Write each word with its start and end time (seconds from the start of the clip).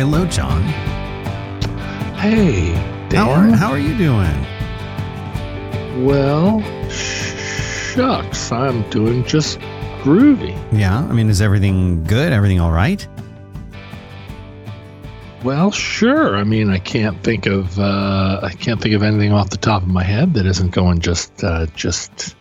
hello, 0.00 0.24
John. 0.24 0.62
Hey, 2.16 2.70
How 3.14 3.28
are, 3.32 3.50
how 3.50 3.70
are 3.70 3.78
you 3.78 3.94
doing? 3.98 4.46
Well, 6.06 6.62
shucks, 6.88 8.50
I'm 8.50 8.88
doing 8.88 9.24
just 9.24 9.58
groovy. 10.00 10.56
Yeah, 10.72 11.00
I 11.00 11.12
mean, 11.12 11.28
is 11.28 11.42
everything 11.42 12.02
good? 12.04 12.32
Everything 12.32 12.60
all 12.60 12.72
right? 12.72 13.06
Well, 15.44 15.70
sure. 15.70 16.34
I 16.34 16.44
mean, 16.44 16.70
I 16.70 16.78
can't 16.78 17.22
think 17.22 17.44
of 17.44 17.78
uh, 17.78 18.40
I 18.42 18.52
can't 18.58 18.80
think 18.80 18.94
of 18.94 19.02
anything 19.02 19.34
off 19.34 19.50
the 19.50 19.58
top 19.58 19.82
of 19.82 19.88
my 19.88 20.02
head 20.02 20.32
that 20.34 20.46
isn't 20.46 20.70
going 20.70 21.00
just 21.00 21.44
uh, 21.44 21.66
just 21.76 22.36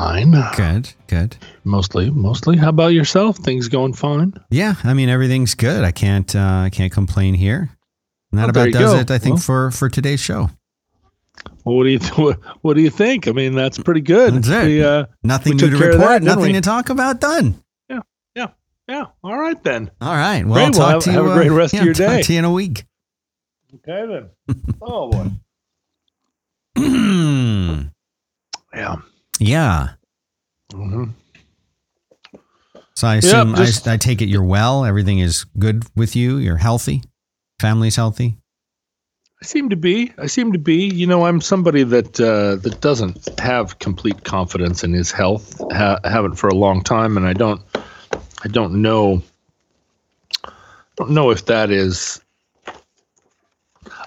fine. 0.00 0.30
Good, 0.56 0.92
good. 1.08 1.36
Mostly, 1.64 2.10
mostly. 2.10 2.56
How 2.56 2.70
about 2.70 2.88
yourself? 2.94 3.36
Things 3.38 3.68
going 3.68 3.92
fine? 3.92 4.32
Yeah, 4.50 4.74
I 4.84 4.94
mean, 4.94 5.08
everything's 5.08 5.54
good. 5.54 5.84
I 5.84 5.92
can't, 5.92 6.34
uh, 6.34 6.62
I 6.64 6.70
can't 6.70 6.92
complain 6.92 7.34
here. 7.34 7.70
And 8.32 8.38
that 8.38 8.46
Oh, 8.46 8.50
about 8.50 8.72
does 8.72 8.92
go. 8.94 8.98
it, 9.00 9.10
I 9.10 9.18
think, 9.18 9.34
Well- 9.34 9.42
for 9.42 9.70
for 9.70 9.88
today's 9.88 10.20
show. 10.20 10.50
Well, 11.64 11.76
what 11.76 11.84
do 11.84 11.90
you 11.90 11.98
th- 11.98 12.36
what 12.62 12.74
do 12.74 12.82
you 12.82 12.90
think? 12.90 13.26
I 13.28 13.32
mean, 13.32 13.54
that's 13.54 13.78
pretty 13.78 14.00
good. 14.02 14.34
That's 14.34 14.48
it. 14.48 14.64
We, 14.66 14.84
uh, 14.84 15.06
Nothing 15.22 15.56
new 15.56 15.68
to 15.70 15.74
of 15.74 15.80
report. 15.80 16.00
that, 16.00 16.22
nothing 16.22 16.52
to 16.54 16.60
talk 16.60 16.90
about. 16.90 17.20
Done. 17.20 17.62
yeah. 17.88 18.00
Yeah, 18.34 18.48
yeah. 18.88 19.06
All 19.24 19.38
right 19.38 19.60
then. 19.62 19.90
All 20.00 20.14
right. 20.14 20.44
Well, 20.44 20.54
Great. 20.54 20.64
I'll 20.64 20.70
Well, 20.70 20.80
talk 20.80 20.90
have- 20.94 21.02
to 21.04 21.10
you. 21.10 21.16
have 21.16 21.26
a 21.26 21.30
uh, 21.30 21.34
great 21.36 21.50
rest 21.50 21.74
of 21.74 21.78
yeah, 21.80 21.84
your 21.84 21.94
talk 21.94 22.06
day. 22.16 22.22
to 22.22 22.32
you 22.32 22.38
in 22.38 22.44
a 22.44 22.52
week. 22.52 22.84
Okay 23.74 24.06
then. 24.06 24.30
Oh 24.82 25.10
boy. 25.10 25.30
Yeah. 28.74 28.96
Yeah. 29.40 29.88
hmm 30.72 31.04
So 32.94 33.08
I 33.08 33.16
assume 33.16 33.54
just- 33.56 33.88
I, 33.88 33.94
I 33.94 33.96
take 33.96 34.20
it 34.22 34.28
you're 34.28 34.44
well. 34.44 34.84
Everything 34.84 35.18
is 35.18 35.44
good 35.58 35.84
with 35.96 36.14
you. 36.14 36.36
You're 36.36 36.56
healthy. 36.58 37.02
Family's 37.60 37.96
healthy. 37.96 38.36
I 39.42 39.46
seem 39.46 39.70
to 39.70 39.76
be. 39.76 40.12
I 40.18 40.26
seem 40.26 40.52
to 40.52 40.58
be. 40.58 40.86
You 40.86 41.06
know, 41.06 41.24
I'm 41.24 41.40
somebody 41.40 41.82
that 41.82 42.20
uh, 42.20 42.56
that 42.56 42.80
doesn't 42.82 43.40
have 43.40 43.78
complete 43.78 44.24
confidence 44.24 44.84
in 44.84 44.92
his 44.92 45.10
health. 45.10 45.58
Ha- 45.72 45.98
haven't 46.04 46.34
for 46.34 46.48
a 46.48 46.54
long 46.54 46.82
time, 46.82 47.16
and 47.16 47.26
I 47.26 47.32
don't. 47.32 47.62
I 48.44 48.48
don't 48.48 48.82
know. 48.82 49.22
I 50.44 50.50
Don't 50.96 51.10
know 51.12 51.30
if 51.30 51.46
that 51.46 51.70
is. 51.70 52.20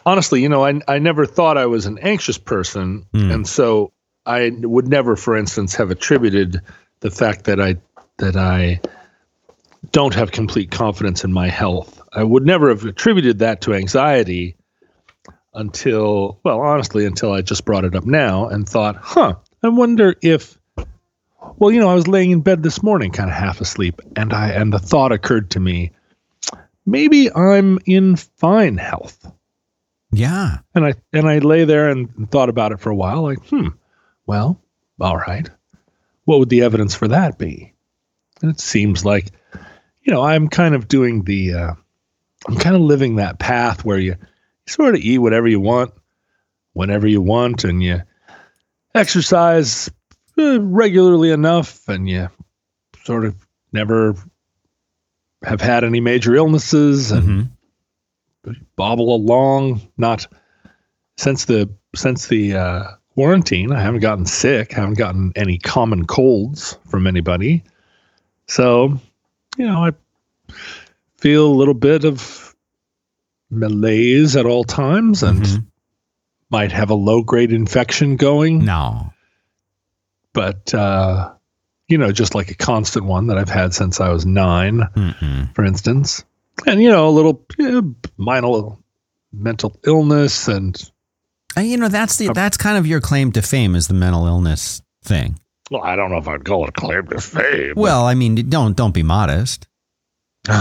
Honestly, 0.05 0.41
you 0.41 0.49
know, 0.49 0.65
I 0.65 0.80
I 0.88 0.99
never 0.99 1.25
thought 1.25 1.58
I 1.58 1.65
was 1.65 1.88
an 1.88 1.97
anxious 1.99 2.38
person, 2.38 3.03
Hmm. 3.13 3.31
and 3.31 3.47
so 3.47 3.91
I 4.25 4.52
would 4.61 4.88
never, 4.88 5.16
for 5.16 5.35
instance, 5.35 5.75
have 5.75 5.91
attributed 5.91 6.61
the 7.02 7.11
fact 7.11 7.45
that 7.45 7.59
I 7.59 7.77
that 8.17 8.35
I 8.35 8.80
don't 9.91 10.13
have 10.13 10.31
complete 10.31 10.71
confidence 10.71 11.23
in 11.23 11.33
my 11.33 11.49
health. 11.49 12.02
I 12.13 12.23
would 12.23 12.45
never 12.45 12.69
have 12.69 12.85
attributed 12.85 13.39
that 13.39 13.61
to 13.61 13.73
anxiety 13.73 14.55
until, 15.53 16.39
well, 16.43 16.61
honestly, 16.61 17.05
until 17.05 17.33
I 17.33 17.41
just 17.41 17.65
brought 17.65 17.85
it 17.85 17.95
up 17.95 18.05
now 18.05 18.47
and 18.47 18.67
thought, 18.67 18.95
huh, 18.95 19.35
I 19.61 19.69
wonder 19.69 20.15
if, 20.21 20.58
well, 21.58 21.71
you 21.71 21.80
know, 21.80 21.89
I 21.89 21.95
was 21.95 22.08
laying 22.08 22.31
in 22.31 22.41
bed 22.41 22.63
this 22.63 22.81
morning, 22.81 23.11
kind 23.11 23.30
of 23.30 23.35
half 23.35 23.61
asleep, 23.61 24.02
and 24.15 24.33
I, 24.33 24.49
and 24.49 24.71
the 24.71 24.80
thought 24.80 25.11
occurred 25.11 25.52
to 25.52 25.59
me, 25.59 25.91
maybe 26.85 27.31
I'm 27.31 27.80
in 27.85 28.15
fine 28.15 28.77
health. 28.77 29.30
Yeah. 30.11 30.59
And 30.73 30.85
I, 30.85 30.93
and 31.11 31.27
I 31.27 31.39
lay 31.39 31.65
there 31.65 31.89
and 31.89 32.30
thought 32.31 32.49
about 32.49 32.71
it 32.71 32.80
for 32.80 32.89
a 32.89 32.95
while, 32.95 33.23
like, 33.23 33.43
hmm, 33.47 33.69
well, 34.25 34.61
all 34.99 35.17
right. 35.17 35.49
What 36.25 36.39
would 36.39 36.49
the 36.49 36.61
evidence 36.63 36.95
for 36.95 37.09
that 37.09 37.38
be? 37.38 37.73
And 38.41 38.52
it 38.52 38.59
seems 38.59 39.03
like, 39.05 39.27
you 40.02 40.13
know, 40.13 40.21
I'm 40.21 40.47
kind 40.47 40.75
of 40.75 40.88
doing 40.88 41.23
the, 41.23 41.53
uh, 41.53 41.73
I'm 42.48 42.58
kind 42.58 42.75
of 42.75 42.81
living 42.81 43.15
that 43.17 43.39
path 43.39 43.83
where 43.86 43.98
you, 43.98 44.11
you 44.14 44.17
sort 44.67 44.95
of 44.95 45.02
eat 45.02 45.17
whatever 45.20 45.48
you 45.48 45.59
want, 45.59 45.93
whenever 46.73 47.08
you 47.08 47.21
want, 47.21 47.64
and 47.64 47.81
you 47.81 48.02
exercise 48.95 49.89
uh, 50.37 50.59
regularly 50.61 51.31
enough, 51.31 51.87
and 51.87 52.08
you 52.09 52.30
sort 53.03 53.25
of 53.25 53.36
never 53.71 54.15
have 55.43 55.61
had 55.61 55.83
any 55.83 55.99
major 55.99 56.36
illnesses, 56.36 57.11
and 57.11 57.49
Mhm. 58.45 58.55
bobble 58.75 59.14
along. 59.15 59.81
Not 59.98 60.27
since 61.17 61.45
the 61.45 61.69
since 61.95 62.27
the 62.27 62.55
uh, 62.55 62.83
quarantine, 63.15 63.71
I 63.71 63.81
haven't 63.81 64.01
gotten 64.01 64.25
sick, 64.25 64.71
haven't 64.71 64.97
gotten 64.97 65.31
any 65.35 65.57
common 65.57 66.05
colds 66.05 66.77
from 66.89 67.07
anybody. 67.07 67.63
So, 68.47 68.99
you 69.57 69.65
know, 69.67 69.85
I 69.85 69.91
feel 71.17 71.47
a 71.47 71.53
little 71.55 71.73
bit 71.73 72.05
of 72.05 72.55
malaise 73.49 74.35
at 74.35 74.45
all 74.45 74.63
times, 74.63 75.23
and 75.23 75.41
Mhm. 75.43 75.65
might 76.49 76.71
have 76.71 76.89
a 76.89 76.95
low 76.95 77.21
grade 77.23 77.51
infection 77.51 78.15
going, 78.15 78.65
No. 78.65 79.11
but 80.33 80.73
uh, 80.73 81.31
you 81.87 81.97
know, 81.97 82.11
just 82.11 82.33
like 82.33 82.49
a 82.49 82.55
constant 82.55 83.05
one 83.05 83.27
that 83.27 83.37
I've 83.37 83.49
had 83.49 83.73
since 83.73 83.99
I 84.01 84.09
was 84.09 84.25
nine 84.25 84.80
Mm-mm. 84.95 85.53
for 85.55 85.63
instance, 85.63 86.23
and 86.65 86.81
you 86.81 86.89
know, 86.89 87.07
a 87.07 87.11
little 87.11 87.45
you 87.59 87.71
know, 87.81 87.95
minor 88.17 88.75
mental 89.31 89.75
illness 89.85 90.47
and 90.47 90.91
And, 91.55 91.67
you 91.67 91.77
know, 91.77 91.87
that's 91.87 92.17
the 92.17 92.31
that's 92.33 92.58
kind 92.58 92.77
of 92.77 92.87
your 92.87 93.02
claim 93.02 93.31
to 93.33 93.41
fame 93.41 93.75
is 93.75 93.87
the 93.87 93.93
mental 93.93 94.25
illness 94.25 94.81
thing. 95.03 95.39
well, 95.69 95.83
I 95.83 95.95
don't 95.95 96.09
know 96.11 96.17
if 96.17 96.27
I'd 96.27 96.45
call 96.45 96.64
it 96.64 96.69
a 96.69 96.71
claim 96.71 97.08
to 97.08 97.19
fame. 97.21 97.73
Well, 97.75 98.05
I 98.05 98.14
mean, 98.15 98.36
don't 98.49 98.75
don't 98.75 98.93
be 98.93 99.03
modest. 99.03 99.67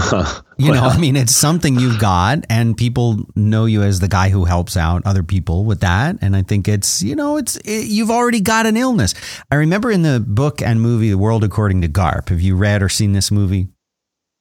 You 0.55 0.71
know, 0.71 0.83
I 0.83 0.97
mean, 0.97 1.17
it's 1.17 1.35
something 1.35 1.77
you've 1.77 1.99
got, 1.99 2.45
and 2.47 2.77
people 2.77 3.25
know 3.35 3.65
you 3.65 3.81
as 3.81 3.99
the 3.99 4.07
guy 4.07 4.29
who 4.29 4.45
helps 4.45 4.77
out 4.77 5.01
other 5.05 5.23
people 5.23 5.65
with 5.65 5.81
that. 5.81 6.17
And 6.21 6.35
I 6.35 6.43
think 6.43 6.67
it's, 6.67 7.01
you 7.01 7.15
know, 7.15 7.37
it's 7.37 7.57
it, 7.57 7.87
you've 7.87 8.11
already 8.11 8.39
got 8.39 8.65
an 8.67 8.77
illness. 8.77 9.13
I 9.51 9.55
remember 9.55 9.91
in 9.91 10.03
the 10.03 10.23
book 10.25 10.61
and 10.61 10.79
movie 10.79 11.09
The 11.09 11.17
World 11.17 11.43
According 11.43 11.81
to 11.81 11.89
Garp. 11.89 12.29
Have 12.29 12.39
you 12.39 12.55
read 12.55 12.81
or 12.83 12.87
seen 12.87 13.13
this 13.13 13.31
movie? 13.31 13.67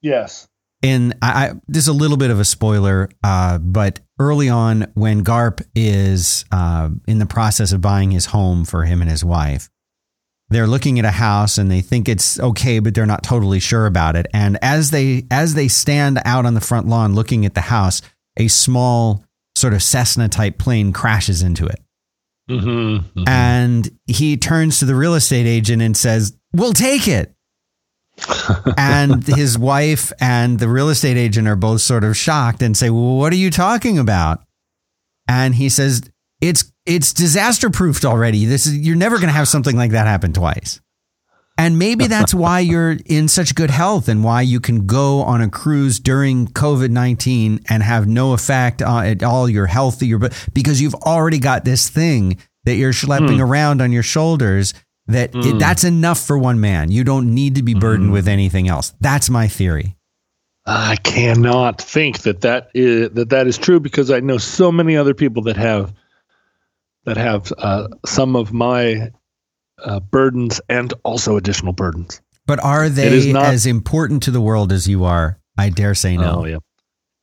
yes, 0.03 0.47
in 0.83 1.15
I, 1.23 1.47
I 1.47 1.53
this 1.69 1.85
is 1.85 1.89
a 1.89 1.93
little 1.93 2.17
bit 2.17 2.31
of 2.31 2.41
a 2.41 2.45
spoiler, 2.45 3.09
uh, 3.23 3.59
but 3.59 4.01
early 4.19 4.49
on 4.49 4.91
when 4.95 5.25
Garp 5.25 5.63
is 5.75 6.45
uh, 6.53 6.91
in 7.07 7.19
the 7.19 7.27
process 7.27 7.73
of 7.73 7.81
buying 7.81 8.11
his 8.11 8.27
home 8.27 8.65
for 8.65 8.85
him 8.85 9.01
and 9.01 9.11
his 9.11 9.25
wife, 9.25 9.71
they're 10.51 10.67
looking 10.67 10.99
at 10.99 11.05
a 11.05 11.11
house 11.11 11.57
and 11.57 11.71
they 11.71 11.81
think 11.81 12.09
it's 12.09 12.39
okay, 12.39 12.79
but 12.79 12.95
they're 12.95 13.07
not 13.07 13.23
totally 13.23 13.61
sure 13.61 13.87
about 13.87 14.17
it. 14.17 14.27
And 14.35 14.59
as 14.61 14.91
they 14.91 15.25
as 15.31 15.55
they 15.55 15.69
stand 15.69 16.21
out 16.25 16.45
on 16.45 16.55
the 16.55 16.61
front 16.61 16.89
lawn 16.89 17.15
looking 17.15 17.47
at 17.47 17.55
the 17.55 17.63
house, 17.63 18.03
a 18.37 18.49
small 18.49 19.25
sort 19.55 19.75
of 19.75 19.83
Cessna 19.83 20.29
type 20.29 20.59
plane 20.59 20.93
crashes 20.93 21.43
into 21.43 21.67
it. 21.67 21.81
mm-hmm. 23.15 23.25
And 23.27 23.89
he 24.07 24.37
turns 24.37 24.79
to 24.81 24.85
the 24.85 24.95
real 24.95 25.15
estate 25.15 25.47
agent 25.47 25.81
and 25.81 25.97
says, 25.97 26.37
We'll 26.53 26.73
take 26.73 27.09
it. 27.09 27.35
And 28.77 29.25
his 29.27 29.59
wife 29.59 30.13
and 30.21 30.59
the 30.59 30.69
real 30.69 30.89
estate 30.89 31.17
agent 31.17 31.49
are 31.49 31.57
both 31.57 31.81
sort 31.81 32.05
of 32.05 32.17
shocked 32.17 32.63
and 32.63 32.77
say, 32.77 32.91
well, 32.91 33.17
What 33.17 33.33
are 33.33 33.37
you 33.37 33.51
talking 33.51 33.99
about? 33.99 34.43
And 35.29 35.55
he 35.55 35.69
says, 35.69 36.03
It's 36.41 36.73
it's 36.85 37.13
disaster 37.13 37.71
proofed 37.71 38.05
already. 38.05 38.45
This 38.45 38.67
is 38.67 38.77
you're 38.77 38.97
never 38.97 39.19
gonna 39.19 39.33
have 39.33 39.49
something 39.49 39.77
like 39.77 39.93
that 39.93 40.07
happen 40.07 40.33
twice. 40.33 40.81
And 41.59 41.79
maybe 41.79 42.07
that's 42.07 42.33
why 42.33 42.61
you're 42.71 42.97
in 43.07 43.29
such 43.29 43.55
good 43.55 43.71
health 43.71 44.09
and 44.09 44.25
why 44.25 44.43
you 44.43 44.59
can 44.59 44.87
go 44.87 45.23
on 45.23 45.41
a 45.41 45.49
cruise 45.49 46.01
during 46.01 46.49
COVID 46.49 46.91
19 46.91 47.61
and 47.69 47.83
have 47.83 48.07
no 48.07 48.33
effect 48.33 48.83
on 48.83 49.07
at 49.07 49.23
all. 49.23 49.49
You're 49.49 49.67
healthy, 49.67 50.07
you're, 50.07 50.31
because 50.53 50.81
you've 50.81 50.95
already 50.95 51.39
got 51.39 51.65
this 51.65 51.89
thing 51.89 52.39
that 52.65 52.77
you're 52.77 52.93
schlepping 52.93 53.37
hmm. 53.37 53.43
around 53.43 53.83
on 53.83 53.93
your 53.93 54.03
shoulders 54.03 54.75
that 55.13 55.31
it, 55.35 55.59
that's 55.59 55.85
enough 55.85 56.21
for 56.21 56.37
one 56.39 56.61
man. 56.61 56.91
You 56.91 57.05
don't 57.05 57.35
need 57.35 57.55
to 57.57 57.63
be 57.63 57.75
burdened 57.75 58.13
with 58.13 58.29
anything 58.29 58.69
else. 58.69 58.93
That's 59.01 59.31
my 59.31 59.49
theory. 59.49 59.97
I 60.67 60.97
cannot 60.97 61.81
think 61.81 62.21
that 62.23 62.43
that 62.43 62.69
is 62.75 63.11
that 63.11 63.31
that 63.31 63.47
is 63.47 63.59
true 63.59 63.81
because 63.81 64.11
I 64.11 64.21
know 64.21 64.39
so 64.39 64.71
many 64.71 64.97
other 64.97 65.15
people 65.15 65.43
that 65.45 65.57
have 65.57 65.93
that 67.05 67.17
have 67.17 67.53
uh, 67.59 67.89
some 68.07 68.37
of 68.37 68.53
my 68.53 69.11
uh, 69.83 69.99
burdens 70.01 70.61
and 70.69 70.95
also 71.05 71.37
additional 71.37 71.73
burdens. 71.73 72.21
But 72.47 72.63
are 72.63 72.89
they 72.89 73.33
not- 73.33 73.47
as 73.53 73.67
important 73.67 74.23
to 74.25 74.31
the 74.31 74.41
world 74.41 74.71
as 74.73 74.87
you 74.87 75.05
are? 75.05 75.39
I 75.59 75.69
dare 75.71 75.95
say 75.97 76.17
no. 76.17 76.43
Oh 76.43 76.45
yeah, 76.47 76.59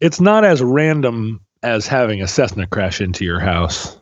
it's 0.01 0.19
not 0.19 0.43
as 0.43 0.61
random 0.61 1.39
as 1.63 1.87
having 1.87 2.21
a 2.21 2.27
Cessna 2.27 2.67
crash 2.67 2.99
into 3.01 3.23
your 3.25 3.39
house. 3.39 3.97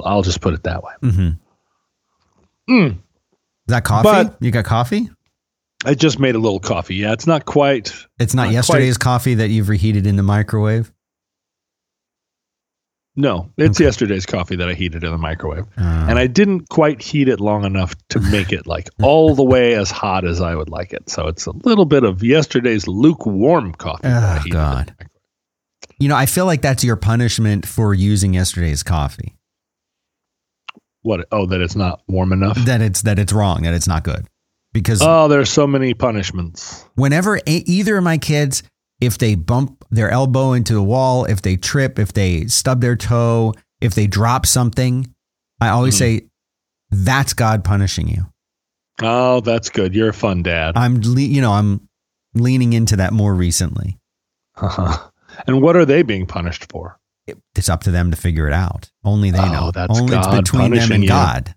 I'll 0.00 0.22
just 0.22 0.40
put 0.40 0.54
it 0.54 0.62
that 0.62 0.82
way. 0.84 0.92
hmm 1.02 1.28
Mm. 2.70 2.98
Is 3.68 3.72
that 3.72 3.84
coffee? 3.84 4.04
But- 4.30 4.36
you 4.40 4.50
got 4.50 4.64
coffee? 4.64 5.10
I 5.84 5.94
just 5.94 6.18
made 6.18 6.34
a 6.34 6.38
little 6.38 6.58
coffee. 6.58 6.96
Yeah, 6.96 7.12
it's 7.12 7.26
not 7.26 7.44
quite. 7.44 7.94
It's 8.18 8.34
not, 8.34 8.44
Not 8.46 8.52
yesterday's 8.52 8.98
coffee 8.98 9.34
that 9.34 9.48
you've 9.50 9.68
reheated 9.68 10.08
in 10.08 10.16
the 10.16 10.24
microwave. 10.24 10.90
No, 13.14 13.50
it's 13.56 13.80
yesterday's 13.80 14.26
coffee 14.26 14.54
that 14.56 14.68
I 14.68 14.74
heated 14.74 15.02
in 15.02 15.10
the 15.10 15.18
microwave. 15.18 15.66
Uh, 15.76 16.06
and 16.08 16.18
I 16.18 16.28
didn't 16.28 16.68
quite 16.68 17.02
heat 17.02 17.28
it 17.28 17.40
long 17.40 17.64
enough 17.64 17.94
to 18.10 18.20
make 18.32 18.52
it 18.52 18.66
like 18.66 18.88
all 19.02 19.34
the 19.34 19.42
way 19.44 19.74
as 19.74 19.90
hot 19.90 20.24
as 20.24 20.40
I 20.40 20.54
would 20.54 20.68
like 20.68 20.92
it. 20.92 21.08
So 21.10 21.26
it's 21.26 21.46
a 21.46 21.50
little 21.52 21.84
bit 21.84 22.04
of 22.04 22.22
yesterday's 22.22 22.86
lukewarm 22.88 23.72
coffee. 23.74 24.02
Oh, 24.04 24.34
heated 24.38 24.46
in 24.46 24.50
the 24.50 24.50
God. 24.50 24.94
you 25.98 26.08
know, 26.08 26.16
I 26.16 26.26
feel 26.26 26.46
like 26.46 26.62
that's 26.62 26.82
your 26.84 26.96
punishment 26.96 27.66
for 27.66 27.92
using 27.94 28.34
yesterday's 28.34 28.82
coffee. 28.84 29.34
What? 31.02 31.26
Oh, 31.32 31.46
that 31.46 31.60
it's 31.60 31.76
not 31.76 32.02
warm 32.08 32.32
enough. 32.32 32.56
That 32.64 32.80
it's 32.82 33.02
that 33.02 33.18
it's 33.18 33.32
wrong. 33.32 33.62
That 33.62 33.74
it's 33.74 33.88
not 33.88 34.04
good. 34.04 34.26
Because 34.72 35.00
Oh, 35.02 35.28
there's 35.28 35.50
so 35.50 35.66
many 35.66 35.94
punishments. 35.94 36.84
whenever 36.94 37.36
a, 37.36 37.42
either 37.46 37.96
of 37.96 38.04
my 38.04 38.18
kids, 38.18 38.62
if 39.00 39.16
they 39.18 39.34
bump 39.34 39.84
their 39.90 40.10
elbow 40.10 40.52
into 40.52 40.74
the 40.74 40.82
wall, 40.82 41.24
if 41.24 41.40
they 41.42 41.56
trip, 41.56 41.98
if 41.98 42.12
they 42.12 42.46
stub 42.46 42.80
their 42.80 42.96
toe, 42.96 43.54
if 43.80 43.94
they 43.94 44.06
drop 44.06 44.44
something, 44.44 45.12
I 45.60 45.68
always 45.68 45.94
Mhm. 45.94 45.98
say, 45.98 46.20
"That's 46.90 47.32
God 47.32 47.64
punishing 47.64 48.08
you." 48.08 48.26
Oh, 49.00 49.40
that's 49.40 49.70
good. 49.70 49.94
You're 49.94 50.08
a 50.10 50.12
fun 50.12 50.42
dad. 50.42 50.76
I'm, 50.76 51.00
le- 51.00 51.20
you 51.20 51.40
know, 51.40 51.52
I'm 51.52 51.88
leaning 52.34 52.72
into 52.72 52.96
that 52.96 53.12
more 53.12 53.34
recently. 53.34 53.98
Uh-huh. 54.56 54.98
And 55.46 55.62
what 55.62 55.76
are 55.76 55.84
they 55.84 56.02
being 56.02 56.26
punished 56.26 56.66
for? 56.72 56.98
It's 57.56 57.68
up 57.68 57.82
to 57.84 57.90
them 57.90 58.10
to 58.10 58.16
figure 58.16 58.46
it 58.46 58.52
out. 58.52 58.90
Only 59.04 59.30
they 59.30 59.38
Oh, 59.40 59.52
know. 59.52 59.70
that's 59.72 59.98
Only 59.98 60.12
God 60.12 60.38
it's 60.40 60.50
between 60.50 60.70
them 60.72 60.92
and 60.92 61.02
you. 61.02 61.08
God. 61.08 61.54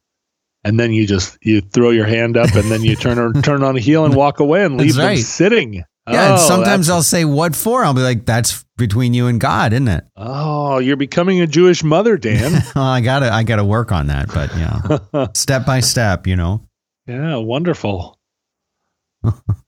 And 0.63 0.79
then 0.79 0.91
you 0.93 1.07
just 1.07 1.37
you 1.41 1.61
throw 1.61 1.89
your 1.89 2.05
hand 2.05 2.37
up, 2.37 2.53
and 2.53 2.69
then 2.69 2.83
you 2.83 2.95
turn 2.95 3.41
turn 3.41 3.63
on 3.63 3.75
a 3.75 3.79
heel 3.79 4.05
and 4.05 4.15
walk 4.15 4.39
away 4.39 4.63
and 4.63 4.77
leave 4.77 4.95
them 4.95 5.17
sitting. 5.17 5.73
Yeah, 5.73 5.83
and 6.31 6.33
Oh, 6.33 6.37
sometimes 6.37 6.89
I'll 6.89 7.03
say, 7.03 7.25
"What 7.25 7.55
for?" 7.55 7.83
I'll 7.83 7.93
be 7.93 8.01
like, 8.01 8.25
"That's 8.25 8.63
between 8.77 9.13
you 9.13 9.27
and 9.27 9.39
God, 9.39 9.73
isn't 9.73 9.87
it?" 9.87 10.03
Oh, 10.17 10.79
you're 10.79 10.97
becoming 10.97 11.41
a 11.41 11.47
Jewish 11.47 11.83
mother, 11.83 12.17
Dan. 12.17 12.51
well, 12.75 12.83
I 12.85 13.01
gotta, 13.01 13.31
I 13.33 13.43
gotta 13.43 13.63
work 13.63 13.91
on 13.91 14.07
that, 14.07 14.27
but 14.33 14.51
yeah, 14.55 15.27
step 15.35 15.65
by 15.65 15.79
step, 15.79 16.27
you 16.27 16.35
know. 16.35 16.67
Yeah, 17.07 17.37
wonderful. 17.37 18.17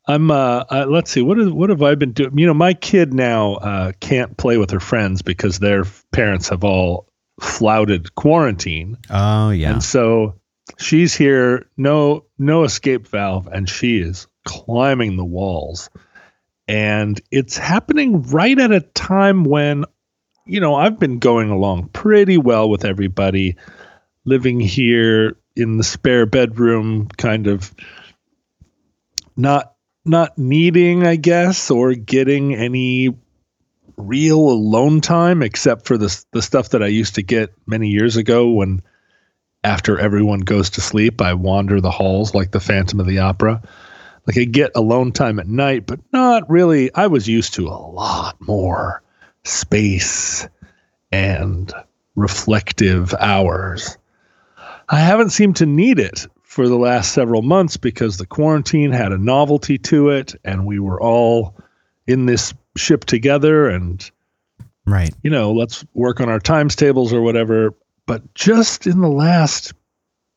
I'm 0.08 0.32
uh, 0.32 0.64
uh 0.70 0.86
let's 0.90 1.12
see 1.12 1.22
what 1.22 1.40
is, 1.40 1.50
what 1.50 1.70
have 1.70 1.82
I 1.82 1.96
been 1.96 2.14
doing? 2.14 2.38
You 2.38 2.48
know, 2.48 2.54
my 2.54 2.74
kid 2.74 3.14
now 3.14 3.56
uh 3.56 3.92
can't 4.00 4.36
play 4.38 4.58
with 4.58 4.72
her 4.72 4.80
friends 4.80 5.22
because 5.22 5.60
their 5.60 5.86
parents 6.12 6.50
have 6.50 6.64
all 6.64 7.08
flouted 7.40 8.16
quarantine. 8.16 8.98
Oh 9.10 9.52
yeah, 9.52 9.74
And 9.74 9.84
so 9.84 10.40
she's 10.78 11.14
here, 11.16 11.68
no 11.78 12.26
no 12.38 12.64
escape 12.64 13.08
valve 13.08 13.48
and 13.48 13.70
she 13.70 14.00
is 14.00 14.28
climbing 14.46 15.18
the 15.18 15.26
walls. 15.26 15.90
And 16.68 17.20
it's 17.30 17.58
happening 17.58 18.24
right 18.24 18.58
at 18.58 18.72
a 18.72 18.82
time 18.82 19.44
when 19.44 19.86
you 20.46 20.60
know, 20.60 20.76
I've 20.76 21.00
been 21.00 21.20
going 21.20 21.50
along 21.50 21.90
pretty 21.90 22.38
well 22.38 22.70
with 22.70 22.86
everybody 22.86 23.56
living 24.26 24.60
here 24.60 25.38
in 25.56 25.78
the 25.78 25.84
spare 25.84 26.26
bedroom 26.26 27.08
kind 27.18 27.48
of 27.48 27.74
not 29.36 29.74
not 30.06 30.38
needing, 30.38 31.06
I 31.06 31.16
guess, 31.16 31.72
or 31.72 31.94
getting 31.94 32.56
any 32.56 33.16
real 33.96 34.40
alone 34.40 35.02
time 35.02 35.42
except 35.42 35.86
for 35.86 35.98
the 35.98 36.24
the 36.32 36.42
stuff 36.42 36.70
that 36.70 36.84
I 36.84 36.88
used 36.88 37.16
to 37.16 37.24
get 37.24 37.54
many 37.66 37.90
years 37.90 38.18
ago 38.18 38.50
when 38.50 38.82
after 39.64 39.98
everyone 39.98 40.42
goes 40.42 40.72
to 40.72 40.82
sleep, 40.82 41.22
I 41.22 41.34
wander 41.36 41.80
the 41.80 41.92
halls 41.92 42.36
like 42.36 42.52
the 42.52 42.60
Phantom 42.60 43.00
of 43.00 43.08
the 43.08 43.20
Opera. 43.20 43.62
Like 44.28 44.38
I 44.38 44.44
get 44.44 44.72
alone 44.76 45.12
time 45.12 45.40
at 45.40 45.48
night, 45.48 45.86
but 45.86 46.00
not 46.12 46.50
really. 46.50 46.94
I 46.94 47.08
was 47.08 47.28
used 47.28 47.54
to 47.56 47.68
a 47.68 47.72
lot 47.72 48.36
more 48.40 49.02
space 49.44 50.48
and 51.12 51.72
reflective 52.16 53.14
hours. 53.14 53.98
I 54.90 55.00
haven't 55.00 55.32
seemed 55.32 55.58
to 55.58 55.66
need 55.66 56.00
it 56.00 56.28
for 56.54 56.70
the 56.70 56.78
last 56.78 57.14
several 57.14 57.42
months 57.42 57.78
because 57.78 58.18
the 58.18 58.28
quarantine 58.28 58.92
had 58.92 59.12
a 59.12 59.18
novelty 59.18 59.80
to 59.80 60.10
it 60.10 60.36
and 60.44 60.68
we 60.68 60.78
were 60.78 61.02
all 61.02 61.58
in 62.06 62.28
this 62.28 62.54
ship 62.78 63.06
together 63.06 63.68
and 63.68 64.12
right. 64.86 65.16
you 65.24 65.32
know, 65.32 65.52
let's 65.52 65.84
work 65.96 66.22
on 66.22 66.30
our 66.30 66.40
times 66.40 66.76
tables 66.76 67.12
or 67.12 67.24
whatever. 67.24 67.74
But 68.06 68.36
just 68.36 68.86
in 68.86 69.02
the 69.02 69.10
last 69.10 69.74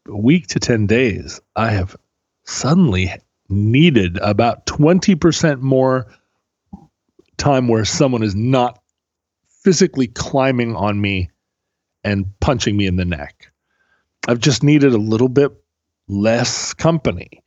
week 0.08 0.46
to 0.46 0.58
10 0.58 0.86
days, 0.86 1.38
I 1.54 1.70
have 1.72 1.94
suddenly 2.44 3.12
needed 3.50 4.16
about 4.22 4.64
20% 4.64 5.60
more 5.60 6.06
time 7.36 7.68
where 7.68 7.84
someone 7.84 8.22
is 8.22 8.34
not 8.34 8.80
physically 9.62 10.06
climbing 10.06 10.76
on 10.76 10.98
me 10.98 11.28
and 12.02 12.32
punching 12.40 12.74
me 12.74 12.86
in 12.86 12.96
the 12.96 13.04
neck. 13.04 13.52
I've 14.26 14.40
just 14.40 14.62
needed 14.62 14.94
a 14.94 14.98
little 14.98 15.28
bit 15.28 15.52
less 16.08 16.74
company. 16.74 17.42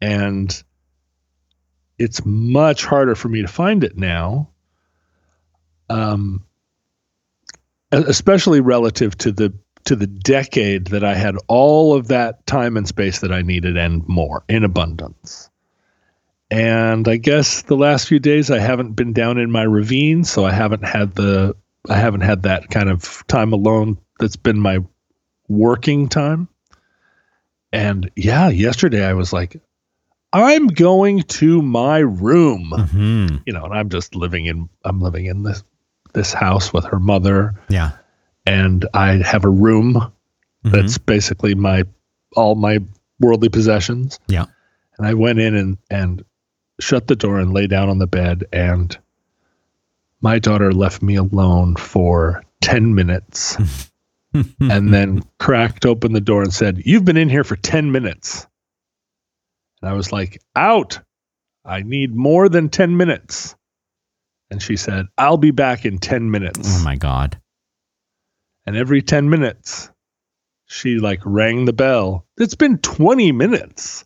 And 0.00 0.62
it's 1.98 2.24
much 2.24 2.84
harder 2.84 3.14
for 3.14 3.28
me 3.28 3.42
to 3.42 3.48
find 3.48 3.84
it 3.84 3.96
now. 3.96 4.50
Um, 5.88 6.44
especially 7.92 8.60
relative 8.60 9.16
to 9.18 9.32
the 9.32 9.54
to 9.84 9.94
the 9.94 10.06
decade 10.06 10.86
that 10.86 11.04
I 11.04 11.14
had 11.14 11.36
all 11.46 11.94
of 11.94 12.08
that 12.08 12.46
time 12.46 12.76
and 12.76 12.88
space 12.88 13.20
that 13.20 13.32
I 13.32 13.42
needed 13.42 13.76
and 13.76 14.06
more 14.08 14.42
in 14.48 14.64
abundance. 14.64 15.50
And 16.50 17.06
I 17.06 17.16
guess 17.16 17.62
the 17.62 17.76
last 17.76 18.08
few 18.08 18.18
days 18.18 18.50
I 18.50 18.58
haven't 18.58 18.92
been 18.92 19.12
down 19.12 19.38
in 19.38 19.50
my 19.50 19.62
ravine, 19.62 20.24
so 20.24 20.46
I 20.46 20.52
haven't 20.52 20.84
had 20.84 21.14
the 21.14 21.54
I 21.88 21.96
haven't 21.96 22.22
had 22.22 22.42
that 22.42 22.70
kind 22.70 22.88
of 22.88 23.24
time 23.26 23.52
alone 23.52 23.98
that's 24.18 24.36
been 24.36 24.58
my 24.58 24.78
working 25.48 26.08
time. 26.08 26.48
And 27.74 28.08
yeah, 28.16 28.48
yesterday 28.50 29.04
I 29.04 29.14
was 29.14 29.32
like, 29.32 29.60
I'm 30.32 30.68
going 30.68 31.22
to 31.22 31.60
my 31.60 31.98
room. 31.98 32.70
hmm 32.70 33.26
You 33.46 33.52
know, 33.52 33.64
and 33.64 33.74
I'm 33.74 33.88
just 33.88 34.14
living 34.14 34.46
in 34.46 34.68
I'm 34.84 35.00
living 35.00 35.26
in 35.26 35.42
this 35.42 35.62
this 36.12 36.32
house 36.32 36.72
with 36.72 36.84
her 36.84 37.00
mother 37.00 37.54
Yeah. 37.68 37.90
and 38.46 38.86
I 38.94 39.14
have 39.16 39.44
a 39.44 39.50
room 39.50 39.94
Mhm. 39.94 40.70
that's 40.72 40.98
basically 40.98 41.54
my 41.56 41.82
all 42.36 42.54
my 42.54 42.78
worldly 43.20 43.48
possessions. 43.48 44.18
Yeah. 44.28 44.46
And 44.96 45.06
I 45.06 45.14
went 45.14 45.40
in 45.40 45.54
and 45.56 45.78
and 45.90 46.24
shut 46.80 47.06
the 47.08 47.16
door 47.16 47.38
and 47.40 47.52
lay 47.52 47.66
down 47.66 47.88
on 47.88 47.98
the 47.98 48.06
bed 48.06 48.44
and 48.52 48.96
my 50.20 50.38
daughter 50.38 50.72
left 50.72 51.02
me 51.02 51.16
alone 51.16 51.76
for 51.76 52.42
10 52.62 52.94
minutes 52.94 53.56
and 54.60 54.92
then 54.92 55.22
cracked 55.38 55.86
open 55.86 56.12
the 56.12 56.20
door 56.20 56.42
and 56.42 56.52
said, 56.52 56.82
"You've 56.84 57.04
been 57.04 57.16
in 57.16 57.28
here 57.28 57.44
for 57.44 57.56
10 57.56 57.92
minutes." 57.92 58.46
And 59.80 59.90
I 59.90 59.94
was 59.94 60.12
like, 60.12 60.40
"Out. 60.56 61.00
I 61.64 61.82
need 61.82 62.14
more 62.14 62.48
than 62.48 62.68
10 62.68 62.96
minutes." 62.96 63.54
And 64.50 64.60
she 64.62 64.76
said, 64.76 65.06
"I'll 65.16 65.38
be 65.38 65.50
back 65.50 65.84
in 65.84 65.98
10 65.98 66.30
minutes." 66.30 66.80
oh 66.80 66.84
my 66.84 66.96
God. 66.96 67.40
And 68.66 68.76
every 68.76 69.02
10 69.02 69.28
minutes, 69.28 69.90
she 70.66 70.98
like 70.98 71.20
rang 71.24 71.64
the 71.66 71.72
bell. 71.72 72.26
It's 72.38 72.54
been 72.54 72.78
20 72.78 73.32
minutes. 73.32 74.04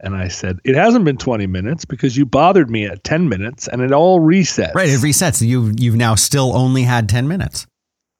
And 0.00 0.14
I 0.14 0.28
said, 0.28 0.60
It 0.64 0.76
hasn't 0.76 1.04
been 1.04 1.16
20 1.16 1.46
minutes 1.46 1.84
because 1.84 2.16
you 2.16 2.24
bothered 2.24 2.70
me 2.70 2.86
at 2.86 3.02
10 3.04 3.28
minutes 3.28 3.68
and 3.68 3.82
it 3.82 3.92
all 3.92 4.20
resets. 4.20 4.74
Right. 4.74 4.88
It 4.88 5.00
resets. 5.00 5.46
You 5.46 5.72
you've 5.76 5.96
now 5.96 6.14
still 6.14 6.56
only 6.56 6.82
had 6.82 7.08
ten 7.08 7.26
minutes, 7.28 7.66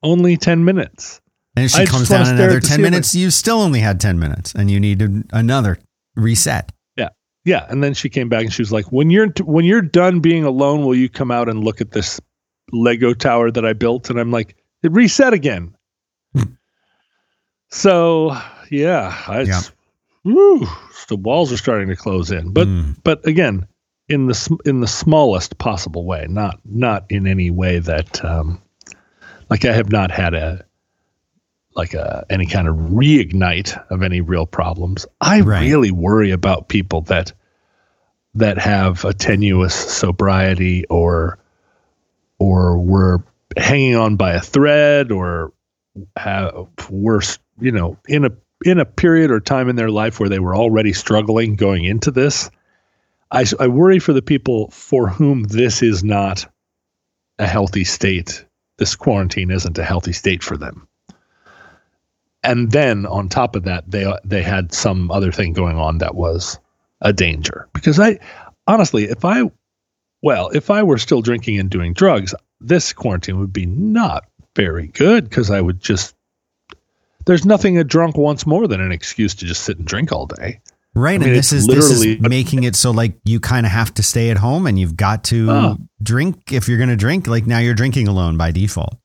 Only 0.02 0.36
10 0.36 0.64
minutes. 0.64 1.20
And 1.58 1.64
if 1.66 1.72
she 1.72 1.82
I 1.82 1.86
comes 1.86 2.08
down 2.08 2.26
another 2.28 2.60
ten 2.60 2.80
minutes, 2.80 3.14
you 3.14 3.30
still 3.30 3.60
only 3.60 3.80
had 3.80 4.00
ten 4.00 4.18
minutes, 4.18 4.54
and 4.54 4.70
you 4.70 4.78
need 4.78 5.02
another 5.32 5.78
reset. 6.14 6.70
Yeah. 6.96 7.08
Yeah. 7.44 7.66
And 7.68 7.82
then 7.82 7.94
she 7.94 8.08
came 8.08 8.28
back 8.28 8.44
and 8.44 8.52
she 8.52 8.62
was 8.62 8.70
like, 8.72 8.86
When 8.92 9.10
you're 9.10 9.28
when 9.44 9.64
you're 9.64 9.82
done 9.82 10.20
being 10.20 10.44
alone, 10.44 10.84
will 10.84 10.94
you 10.94 11.08
come 11.08 11.30
out 11.30 11.48
and 11.48 11.64
look 11.64 11.80
at 11.80 11.90
this 11.90 12.20
Lego 12.72 13.12
tower 13.14 13.50
that 13.50 13.64
I 13.64 13.72
built? 13.72 14.08
And 14.10 14.20
I'm 14.20 14.30
like, 14.30 14.56
it 14.82 14.92
reset 14.92 15.32
again. 15.32 15.74
Hmm. 16.34 16.42
so 17.70 18.36
yeah, 18.70 19.16
I 19.26 19.42
Yeah. 19.42 19.60
whew, 20.22 20.66
the 21.08 21.16
walls 21.16 21.52
are 21.52 21.56
starting 21.56 21.88
to 21.88 21.96
close 21.96 22.30
in. 22.30 22.52
But 22.52 22.68
Mm. 22.68 22.96
but 23.02 23.26
again 23.26 23.66
in 24.08 24.26
the 24.26 24.34
sm- 24.34 24.60
in 24.64 24.80
the 24.80 24.86
smallest 24.86 25.58
possible 25.58 26.04
way 26.06 26.26
not 26.30 26.58
not 26.64 27.04
in 27.10 27.26
any 27.26 27.50
way 27.50 27.78
that 27.78 28.24
um 28.24 28.58
like 29.50 29.66
i 29.66 29.72
have 29.74 29.90
not 29.92 30.10
had 30.10 30.32
a 30.32 30.64
like 31.78 31.94
a 31.94 32.26
any 32.28 32.46
kind 32.46 32.68
of 32.68 32.76
reignite 32.76 33.80
of 33.90 34.02
any 34.02 34.20
real 34.20 34.46
problems 34.46 35.06
i 35.20 35.40
Right. 35.40 35.62
really 35.62 35.90
worry 35.92 36.32
about 36.32 36.68
people 36.68 37.02
that 37.02 37.32
that 38.34 38.58
have 38.58 39.04
a 39.04 39.14
tenuous 39.14 39.74
sobriety 39.74 40.84
or 40.88 41.38
or 42.38 42.78
were 42.78 43.24
hanging 43.56 43.96
on 43.96 44.16
by 44.16 44.32
a 44.34 44.40
thread 44.40 45.10
or 45.12 45.52
have 46.16 46.68
were 46.90 47.22
you 47.60 47.72
know 47.72 47.96
in 48.08 48.24
a 48.24 48.30
in 48.64 48.78
a 48.80 48.84
period 48.84 49.30
or 49.30 49.40
time 49.40 49.68
in 49.68 49.76
their 49.76 49.90
life 49.90 50.20
where 50.20 50.28
they 50.28 50.40
were 50.40 50.56
already 50.56 50.92
struggling 50.92 51.56
going 51.56 51.84
into 51.84 52.10
this 52.10 52.50
I, 53.30 53.44
I 53.60 53.68
worry 53.68 53.98
for 53.98 54.12
the 54.12 54.22
people 54.22 54.70
for 54.70 55.08
whom 55.08 55.44
this 55.44 55.82
is 55.82 56.02
not 56.02 56.46
a 57.38 57.46
healthy 57.46 57.84
state 57.84 58.44
this 58.78 58.96
quarantine 58.96 59.50
isn't 59.50 59.78
a 59.78 59.84
healthy 59.84 60.12
state 60.12 60.42
for 60.42 60.56
them. 60.56 60.87
And 62.42 62.70
then 62.70 63.04
on 63.06 63.28
top 63.28 63.56
of 63.56 63.64
that, 63.64 63.90
they 63.90 64.12
they 64.24 64.42
had 64.42 64.72
some 64.72 65.10
other 65.10 65.32
thing 65.32 65.52
going 65.52 65.76
on 65.76 65.98
that 65.98 66.14
was 66.14 66.58
a 67.00 67.12
danger. 67.12 67.68
Because 67.72 67.98
I 67.98 68.18
honestly, 68.66 69.04
if 69.04 69.24
I 69.24 69.42
well, 70.22 70.48
if 70.50 70.70
I 70.70 70.82
were 70.82 70.98
still 70.98 71.22
drinking 71.22 71.58
and 71.58 71.68
doing 71.70 71.92
drugs, 71.94 72.34
this 72.60 72.92
quarantine 72.92 73.38
would 73.40 73.52
be 73.52 73.66
not 73.66 74.24
very 74.56 74.88
good 74.88 75.24
because 75.28 75.50
I 75.50 75.60
would 75.60 75.80
just 75.80 76.14
there's 77.26 77.44
nothing 77.44 77.76
a 77.78 77.84
drunk 77.84 78.16
wants 78.16 78.46
more 78.46 78.66
than 78.66 78.80
an 78.80 78.92
excuse 78.92 79.34
to 79.36 79.44
just 79.44 79.62
sit 79.64 79.78
and 79.78 79.86
drink 79.86 80.12
all 80.12 80.26
day. 80.26 80.60
Right, 80.94 81.14
I 81.16 81.18
mean, 81.18 81.28
and 81.28 81.38
this 81.38 81.52
is 81.52 81.66
this 81.66 81.90
is 81.90 82.00
literally- 82.04 82.28
making 82.28 82.64
it 82.64 82.74
so 82.74 82.90
like 82.90 83.18
you 83.24 83.40
kind 83.40 83.66
of 83.66 83.72
have 83.72 83.92
to 83.94 84.02
stay 84.02 84.30
at 84.30 84.38
home 84.38 84.66
and 84.66 84.78
you've 84.78 84.96
got 84.96 85.24
to 85.24 85.50
Oh. 85.50 85.76
drink 86.02 86.52
if 86.52 86.68
you're 86.68 86.78
going 86.78 86.88
to 86.88 86.96
drink. 86.96 87.26
Like 87.26 87.46
now 87.46 87.58
you're 87.58 87.74
drinking 87.74 88.08
alone 88.08 88.36
by 88.36 88.50
default. 88.52 88.96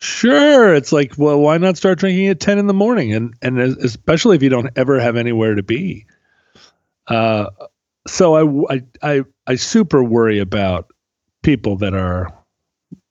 Sure, 0.00 0.74
it's 0.74 0.92
like, 0.92 1.14
well, 1.18 1.40
why 1.40 1.58
not 1.58 1.76
start 1.76 1.98
drinking 1.98 2.28
at 2.28 2.38
ten 2.38 2.58
in 2.58 2.68
the 2.68 2.74
morning, 2.74 3.12
and 3.12 3.34
and 3.42 3.58
especially 3.58 4.36
if 4.36 4.42
you 4.42 4.48
don't 4.48 4.70
ever 4.76 5.00
have 5.00 5.16
anywhere 5.16 5.56
to 5.56 5.62
be. 5.62 6.06
Uh, 7.08 7.46
so 8.06 8.66
I, 8.68 8.74
I 8.74 8.82
I 9.02 9.24
I 9.46 9.54
super 9.56 10.02
worry 10.02 10.38
about 10.38 10.90
people 11.42 11.76
that 11.78 11.94
are 11.94 12.32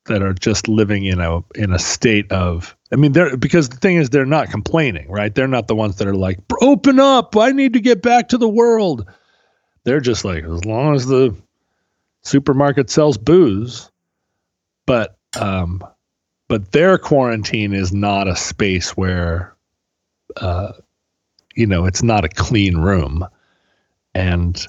that 0.05 0.21
are 0.21 0.33
just 0.33 0.69
living 0.69 1.03
in 1.03 1.19
a 1.19 1.41
in 1.55 1.73
a 1.73 1.79
state 1.79 2.31
of. 2.31 2.75
I 2.93 2.95
mean, 2.95 3.11
they're 3.11 3.35
because 3.35 3.67
the 3.67 3.77
thing 3.77 3.97
is, 3.97 4.09
they're 4.09 4.25
not 4.25 4.49
complaining, 4.49 5.11
right? 5.11 5.33
They're 5.33 5.47
not 5.47 5.67
the 5.67 5.75
ones 5.75 5.97
that 5.97 6.07
are 6.07 6.15
like, 6.15 6.39
open 6.61 7.01
up, 7.01 7.35
I 7.35 7.51
need 7.51 7.73
to 7.73 7.81
get 7.81 8.01
back 8.01 8.29
to 8.29 8.37
the 8.37 8.47
world. 8.47 9.05
They're 9.83 9.99
just 9.99 10.23
like, 10.23 10.45
as 10.45 10.63
long 10.63 10.95
as 10.95 11.05
the 11.05 11.35
supermarket 12.23 12.89
sells 12.89 13.17
booze, 13.17 13.91
but 14.85 15.17
um, 15.37 15.83
but 16.47 16.71
their 16.71 16.97
quarantine 16.97 17.73
is 17.73 17.93
not 17.93 18.27
a 18.27 18.35
space 18.35 18.91
where 18.91 19.55
uh 20.37 20.73
you 21.55 21.67
know 21.67 21.85
it's 21.85 22.03
not 22.03 22.25
a 22.25 22.29
clean 22.29 22.77
room. 22.77 23.25
And 24.13 24.65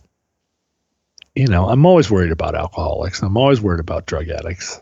you 1.35 1.47
know 1.47 1.69
i'm 1.69 1.87
always 1.87 2.11
worried 2.11 2.33
about 2.33 2.55
alcoholics. 2.55 3.23
I'm 3.23 3.37
always 3.37 3.61
worried 3.61 3.81
about 3.81 4.07
drug 4.07 4.29
addicts. 4.29 4.81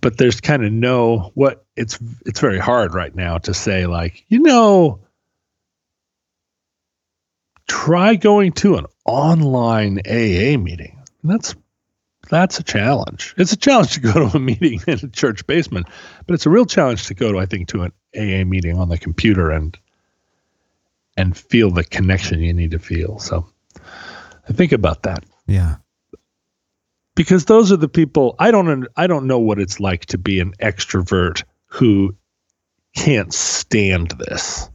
But 0.00 0.18
there's 0.18 0.40
kind 0.40 0.64
of 0.64 0.72
no 0.72 1.30
what 1.34 1.64
it's 1.76 1.98
it's 2.26 2.40
very 2.40 2.58
hard 2.58 2.92
right 2.92 3.14
now 3.14 3.38
to 3.38 3.54
say 3.54 3.86
like 3.86 4.24
you 4.28 4.40
know 4.40 5.00
try 7.68 8.16
going 8.16 8.52
to 8.52 8.76
an 8.76 8.86
online 9.04 10.00
aa 10.00 10.58
meeting. 10.58 10.98
That's 11.24 11.54
that's 12.28 12.58
a 12.58 12.62
challenge. 12.62 13.34
It's 13.36 13.52
a 13.52 13.56
challenge 13.56 13.94
to 13.94 14.00
go 14.00 14.12
to 14.12 14.36
a 14.36 14.40
meeting 14.40 14.80
in 14.86 14.98
a 15.02 15.08
church 15.08 15.46
basement, 15.46 15.86
but 16.26 16.34
it's 16.34 16.46
a 16.46 16.50
real 16.50 16.66
challenge 16.66 17.06
to 17.06 17.14
go 17.14 17.32
to, 17.32 17.38
I 17.38 17.46
think, 17.46 17.68
to 17.68 17.82
an 17.82 17.92
AA 18.16 18.44
meeting 18.44 18.78
on 18.78 18.88
the 18.88 18.98
computer 18.98 19.50
and 19.50 19.76
and 21.16 21.36
feel 21.36 21.70
the 21.70 21.84
connection 21.84 22.40
you 22.40 22.54
need 22.54 22.70
to 22.70 22.78
feel. 22.78 23.18
So 23.18 23.46
I 24.48 24.52
think 24.52 24.72
about 24.72 25.02
that 25.02 25.24
Yeah. 25.46 25.76
because 27.14 27.44
those 27.44 27.70
are 27.70 27.76
the 27.76 27.88
people 27.88 28.34
I 28.38 28.50
don't 28.50 28.86
I 28.96 29.06
don't 29.06 29.26
know 29.26 29.38
what 29.38 29.58
it's 29.58 29.78
like 29.78 30.06
to 30.06 30.18
be 30.18 30.40
an 30.40 30.52
extrovert 30.60 31.44
who 31.66 32.16
can't 32.96 33.32
stand 33.32 34.12
this. 34.12 34.70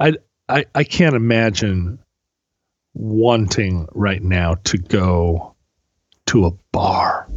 I 0.00 0.14
I 0.48 0.64
I 0.74 0.84
can't 0.84 1.14
imagine 1.16 1.98
wanting 2.94 3.86
right 3.92 4.22
now 4.22 4.54
to 4.64 4.78
go 4.78 5.54
to 6.28 6.46
a 6.46 6.50
bar. 6.72 7.28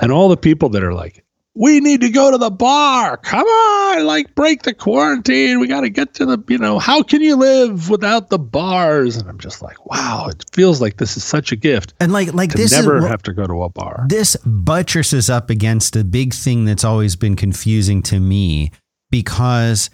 And 0.00 0.10
all 0.12 0.28
the 0.28 0.36
people 0.36 0.68
that 0.70 0.82
are 0.82 0.94
like, 0.94 1.24
we 1.54 1.80
need 1.80 2.00
to 2.00 2.10
go 2.10 2.30
to 2.30 2.38
the 2.38 2.50
bar. 2.50 3.16
Come 3.18 3.44
on, 3.46 4.06
like 4.06 4.34
break 4.34 4.62
the 4.62 4.72
quarantine. 4.72 5.58
We 5.58 5.66
got 5.66 5.80
to 5.80 5.90
get 5.90 6.14
to 6.14 6.24
the, 6.24 6.42
you 6.48 6.56
know, 6.56 6.78
how 6.78 7.02
can 7.02 7.20
you 7.20 7.36
live 7.36 7.90
without 7.90 8.30
the 8.30 8.38
bars? 8.38 9.16
And 9.16 9.28
I'm 9.28 9.38
just 9.38 9.60
like, 9.60 9.84
wow, 9.84 10.28
it 10.30 10.44
feels 10.52 10.80
like 10.80 10.96
this 10.98 11.16
is 11.16 11.24
such 11.24 11.50
a 11.52 11.56
gift 11.56 11.92
And 12.00 12.12
like 12.12 12.32
like 12.32 12.52
this 12.52 12.70
never 12.72 12.98
is 12.98 13.04
have 13.06 13.22
to 13.24 13.32
go 13.32 13.46
to 13.46 13.64
a 13.64 13.68
bar. 13.68 14.06
this 14.08 14.36
buttresses 14.36 15.28
up 15.28 15.50
against 15.50 15.96
a 15.96 16.04
big 16.04 16.32
thing 16.32 16.64
that's 16.64 16.84
always 16.84 17.16
been 17.16 17.34
confusing 17.36 18.00
to 18.04 18.20
me 18.20 18.70
because 19.10 19.90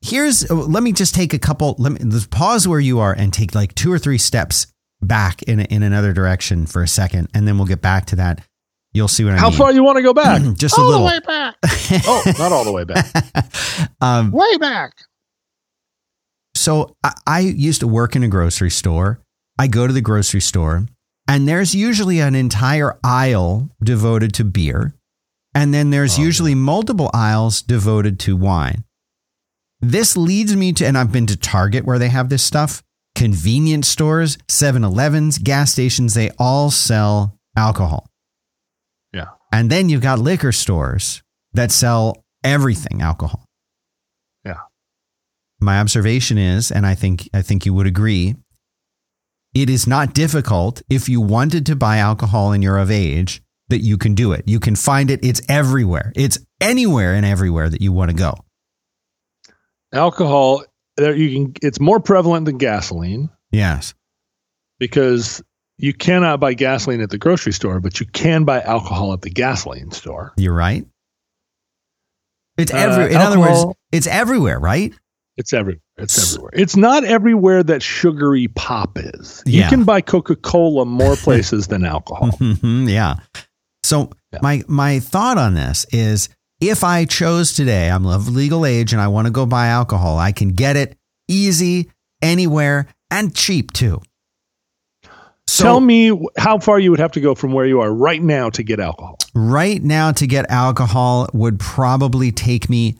here's 0.00 0.50
let 0.50 0.82
me 0.82 0.92
just 0.92 1.14
take 1.14 1.32
a 1.34 1.38
couple 1.38 1.76
let 1.78 1.92
me 1.92 2.20
pause 2.30 2.66
where 2.66 2.80
you 2.80 2.98
are 2.98 3.12
and 3.12 3.32
take 3.32 3.54
like 3.54 3.74
two 3.74 3.92
or 3.92 3.98
three 3.98 4.18
steps 4.18 4.66
back 5.06 5.42
in 5.44 5.60
in 5.60 5.82
another 5.82 6.12
direction 6.12 6.66
for 6.66 6.82
a 6.82 6.88
second 6.88 7.28
and 7.34 7.46
then 7.46 7.56
we'll 7.58 7.66
get 7.66 7.82
back 7.82 8.06
to 8.06 8.16
that 8.16 8.40
you'll 8.94 9.08
see 9.08 9.24
what 9.24 9.34
I 9.34 9.36
How 9.38 9.50
mean 9.50 9.58
far 9.58 9.72
you 9.72 9.82
want 9.82 9.96
to 9.96 10.02
go 10.02 10.14
back? 10.14 10.40
just 10.56 10.78
a 10.78 10.80
all 10.80 10.88
little 10.88 11.06
the 11.06 11.12
way 11.12 11.20
back. 11.26 11.56
oh, 12.06 12.22
not 12.38 12.52
all 12.52 12.64
the 12.64 12.72
way 12.72 12.84
back. 12.84 13.06
um, 14.00 14.30
Way 14.30 14.56
back. 14.58 14.92
So 16.54 16.96
I, 17.02 17.12
I 17.26 17.40
used 17.40 17.80
to 17.80 17.88
work 17.88 18.16
in 18.16 18.22
a 18.22 18.28
grocery 18.28 18.70
store. 18.70 19.20
I 19.58 19.66
go 19.66 19.86
to 19.86 19.92
the 19.92 20.00
grocery 20.00 20.40
store, 20.40 20.86
and 21.28 21.46
there's 21.46 21.74
usually 21.74 22.20
an 22.20 22.34
entire 22.34 22.98
aisle 23.04 23.70
devoted 23.82 24.32
to 24.34 24.44
beer. 24.44 24.94
And 25.54 25.72
then 25.74 25.90
there's 25.90 26.18
Oh, 26.18 26.22
usually 26.22 26.54
multiple 26.54 27.10
aisles 27.12 27.62
devoted 27.62 28.18
to 28.20 28.36
wine. 28.36 28.84
This 29.80 30.16
leads 30.16 30.56
me 30.56 30.72
to, 30.74 30.86
and 30.86 30.96
I've 30.96 31.12
been 31.12 31.26
to 31.26 31.36
Target 31.36 31.84
where 31.84 31.98
they 31.98 32.08
have 32.08 32.28
this 32.28 32.42
stuff, 32.42 32.82
convenience 33.14 33.88
stores, 33.88 34.38
7 34.48 34.84
Elevens, 34.84 35.38
gas 35.38 35.72
stations, 35.72 36.14
they 36.14 36.30
all 36.38 36.70
sell 36.70 37.38
alcohol. 37.56 38.08
Yeah. 39.12 39.28
And 39.52 39.70
then 39.70 39.88
you've 39.88 40.02
got 40.02 40.18
liquor 40.18 40.52
stores 40.52 41.22
that 41.52 41.70
sell 41.70 42.24
everything 42.42 43.00
alcohol. 43.00 43.46
Yeah. 44.44 44.60
My 45.60 45.80
observation 45.80 46.38
is, 46.38 46.70
and 46.70 46.84
I 46.84 46.94
think 46.94 47.28
I 47.32 47.42
think 47.42 47.64
you 47.64 47.72
would 47.74 47.86
agree, 47.86 48.34
it 49.54 49.70
is 49.70 49.86
not 49.86 50.14
difficult 50.14 50.82
if 50.90 51.08
you 51.08 51.20
wanted 51.20 51.64
to 51.66 51.76
buy 51.76 51.98
alcohol 51.98 52.52
and 52.52 52.62
you're 52.62 52.78
of 52.78 52.90
age 52.90 53.40
that 53.68 53.78
you 53.78 53.96
can 53.96 54.14
do 54.14 54.32
it. 54.32 54.42
You 54.46 54.60
can 54.60 54.74
find 54.74 55.10
it. 55.10 55.24
It's 55.24 55.40
everywhere. 55.48 56.12
It's 56.16 56.38
anywhere 56.60 57.14
and 57.14 57.24
everywhere 57.24 57.70
that 57.70 57.80
you 57.80 57.92
want 57.92 58.10
to 58.10 58.16
go. 58.16 58.34
Alcohol, 59.92 60.64
there 60.96 61.14
you 61.14 61.32
can. 61.46 61.54
It's 61.62 61.80
more 61.80 62.00
prevalent 62.00 62.46
than 62.46 62.58
gasoline 62.58 63.30
Yes. 63.52 63.94
because 64.78 65.42
you 65.78 65.92
cannot 65.92 66.38
buy 66.40 66.54
gasoline 66.54 67.00
at 67.00 67.10
the 67.10 67.18
grocery 67.18 67.52
store, 67.52 67.80
but 67.80 67.98
you 68.00 68.06
can 68.06 68.44
buy 68.44 68.60
alcohol 68.60 69.12
at 69.12 69.22
the 69.22 69.30
gasoline 69.30 69.90
store. 69.90 70.32
You're 70.36 70.54
right. 70.54 70.86
It's 72.56 72.72
Uh, 72.72 72.76
every 72.76 73.14
in 73.14 73.20
other 73.20 73.38
words, 73.40 73.64
it's 73.90 74.06
everywhere, 74.06 74.60
right? 74.60 74.92
It's 75.36 75.52
everywhere. 75.52 75.80
It's 75.96 76.32
everywhere. 76.34 76.50
It's 76.54 76.76
not 76.76 77.02
everywhere 77.02 77.64
that 77.64 77.82
sugary 77.82 78.46
pop 78.48 78.96
is. 78.98 79.42
Yeah. 79.46 79.64
You 79.64 79.68
can 79.70 79.82
buy 79.84 80.00
Coca 80.00 80.36
Cola 80.36 80.84
more 80.84 81.16
places 81.26 81.66
than 81.66 81.84
alcohol. 81.84 82.30
Yeah. 82.62 83.16
So 83.82 84.10
Yeah. 84.32 84.38
my 84.42 84.62
my 84.68 85.00
thought 85.00 85.38
on 85.38 85.54
this 85.54 85.86
is 85.90 86.28
if 86.68 86.84
I 86.84 87.04
chose 87.04 87.54
today, 87.54 87.90
I'm 87.90 88.06
of 88.06 88.28
legal 88.28 88.66
age 88.66 88.92
and 88.92 89.00
I 89.00 89.08
want 89.08 89.26
to 89.26 89.32
go 89.32 89.46
buy 89.46 89.68
alcohol, 89.68 90.18
I 90.18 90.32
can 90.32 90.50
get 90.50 90.76
it 90.76 90.96
easy 91.28 91.90
anywhere 92.22 92.86
and 93.10 93.34
cheap 93.34 93.72
too. 93.72 94.00
So 95.46 95.64
Tell 95.64 95.80
me 95.80 96.26
how 96.38 96.58
far 96.58 96.78
you 96.78 96.90
would 96.90 97.00
have 97.00 97.12
to 97.12 97.20
go 97.20 97.34
from 97.34 97.52
where 97.52 97.66
you 97.66 97.80
are 97.80 97.92
right 97.92 98.22
now 98.22 98.50
to 98.50 98.62
get 98.62 98.80
alcohol. 98.80 99.18
right 99.34 99.82
now 99.82 100.10
to 100.12 100.26
get 100.26 100.50
alcohol 100.50 101.28
would 101.34 101.60
probably 101.60 102.32
take 102.32 102.70
me 102.70 102.98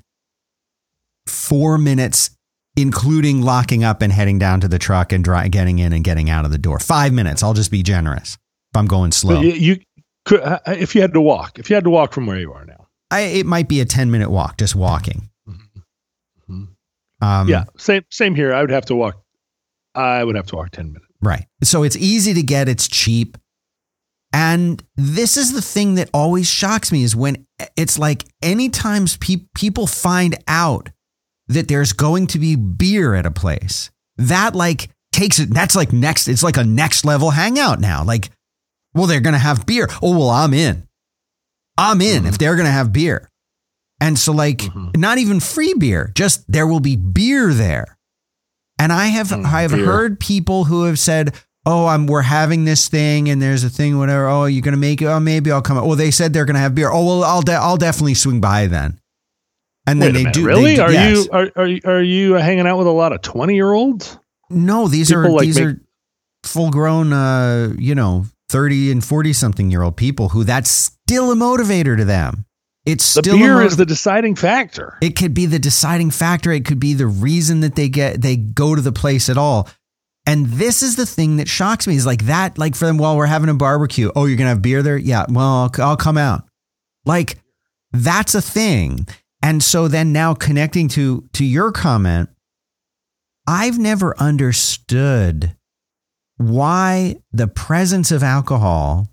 4 1.27 1.79
minutes 1.79 2.31
including 2.77 3.41
locking 3.41 3.85
up 3.85 4.03
and 4.03 4.13
heading 4.13 4.39
down 4.39 4.61
to 4.61 4.67
the 4.69 4.79
truck 4.81 5.13
and 5.13 5.23
dry, 5.23 5.47
getting 5.49 5.79
in 5.79 5.93
and 5.93 6.03
getting 6.03 6.29
out 6.29 6.45
of 6.45 6.51
the 6.51 6.59
door. 6.59 6.79
5 6.81 7.13
minutes. 7.13 7.43
I'll 7.43 7.55
just 7.55 7.71
be 7.71 7.83
generous 7.85 8.37
if 8.73 8.77
I'm 8.77 8.87
going 8.87 9.13
slow. 9.13 9.41
You, 9.41 9.53
you 9.53 9.81
could, 10.25 10.41
uh, 10.41 10.59
if 10.67 10.95
you 10.95 11.01
had 11.01 11.15
to 11.15 11.21
walk, 11.21 11.59
if 11.59 11.71
you 11.71 11.75
had 11.75 11.85
to 11.85 11.91
walk 11.91 12.13
from 12.13 12.27
where 12.27 12.39
you 12.39 12.53
are 12.53 12.65
now. 12.65 12.74
I, 13.15 13.21
it 13.21 13.47
might 13.47 13.69
be 13.69 13.81
a 13.81 13.85
10 13.85 14.11
minute 14.11 14.31
walk 14.31 14.59
just 14.59 14.75
walking. 14.75 15.29
Mhm. 16.49 16.69
Um, 17.21 17.49
yeah, 17.49 17.65
same 17.79 18.03
same 18.11 18.35
here. 18.35 18.53
I 18.53 18.61
would 18.61 18.71
have 18.71 18.85
to 18.87 18.95
walk. 18.95 19.23
I 19.95 20.23
would 20.25 20.37
have 20.37 20.47
to 20.49 20.57
walk 20.57 20.71
ten 20.73 20.89
minutes. 20.89 21.07
Right. 21.23 21.47
So 21.63 21.85
it's 21.85 21.97
easy 21.97 22.35
to 22.35 22.43
get, 22.43 22.69
it's 22.69 22.87
cheap. 22.89 23.39
And 24.33 24.83
this 24.97 25.37
is 25.37 25.53
the 25.53 25.63
thing 25.63 25.95
that 25.95 26.11
always 26.13 26.49
shocks 26.51 26.91
me 26.91 27.03
is 27.05 27.15
when 27.15 27.47
it's 27.77 27.99
like 27.99 28.25
anytime 28.43 29.07
pe- 29.21 29.47
people 29.55 29.87
find 29.87 30.37
out 30.49 30.91
that 31.47 31.69
there's 31.69 31.93
going 31.93 32.27
to 32.29 32.39
be 32.41 32.57
beer 32.57 33.15
at 33.15 33.27
a 33.27 33.31
place, 33.31 33.91
that 34.17 34.55
like 34.57 34.91
takes 35.13 35.39
it, 35.39 35.55
that's 35.55 35.77
like 35.77 35.93
next, 35.93 36.27
it's 36.27 36.43
like 36.43 36.57
a 36.57 36.65
next 36.65 37.05
level 37.05 37.31
hangout 37.31 37.79
now. 37.81 38.03
Like, 38.05 38.31
well, 38.93 39.07
they're 39.07 39.21
going 39.21 39.35
to 39.35 39.39
have 39.39 39.65
beer. 39.67 39.89
Oh, 40.03 40.19
well, 40.19 40.31
I'm 40.31 40.53
in. 40.53 40.89
I'm 41.77 42.01
in 42.01 42.27
if 42.27 42.39
they're 42.39 42.55
going 42.57 42.67
to 42.67 42.73
have 42.73 42.93
beer. 42.93 43.29
And 44.01 44.19
so, 44.19 44.33
like, 44.33 44.59
Mhm. 44.59 44.97
not 44.97 45.19
even 45.19 45.41
free 45.41 45.75
beer, 45.79 46.13
just 46.15 46.45
there 46.51 46.67
will 46.67 46.81
be 46.81 46.97
beer 46.97 47.53
there. 47.55 47.97
And 48.79 48.93
I 48.93 49.07
have 49.07 49.29
Mm, 49.29 49.45
I 49.47 49.63
have 49.63 49.71
beer. 49.71 49.87
heard 49.87 50.19
people 50.21 50.65
who 50.65 50.85
have 50.85 50.99
said, 50.99 51.35
oh, 51.65 51.87
I'm 51.87 52.07
we're 52.07 52.23
having 52.23 52.65
this 52.65 52.89
thing 52.89 53.29
and 53.31 53.41
there's 53.41 53.65
a 53.65 53.71
thing, 53.71 53.97
whatever. 53.99 54.29
Oh, 54.29 54.45
you're 54.47 54.63
gonna 54.63 54.77
make 54.77 55.01
it. 55.01 55.07
Oh, 55.07 55.21
maybe 55.21 55.51
I'll 55.51 55.63
come. 55.63 55.77
Well, 55.77 55.97
they 55.97 56.11
said 56.11 56.33
they're 56.33 56.45
gonna 56.45 56.59
have 56.59 56.75
beer. 56.75 56.91
Oh, 56.93 57.05
well, 57.07 57.25
I'll 57.25 57.41
de- 57.43 57.53
I'll 57.53 57.77
definitely 57.77 58.15
swing 58.15 58.41
by 58.41 58.67
then. 58.67 58.99
And 59.87 60.03
then 60.03 60.09
Wait 60.09 60.11
a 60.11 60.19
they 60.19 60.25
minute, 60.25 60.35
do. 60.35 60.47
Really? 60.47 60.63
they 60.65 60.77
do- 60.77 60.83
are 60.83 60.93
yes. 60.93 61.17
you 61.25 61.31
are, 61.33 61.51
are 61.57 61.67
you- 61.67 61.81
are 61.85 62.03
you 62.03 62.33
hanging 62.35 62.67
out 62.67 62.79
with 62.79 62.87
a 62.87 62.91
lot 62.91 63.13
of 63.13 63.23
twenty 63.23 63.55
year 63.55 63.73
olds? 63.73 64.19
No, 64.51 64.89
these 64.89 65.11
are 65.13 65.29
like, 65.31 65.43
these 65.47 65.57
make- 65.59 65.65
are 65.69 65.81
full 66.43 66.71
grown, 66.71 67.13
uh, 67.13 67.73
you 67.79 67.95
know, 67.95 68.27
thirty 68.55 68.93
and 68.93 69.05
forty 69.05 69.33
something 69.33 69.69
year 69.69 69.83
old 69.83 69.97
people 69.97 70.29
who 70.29 70.45
that's 70.45 70.71
still 70.71 71.33
a 71.33 71.35
motivator 71.35 71.97
to 71.97 72.05
them. 72.05 72.45
It's 72.87 73.03
still 73.03 73.35
a 73.35 73.39
beer 73.39 73.55
motiv- 73.55 73.73
is 73.73 73.77
the 73.79 73.85
deciding 73.85 74.37
factor. 74.37 74.97
It 75.03 75.17
could 75.17 75.35
be 75.35 75.47
the 75.47 75.59
deciding 75.59 76.13
factor. 76.13 76.53
It 76.53 76.65
could 76.65 76.79
be 76.79 76.95
the 76.95 77.09
reason 77.09 77.61
that 77.61 77.75
they 77.75 77.89
get 77.89 78.23
they 78.23 78.37
go 78.37 78.77
to 78.77 78.81
the 78.81 78.93
place 78.93 79.29
at 79.29 79.37
all. 79.37 79.69
And 80.25 80.47
this 80.47 80.85
is 80.85 80.95
the 80.95 81.05
thing 81.05 81.39
that 81.39 81.49
shocks 81.49 81.89
me 81.89 81.97
is 81.97 82.07
like 82.07 82.27
that. 82.27 82.57
Like 82.57 82.77
for 82.77 82.87
them, 82.87 82.97
while 82.97 83.17
we're 83.17 83.27
having 83.27 83.49
a 83.49 83.55
barbecue, 83.55 84.13
oh, 84.15 84.27
you're 84.27 84.37
gonna 84.37 84.51
have 84.51 84.63
beer 84.63 84.83
there? 84.83 84.97
Yeah, 84.97 85.27
well, 85.29 85.71
I'll, 85.77 85.83
I'll 85.83 85.97
come 85.97 86.17
out. 86.17 86.45
Like 87.05 87.39
that's 87.93 88.37
a 88.37 88.41
thing. 88.41 89.09
And 89.43 89.63
so 89.63 89.89
then 89.89 90.13
now 90.13 90.33
connecting 90.33 90.87
to 90.91 91.29
to 91.33 91.45
your 91.45 91.73
comment, 91.73 92.31
I've 93.49 93.81
never 93.81 94.17
understood 94.17 95.57
why 96.37 97.17
the 97.33 97.47
presence 97.47 98.11
of 98.11 98.23
alcohol 98.23 99.09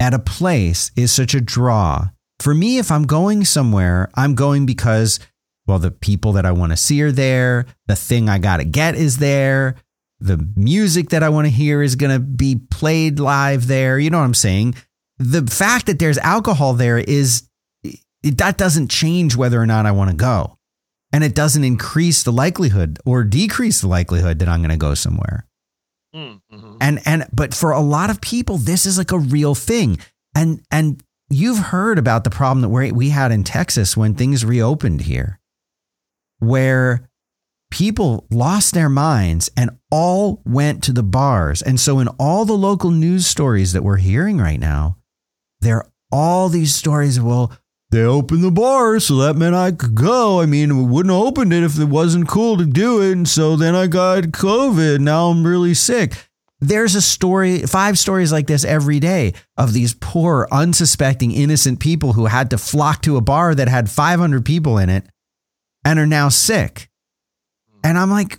at 0.00 0.14
a 0.14 0.18
place 0.18 0.90
is 0.96 1.12
such 1.12 1.34
a 1.34 1.40
draw. 1.40 2.08
For 2.38 2.54
me, 2.54 2.78
if 2.78 2.90
I'm 2.90 3.04
going 3.04 3.44
somewhere, 3.44 4.10
I'm 4.14 4.34
going 4.34 4.66
because, 4.66 5.18
well, 5.66 5.78
the 5.78 5.90
people 5.90 6.32
that 6.32 6.46
I 6.46 6.52
want 6.52 6.72
to 6.72 6.76
see 6.76 7.02
are 7.02 7.12
there. 7.12 7.66
The 7.86 7.96
thing 7.96 8.28
I 8.28 8.38
got 8.38 8.58
to 8.58 8.64
get 8.64 8.94
is 8.94 9.18
there. 9.18 9.76
The 10.20 10.46
music 10.56 11.10
that 11.10 11.22
I 11.22 11.28
want 11.28 11.46
to 11.46 11.50
hear 11.50 11.82
is 11.82 11.96
going 11.96 12.12
to 12.12 12.20
be 12.20 12.56
played 12.70 13.18
live 13.18 13.66
there. 13.66 13.98
You 13.98 14.10
know 14.10 14.18
what 14.18 14.24
I'm 14.24 14.34
saying? 14.34 14.74
The 15.18 15.46
fact 15.46 15.86
that 15.86 15.98
there's 15.98 16.18
alcohol 16.18 16.74
there 16.74 16.98
is, 16.98 17.48
that 18.22 18.58
doesn't 18.58 18.90
change 18.90 19.36
whether 19.36 19.60
or 19.60 19.66
not 19.66 19.86
I 19.86 19.92
want 19.92 20.10
to 20.10 20.16
go. 20.16 20.58
And 21.12 21.22
it 21.24 21.34
doesn't 21.34 21.64
increase 21.64 22.22
the 22.22 22.32
likelihood 22.32 22.98
or 23.06 23.24
decrease 23.24 23.80
the 23.80 23.88
likelihood 23.88 24.38
that 24.40 24.48
I'm 24.48 24.60
going 24.60 24.70
to 24.70 24.76
go 24.76 24.94
somewhere 24.94 25.46
Mm-hmm. 26.16 26.76
and 26.80 27.00
and 27.04 27.26
but 27.30 27.52
for 27.52 27.72
a 27.72 27.80
lot 27.80 28.08
of 28.08 28.22
people 28.22 28.56
this 28.56 28.86
is 28.86 28.96
like 28.96 29.12
a 29.12 29.18
real 29.18 29.54
thing 29.54 29.98
and 30.34 30.62
and 30.70 31.02
you've 31.28 31.58
heard 31.58 31.98
about 31.98 32.24
the 32.24 32.30
problem 32.30 32.62
that 32.62 32.70
we 32.70 32.90
we 32.90 33.10
had 33.10 33.32
in 33.32 33.44
Texas 33.44 33.98
when 33.98 34.14
things 34.14 34.42
reopened 34.42 35.02
here 35.02 35.40
where 36.38 37.10
people 37.70 38.26
lost 38.30 38.72
their 38.72 38.88
minds 38.88 39.50
and 39.58 39.68
all 39.90 40.40
went 40.46 40.82
to 40.84 40.92
the 40.92 41.02
bars 41.02 41.60
and 41.60 41.78
so 41.78 41.98
in 41.98 42.08
all 42.18 42.46
the 42.46 42.54
local 42.54 42.90
news 42.90 43.26
stories 43.26 43.74
that 43.74 43.82
we're 43.82 43.96
hearing 43.96 44.38
right 44.38 44.60
now 44.60 44.96
there 45.60 45.76
are 45.76 45.90
all 46.10 46.48
these 46.48 46.74
stories 46.74 47.20
well 47.20 47.52
they 47.96 48.02
opened 48.02 48.44
the 48.44 48.50
bar, 48.50 49.00
so 49.00 49.16
that 49.16 49.36
meant 49.36 49.54
I 49.54 49.72
could 49.72 49.94
go. 49.94 50.40
I 50.40 50.46
mean, 50.46 50.76
we 50.76 50.84
wouldn't 50.84 51.14
have 51.14 51.24
opened 51.24 51.52
it 51.52 51.62
if 51.62 51.78
it 51.78 51.86
wasn't 51.86 52.28
cool 52.28 52.58
to 52.58 52.66
do 52.66 53.00
it. 53.00 53.12
And 53.12 53.28
so 53.28 53.56
then 53.56 53.74
I 53.74 53.86
got 53.86 54.24
COVID. 54.24 55.00
Now 55.00 55.28
I'm 55.28 55.46
really 55.46 55.74
sick. 55.74 56.12
There's 56.60 56.94
a 56.94 57.02
story, 57.02 57.60
five 57.60 57.98
stories 57.98 58.32
like 58.32 58.46
this 58.46 58.64
every 58.64 59.00
day 59.00 59.34
of 59.56 59.72
these 59.72 59.94
poor, 59.94 60.46
unsuspecting, 60.52 61.32
innocent 61.32 61.80
people 61.80 62.12
who 62.12 62.26
had 62.26 62.50
to 62.50 62.58
flock 62.58 63.02
to 63.02 63.16
a 63.16 63.20
bar 63.20 63.54
that 63.54 63.68
had 63.68 63.90
500 63.90 64.44
people 64.44 64.78
in 64.78 64.88
it 64.88 65.06
and 65.84 65.98
are 65.98 66.06
now 66.06 66.28
sick. 66.28 66.90
And 67.82 67.98
I'm 67.98 68.10
like, 68.10 68.38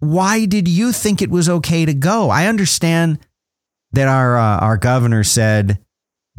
why 0.00 0.46
did 0.46 0.68
you 0.68 0.92
think 0.92 1.22
it 1.22 1.30
was 1.30 1.48
okay 1.48 1.84
to 1.84 1.94
go? 1.94 2.30
I 2.30 2.46
understand 2.46 3.18
that 3.92 4.08
our 4.08 4.36
uh, 4.36 4.58
our 4.58 4.76
governor 4.76 5.24
said, 5.24 5.78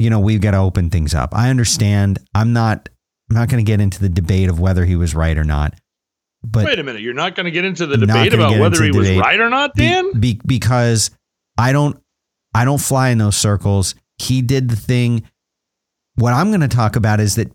you 0.02 0.10
know, 0.10 0.18
we've 0.18 0.40
got 0.40 0.50
to 0.50 0.58
open 0.58 0.90
things 0.90 1.14
up. 1.14 1.34
I 1.34 1.48
understand. 1.48 2.18
I'm 2.34 2.52
not 2.52 2.88
I'm 3.30 3.36
not 3.36 3.48
going 3.48 3.64
to 3.64 3.68
get 3.68 3.80
into 3.80 4.00
the 4.00 4.08
debate 4.08 4.48
of 4.48 4.58
whether 4.58 4.84
he 4.84 4.96
was 4.96 5.14
right 5.14 5.38
or 5.38 5.44
not. 5.44 5.74
But 6.44 6.64
Wait 6.64 6.78
a 6.78 6.82
minute, 6.82 7.02
you're 7.02 7.14
not 7.14 7.36
going 7.36 7.44
to 7.44 7.52
get 7.52 7.64
into 7.64 7.86
the 7.86 7.96
debate 7.96 8.34
about 8.34 8.58
whether 8.58 8.82
he 8.82 8.90
was 8.90 9.10
right 9.12 9.38
or 9.38 9.48
not, 9.48 9.74
be- 9.74 9.84
Dan? 9.84 10.18
be- 10.18 10.40
because 10.44 11.12
I 11.56 11.72
don't 11.72 12.02
I 12.52 12.64
don't 12.64 12.80
fly 12.80 13.10
in 13.10 13.18
those 13.18 13.36
circles. 13.36 13.94
He 14.18 14.42
did 14.42 14.68
the 14.68 14.76
thing. 14.76 15.22
What 16.16 16.34
I'm 16.34 16.48
going 16.48 16.60
to 16.60 16.68
talk 16.68 16.96
about 16.96 17.20
is 17.20 17.36
that 17.36 17.52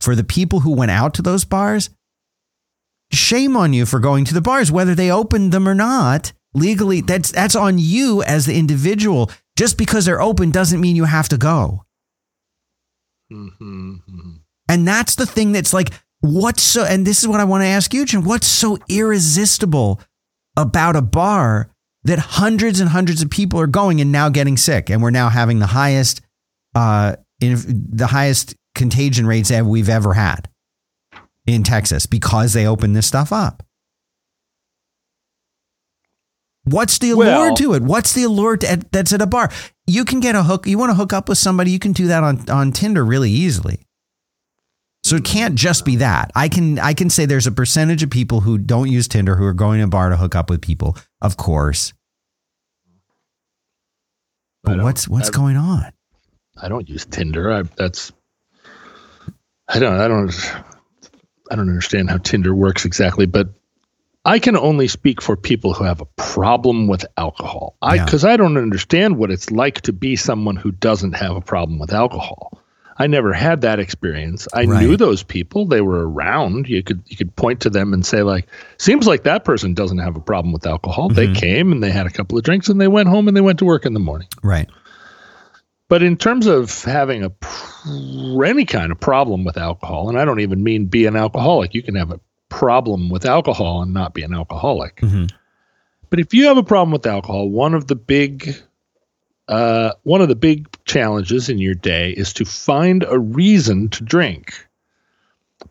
for 0.00 0.16
the 0.16 0.24
people 0.24 0.60
who 0.60 0.72
went 0.72 0.90
out 0.90 1.14
to 1.14 1.22
those 1.22 1.44
bars, 1.44 1.90
shame 3.12 3.56
on 3.56 3.72
you 3.74 3.84
for 3.84 4.00
going 4.00 4.24
to 4.24 4.34
the 4.34 4.40
bars, 4.40 4.72
whether 4.72 4.94
they 4.94 5.10
opened 5.10 5.52
them 5.52 5.68
or 5.68 5.74
not. 5.74 6.32
Legally, 6.54 7.00
that's 7.00 7.32
that's 7.32 7.56
on 7.56 7.78
you 7.78 8.22
as 8.24 8.46
the 8.46 8.58
individual. 8.58 9.30
Just 9.56 9.76
because 9.76 10.04
they're 10.04 10.20
open 10.20 10.50
doesn't 10.50 10.80
mean 10.80 10.96
you 10.96 11.04
have 11.04 11.28
to 11.28 11.36
go. 11.36 11.84
Mm-hmm. 13.32 14.36
And 14.68 14.88
that's 14.88 15.14
the 15.14 15.26
thing 15.26 15.52
that's 15.52 15.72
like, 15.72 15.90
what's 16.20 16.62
so, 16.62 16.84
and 16.84 17.06
this 17.06 17.20
is 17.22 17.28
what 17.28 17.40
I 17.40 17.44
want 17.44 17.62
to 17.62 17.68
ask 17.68 17.92
you, 17.92 18.04
Jim, 18.04 18.24
what's 18.24 18.46
so 18.46 18.78
irresistible 18.88 20.00
about 20.56 20.96
a 20.96 21.02
bar 21.02 21.70
that 22.04 22.18
hundreds 22.18 22.80
and 22.80 22.90
hundreds 22.90 23.22
of 23.22 23.30
people 23.30 23.60
are 23.60 23.66
going 23.66 24.00
and 24.00 24.10
now 24.10 24.28
getting 24.28 24.56
sick? 24.56 24.88
And 24.90 25.02
we're 25.02 25.10
now 25.10 25.28
having 25.28 25.58
the 25.58 25.66
highest, 25.66 26.22
uh, 26.74 27.16
in, 27.40 27.56
the 27.90 28.06
highest 28.06 28.54
contagion 28.74 29.26
rates 29.26 29.50
that 29.50 29.66
we've 29.66 29.88
ever 29.88 30.14
had 30.14 30.48
in 31.46 31.62
Texas 31.62 32.06
because 32.06 32.52
they 32.52 32.66
opened 32.66 32.96
this 32.96 33.06
stuff 33.06 33.32
up. 33.32 33.62
What's 36.64 36.98
the 36.98 37.10
allure 37.10 37.26
Well- 37.26 37.56
to 37.56 37.74
it? 37.74 37.82
What's 37.82 38.12
the 38.12 38.22
allure 38.24 38.56
to, 38.58 38.80
that's 38.92 39.12
at 39.12 39.20
a 39.22 39.26
bar? 39.26 39.50
You 39.86 40.04
can 40.04 40.20
get 40.20 40.34
a 40.36 40.44
hook. 40.44 40.66
You 40.66 40.78
want 40.78 40.90
to 40.90 40.94
hook 40.94 41.12
up 41.12 41.28
with 41.28 41.38
somebody, 41.38 41.70
you 41.72 41.78
can 41.80 41.92
do 41.92 42.06
that 42.06 42.22
on, 42.22 42.48
on 42.48 42.70
Tinder 42.72 43.04
really 43.04 43.30
easily. 43.30 43.80
So 45.04 45.16
it 45.16 45.24
can't 45.24 45.56
just 45.56 45.84
be 45.84 45.96
that. 45.96 46.30
I 46.36 46.48
can 46.48 46.78
I 46.78 46.94
can 46.94 47.10
say 47.10 47.26
there's 47.26 47.48
a 47.48 47.52
percentage 47.52 48.04
of 48.04 48.10
people 48.10 48.40
who 48.42 48.56
don't 48.56 48.88
use 48.88 49.08
Tinder 49.08 49.34
who 49.34 49.44
are 49.44 49.52
going 49.52 49.78
to 49.78 49.84
a 49.84 49.88
bar 49.88 50.10
to 50.10 50.16
hook 50.16 50.36
up 50.36 50.48
with 50.48 50.62
people, 50.62 50.96
of 51.20 51.36
course. 51.36 51.92
But 54.62 54.80
what's 54.80 55.08
what's 55.08 55.28
I- 55.28 55.32
going 55.32 55.56
on? 55.56 55.92
I 56.60 56.68
don't 56.68 56.88
use 56.88 57.04
Tinder. 57.04 57.50
I, 57.50 57.62
that's 57.62 58.12
I 59.68 59.80
don't 59.80 59.98
I 59.98 60.06
don't 60.06 60.30
I 61.50 61.56
don't 61.56 61.68
understand 61.68 62.08
how 62.08 62.18
Tinder 62.18 62.54
works 62.54 62.84
exactly, 62.84 63.26
but 63.26 63.48
I 64.24 64.38
can 64.38 64.56
only 64.56 64.86
speak 64.86 65.20
for 65.20 65.36
people 65.36 65.72
who 65.74 65.84
have 65.84 66.00
a 66.00 66.04
problem 66.16 66.86
with 66.86 67.04
alcohol. 67.16 67.76
I 67.82 67.96
Yeah. 67.96 68.04
because 68.04 68.24
I 68.24 68.36
don't 68.36 68.56
understand 68.56 69.16
what 69.18 69.30
it's 69.30 69.50
like 69.50 69.80
to 69.82 69.92
be 69.92 70.14
someone 70.16 70.56
who 70.56 70.70
doesn't 70.70 71.14
have 71.14 71.34
a 71.36 71.40
problem 71.40 71.78
with 71.78 71.92
alcohol. 71.92 72.58
I 72.98 73.06
never 73.08 73.32
had 73.32 73.62
that 73.62 73.80
experience. 73.80 74.46
I 74.52 74.64
Right. 74.64 74.82
knew 74.82 74.96
those 74.96 75.22
people; 75.24 75.66
they 75.66 75.80
were 75.80 76.08
around. 76.08 76.68
You 76.68 76.82
could 76.84 77.02
you 77.06 77.16
could 77.16 77.34
point 77.34 77.58
to 77.60 77.70
them 77.70 77.92
and 77.92 78.06
say 78.06 78.22
like, 78.22 78.46
"Seems 78.78 79.06
like 79.08 79.24
that 79.24 79.44
person 79.44 79.74
doesn't 79.74 79.98
have 79.98 80.14
a 80.14 80.20
problem 80.20 80.52
with 80.52 80.66
alcohol." 80.66 81.08
They 81.08 81.26
Mhm. 81.28 81.34
came 81.34 81.72
and 81.72 81.82
they 81.82 81.90
had 81.90 82.06
a 82.06 82.10
couple 82.10 82.38
of 82.38 82.44
drinks 82.44 82.68
and 82.68 82.80
they 82.80 82.88
went 82.88 83.08
home 83.08 83.26
and 83.26 83.36
they 83.36 83.40
went 83.40 83.58
to 83.60 83.64
work 83.64 83.86
in 83.86 83.94
the 83.94 83.98
morning. 84.00 84.28
Right. 84.42 84.68
But 85.88 86.02
in 86.02 86.16
terms 86.16 86.46
of 86.46 86.84
having 86.84 87.24
a 87.24 87.30
pr- 87.30 88.44
any 88.44 88.64
kind 88.66 88.92
of 88.92 89.00
problem 89.00 89.42
with 89.44 89.56
alcohol, 89.56 90.08
and 90.08 90.18
I 90.18 90.24
don't 90.24 90.40
even 90.40 90.62
mean 90.62 90.84
be 90.86 91.06
an 91.06 91.16
alcoholic, 91.16 91.74
you 91.74 91.82
can 91.82 91.96
have 91.96 92.12
a 92.12 92.20
problem 92.52 93.08
with 93.08 93.24
alcohol 93.24 93.82
and 93.82 93.92
not 93.92 94.14
be 94.14 94.22
an 94.22 94.34
alcoholic. 94.34 95.00
hmm 95.00 95.26
But 96.10 96.20
if 96.20 96.34
you 96.34 96.46
have 96.46 96.58
a 96.58 96.62
problem 96.62 96.92
with 96.92 97.06
alcohol, 97.06 97.48
one 97.48 97.74
of 97.74 97.86
the 97.86 97.96
big 97.96 98.54
uh, 99.48 99.92
one 100.04 100.20
of 100.20 100.28
the 100.28 100.36
big 100.36 100.68
challenges 100.84 101.48
in 101.48 101.58
your 101.58 101.74
day 101.74 102.10
is 102.10 102.32
to 102.34 102.44
find 102.44 103.04
a 103.08 103.18
reason 103.18 103.88
to 103.88 104.04
drink, 104.04 104.66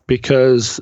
because 0.06 0.80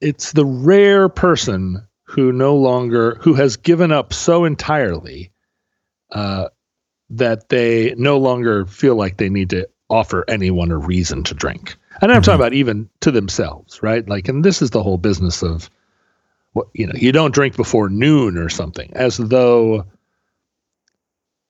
it's 0.00 0.32
the 0.32 0.46
rare 0.46 1.08
person 1.08 1.86
who 2.04 2.32
no 2.32 2.56
longer 2.56 3.16
who 3.20 3.34
has 3.34 3.56
given 3.56 3.92
up 3.92 4.12
so 4.12 4.44
entirely 4.44 5.30
uh, 6.10 6.48
that 7.10 7.48
they 7.48 7.94
no 7.96 8.18
longer 8.18 8.66
feel 8.66 8.96
like 8.96 9.16
they 9.16 9.28
need 9.28 9.50
to 9.50 9.68
offer 9.88 10.24
anyone 10.28 10.70
a 10.70 10.78
reason 10.78 11.22
to 11.24 11.34
drink. 11.34 11.76
And 12.02 12.10
I'm 12.10 12.20
Mhm. 12.20 12.24
talking 12.24 12.40
about 12.40 12.54
even 12.54 12.88
to 13.00 13.10
themselves, 13.10 13.82
right? 13.82 14.08
Like, 14.08 14.28
and 14.28 14.44
this 14.44 14.62
is 14.62 14.70
the 14.70 14.82
whole 14.82 14.98
business 14.98 15.42
of 15.42 15.68
what 16.52 16.68
you 16.74 16.86
know, 16.86 16.94
you 16.96 17.12
don't 17.12 17.34
drink 17.34 17.56
before 17.56 17.88
noon 17.88 18.36
or 18.36 18.48
something, 18.48 18.90
as 18.94 19.16
though 19.18 19.84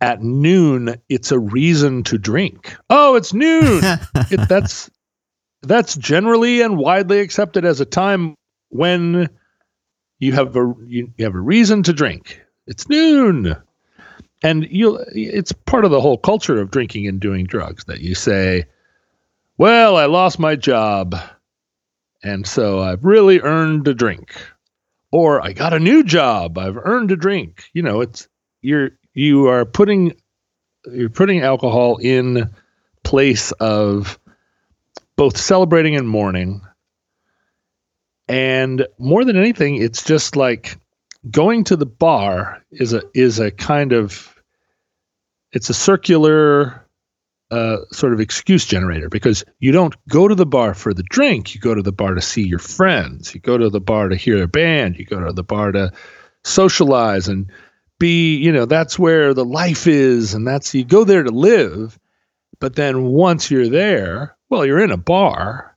at 0.00 0.22
noon 0.22 0.96
it's 1.08 1.30
a 1.32 1.38
reason 1.38 2.02
to 2.04 2.18
drink. 2.18 2.76
Oh, 2.88 3.14
it's 3.16 3.32
noon. 3.32 3.80
it, 4.30 4.48
that's 4.48 4.90
that's 5.62 5.96
generally 5.96 6.62
and 6.62 6.78
widely 6.78 7.20
accepted 7.20 7.64
as 7.64 7.80
a 7.80 7.84
time 7.84 8.34
when 8.70 9.28
you 10.18 10.32
have 10.32 10.56
a 10.56 10.74
you, 10.86 11.12
you 11.16 11.24
have 11.24 11.34
a 11.34 11.40
reason 11.40 11.82
to 11.84 11.92
drink. 11.92 12.40
It's 12.66 12.88
noon. 12.88 13.56
And 14.42 14.66
you 14.70 15.04
it's 15.12 15.52
part 15.52 15.84
of 15.84 15.90
the 15.90 16.00
whole 16.00 16.18
culture 16.18 16.60
of 16.60 16.70
drinking 16.70 17.06
and 17.06 17.20
doing 17.20 17.46
drugs 17.46 17.84
that 17.84 18.00
you 18.00 18.14
say, 18.14 18.64
"Well, 19.60 19.96
I 19.96 20.06
lost 20.06 20.38
my 20.38 20.56
job, 20.56 21.14
and 22.22 22.46
so 22.46 22.80
I've 22.80 23.04
really 23.04 23.40
earned 23.40 23.86
a 23.88 23.94
drink." 23.94 24.34
or 25.12 25.44
I 25.44 25.52
got 25.52 25.74
a 25.74 25.80
new 25.80 26.04
job. 26.04 26.58
I've 26.58 26.76
earned 26.76 27.10
a 27.10 27.16
drink. 27.16 27.64
You 27.72 27.82
know, 27.82 28.00
it's 28.00 28.28
you're 28.62 28.90
you 29.14 29.48
are 29.48 29.64
putting 29.64 30.14
you're 30.90 31.10
putting 31.10 31.40
alcohol 31.40 31.96
in 31.96 32.50
place 33.02 33.52
of 33.52 34.18
both 35.16 35.36
celebrating 35.36 35.96
and 35.96 36.08
mourning. 36.08 36.62
And 38.28 38.86
more 38.98 39.24
than 39.24 39.36
anything, 39.36 39.76
it's 39.76 40.04
just 40.04 40.36
like 40.36 40.78
going 41.30 41.64
to 41.64 41.76
the 41.76 41.86
bar 41.86 42.62
is 42.70 42.92
a 42.92 43.02
is 43.12 43.40
a 43.40 43.50
kind 43.50 43.92
of 43.92 44.34
it's 45.52 45.68
a 45.68 45.74
circular 45.74 46.86
sort 47.50 48.12
of 48.12 48.20
excuse 48.20 48.64
generator 48.64 49.08
because 49.08 49.44
you 49.58 49.72
don't 49.72 49.96
go 50.08 50.28
to 50.28 50.34
the 50.34 50.46
bar 50.46 50.74
for 50.74 50.94
the 50.94 51.02
drink. 51.02 51.54
You 51.54 51.60
go 51.60 51.74
to 51.74 51.82
the 51.82 51.92
bar 51.92 52.14
to 52.14 52.20
see 52.20 52.46
your 52.46 52.58
friends. 52.58 53.34
You 53.34 53.40
go 53.40 53.58
to 53.58 53.68
the 53.70 53.80
bar 53.80 54.08
to 54.08 54.16
hear 54.16 54.42
a 54.42 54.48
band. 54.48 54.96
You 54.96 55.04
go 55.04 55.20
to 55.20 55.32
the 55.32 55.42
bar 55.42 55.72
to 55.72 55.92
socialize 56.44 57.28
and 57.28 57.50
be, 57.98 58.36
you 58.36 58.52
know, 58.52 58.66
that's 58.66 58.98
where 58.98 59.34
the 59.34 59.44
life 59.44 59.86
is. 59.86 60.34
And 60.34 60.46
that's, 60.46 60.74
you 60.74 60.84
go 60.84 61.04
there 61.04 61.22
to 61.22 61.30
live. 61.30 61.98
But 62.60 62.76
then 62.76 63.04
once 63.04 63.50
you're 63.50 63.68
there, 63.68 64.36
well, 64.48 64.64
you're 64.64 64.84
in 64.84 64.90
a 64.90 64.96
bar. 64.96 65.76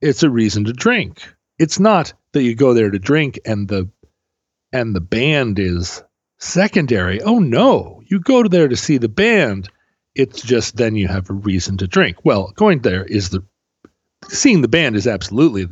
It's 0.00 0.22
a 0.22 0.30
reason 0.30 0.64
to 0.64 0.72
drink. 0.72 1.22
It's 1.58 1.78
not 1.78 2.14
that 2.32 2.42
you 2.42 2.54
go 2.54 2.72
there 2.74 2.90
to 2.90 2.98
drink 2.98 3.38
and 3.44 3.68
the 3.68 3.90
and 4.72 4.94
the 4.94 5.00
band 5.00 5.58
is 5.58 6.02
secondary. 6.38 7.20
Oh 7.20 7.38
no, 7.38 8.02
you 8.06 8.20
go 8.20 8.44
there 8.44 8.68
to 8.68 8.76
see 8.76 8.98
the 8.98 9.08
band 9.08 9.68
it's 10.20 10.42
just 10.42 10.76
then 10.76 10.96
you 10.96 11.08
have 11.08 11.30
a 11.30 11.34
reason 11.34 11.78
to 11.78 11.86
drink. 11.86 12.18
Well, 12.24 12.52
going 12.54 12.80
there 12.80 13.04
is 13.04 13.30
the 13.30 13.42
seeing 14.28 14.60
the 14.60 14.68
band 14.68 14.96
is 14.96 15.06
absolutely 15.06 15.66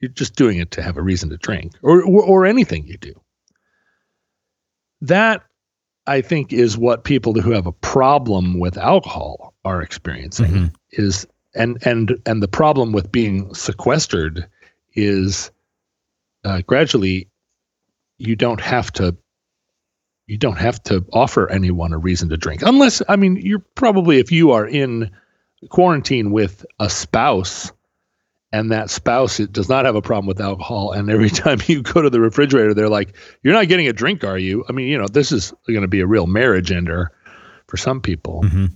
you're 0.00 0.10
just 0.10 0.36
doing 0.36 0.58
it 0.58 0.70
to 0.72 0.82
have 0.82 0.96
a 0.96 1.02
reason 1.02 1.28
to 1.30 1.36
drink 1.36 1.72
or 1.82 2.02
or, 2.02 2.22
or 2.22 2.46
anything 2.46 2.86
you 2.86 2.96
do. 2.96 3.14
That 5.02 5.42
I 6.06 6.20
think 6.20 6.52
is 6.52 6.78
what 6.78 7.04
people 7.04 7.34
who 7.34 7.50
have 7.50 7.66
a 7.66 7.72
problem 7.72 8.58
with 8.58 8.78
alcohol 8.78 9.54
are 9.64 9.82
experiencing 9.82 10.52
mm-hmm. 10.52 10.66
is 10.92 11.26
and 11.54 11.78
and 11.84 12.16
and 12.26 12.42
the 12.42 12.48
problem 12.48 12.92
with 12.92 13.10
being 13.10 13.52
sequestered 13.54 14.46
is 14.94 15.50
uh, 16.44 16.62
gradually 16.66 17.28
you 18.18 18.36
don't 18.36 18.60
have 18.60 18.92
to 18.92 19.16
you 20.30 20.38
don't 20.38 20.58
have 20.58 20.80
to 20.84 21.04
offer 21.12 21.50
anyone 21.50 21.92
a 21.92 21.98
reason 21.98 22.28
to 22.28 22.36
drink. 22.36 22.62
Unless 22.62 23.02
i 23.08 23.16
mean 23.16 23.36
you're 23.36 23.64
probably 23.74 24.20
if 24.20 24.30
you 24.30 24.52
are 24.52 24.66
in 24.66 25.10
quarantine 25.68 26.30
with 26.30 26.64
a 26.78 26.88
spouse 26.88 27.72
and 28.52 28.70
that 28.70 28.90
spouse 28.90 29.40
it 29.40 29.52
does 29.52 29.68
not 29.68 29.84
have 29.84 29.96
a 29.96 30.02
problem 30.02 30.26
with 30.26 30.40
alcohol 30.40 30.92
and 30.92 31.10
every 31.10 31.30
time 31.42 31.58
you 31.66 31.82
go 31.82 32.00
to 32.00 32.08
the 32.08 32.20
refrigerator 32.20 32.74
they're 32.74 32.88
like 32.88 33.16
you're 33.42 33.54
not 33.54 33.66
getting 33.66 33.88
a 33.88 33.92
drink 33.92 34.22
are 34.22 34.38
you? 34.38 34.64
I 34.68 34.72
mean 34.72 34.86
you 34.86 34.98
know 34.98 35.08
this 35.08 35.32
is 35.32 35.52
going 35.66 35.82
to 35.82 35.88
be 35.88 36.00
a 36.00 36.06
real 36.06 36.28
marriage 36.28 36.70
ender 36.70 37.10
for 37.66 37.76
some 37.76 38.00
people. 38.00 38.42
Mm-hmm. 38.44 38.66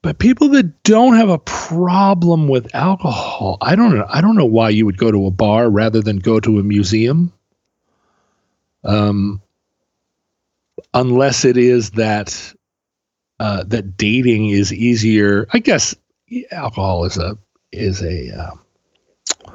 but 0.00 0.18
people 0.18 0.48
that 0.50 0.82
don't 0.84 1.16
have 1.16 1.28
a 1.28 1.38
problem 1.38 2.48
with 2.48 2.74
alcohol 2.74 3.58
i 3.60 3.76
don't 3.76 3.94
know 3.94 4.06
i 4.08 4.22
don't 4.22 4.36
know 4.36 4.46
why 4.46 4.70
you 4.70 4.86
would 4.86 4.96
go 4.96 5.10
to 5.10 5.26
a 5.26 5.30
bar 5.30 5.68
rather 5.68 6.00
than 6.00 6.16
go 6.16 6.40
to 6.40 6.58
a 6.58 6.62
museum. 6.62 7.30
Um 8.84 9.42
unless 10.94 11.44
it 11.44 11.56
is 11.56 11.90
that 11.90 12.54
uh, 13.40 13.64
that 13.64 13.96
dating 13.96 14.48
is 14.48 14.72
easier. 14.72 15.46
I 15.52 15.58
guess 15.58 15.94
alcohol 16.50 17.04
is 17.04 17.18
a 17.18 17.36
is 17.72 18.02
a, 18.02 18.30
uh, 18.30 19.50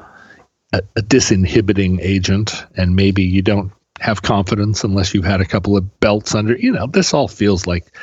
a, 0.73 0.81
a 0.97 1.01
disinhibiting 1.01 1.99
agent, 2.01 2.65
and 2.75 2.95
maybe 2.95 3.23
you 3.23 3.41
don't 3.41 3.71
have 4.01 4.21
confidence 4.21 4.83
unless 4.83 5.13
you've 5.13 5.25
had 5.25 5.41
a 5.41 5.45
couple 5.45 5.77
of 5.77 5.99
belts 5.99 6.35
under. 6.35 6.57
You 6.57 6.73
know, 6.73 6.87
this 6.87 7.13
all 7.13 7.27
feels 7.27 7.65
like 7.65 7.95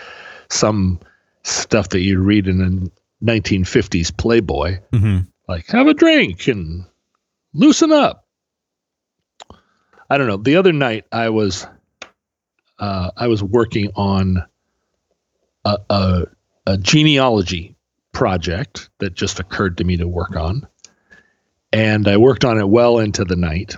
some 0.50 0.98
stuff 1.42 1.90
that 1.90 2.00
you 2.00 2.20
read 2.20 2.48
in 2.48 2.60
a 2.60 3.24
1950s 3.24 4.16
Playboy. 4.16 4.78
Mm-hmm. 4.92 5.18
Like, 5.48 5.66
have 5.68 5.86
a 5.86 5.94
drink 5.94 6.48
and 6.48 6.84
loosen 7.54 7.92
up. 7.92 8.26
I 10.10 10.18
don't 10.18 10.26
know. 10.26 10.36
The 10.36 10.56
other 10.56 10.72
night 10.72 11.04
I 11.12 11.28
was 11.28 11.66
uh, 12.78 13.10
I 13.16 13.26
was 13.28 13.42
working 13.42 13.90
on 13.94 14.44
a, 15.64 15.78
a, 15.90 16.26
a 16.66 16.78
genealogy 16.78 17.76
project 18.12 18.88
that 18.98 19.14
just 19.14 19.40
occurred 19.40 19.76
to 19.78 19.84
me 19.84 19.96
to 19.96 20.08
work 20.08 20.36
on. 20.36 20.66
And 21.72 22.08
I 22.08 22.16
worked 22.16 22.44
on 22.44 22.58
it 22.58 22.68
well 22.68 22.98
into 22.98 23.24
the 23.24 23.36
night. 23.36 23.76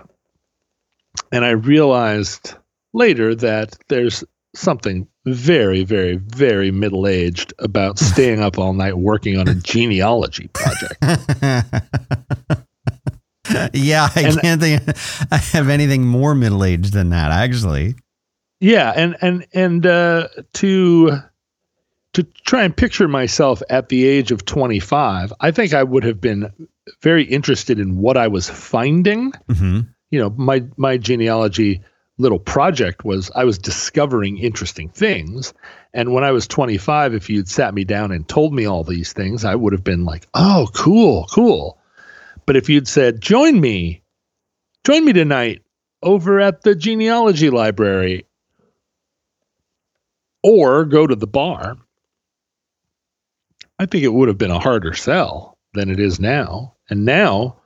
And 1.32 1.44
I 1.44 1.50
realized 1.50 2.54
later 2.92 3.34
that 3.34 3.76
there's 3.88 4.22
something 4.54 5.08
very, 5.26 5.84
very, 5.84 6.16
very 6.16 6.70
middle 6.70 7.06
aged 7.06 7.52
about 7.58 7.98
staying 7.98 8.40
up 8.40 8.58
all 8.58 8.72
night 8.72 8.98
working 8.98 9.38
on 9.38 9.48
a 9.48 9.54
genealogy 9.54 10.48
project. 10.48 10.96
yeah, 13.72 14.08
I 14.14 14.20
and, 14.20 14.40
can't 14.40 14.60
think 14.60 14.82
I 15.30 15.36
have 15.36 15.68
anything 15.68 16.06
more 16.06 16.34
middle 16.34 16.64
aged 16.64 16.92
than 16.92 17.10
that, 17.10 17.30
actually. 17.30 17.94
Yeah, 18.60 18.92
and 18.94 19.16
and 19.20 19.46
and 19.52 19.86
uh, 19.86 20.28
to 20.54 21.18
to 22.14 22.22
try 22.44 22.64
and 22.64 22.76
picture 22.76 23.06
myself 23.06 23.62
at 23.70 23.88
the 23.88 24.06
age 24.06 24.32
of 24.32 24.44
25, 24.44 25.32
I 25.40 25.50
think 25.50 25.74
I 25.74 25.84
would 25.84 26.04
have 26.04 26.20
been 26.20 26.52
very 27.00 27.22
interested 27.22 27.78
in 27.78 27.98
what 27.98 28.16
I 28.16 28.28
was 28.28 28.48
finding. 28.50 29.32
Mm-hmm. 29.48 29.80
You 30.10 30.18
know, 30.18 30.30
my 30.30 30.64
my 30.76 30.96
genealogy 30.96 31.82
little 32.16 32.40
project 32.40 33.04
was 33.04 33.30
I 33.36 33.44
was 33.44 33.58
discovering 33.58 34.38
interesting 34.38 34.88
things. 34.88 35.54
And 35.94 36.12
when 36.12 36.24
I 36.24 36.32
was 36.32 36.48
25, 36.48 37.14
if 37.14 37.30
you'd 37.30 37.48
sat 37.48 37.74
me 37.74 37.84
down 37.84 38.10
and 38.10 38.28
told 38.28 38.52
me 38.52 38.66
all 38.66 38.82
these 38.82 39.12
things, 39.12 39.44
I 39.44 39.54
would 39.54 39.72
have 39.72 39.84
been 39.84 40.04
like, 40.04 40.26
"Oh, 40.34 40.68
cool, 40.74 41.28
cool." 41.30 41.78
But 42.46 42.56
if 42.56 42.68
you'd 42.68 42.88
said, 42.88 43.20
"Join 43.20 43.60
me, 43.60 44.02
join 44.84 45.04
me 45.04 45.12
tonight 45.12 45.62
over 46.02 46.40
at 46.40 46.62
the 46.62 46.74
genealogy 46.74 47.50
library 47.50 48.24
or 50.48 50.86
go 50.86 51.06
to 51.06 51.14
the 51.14 51.26
bar, 51.26 51.76
I 53.78 53.84
think 53.84 54.02
it 54.02 54.14
would 54.14 54.28
have 54.28 54.38
been 54.38 54.50
a 54.50 54.58
harder 54.58 54.94
sell 54.94 55.58
than 55.74 55.90
it 55.90 56.00
is 56.00 56.18
now. 56.18 56.74
And 56.88 57.04
now, 57.04 57.58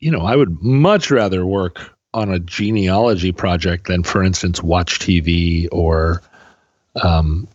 you 0.00 0.10
know, 0.10 0.22
I 0.22 0.34
would 0.34 0.60
much 0.60 1.12
rather 1.12 1.46
work 1.46 1.96
on 2.12 2.32
a 2.32 2.40
genealogy 2.40 3.30
project 3.30 3.86
than, 3.86 4.02
for 4.02 4.24
instance, 4.24 4.60
watch 4.60 4.98
TV 4.98 5.68
or, 5.70 6.20
um, 7.00 7.46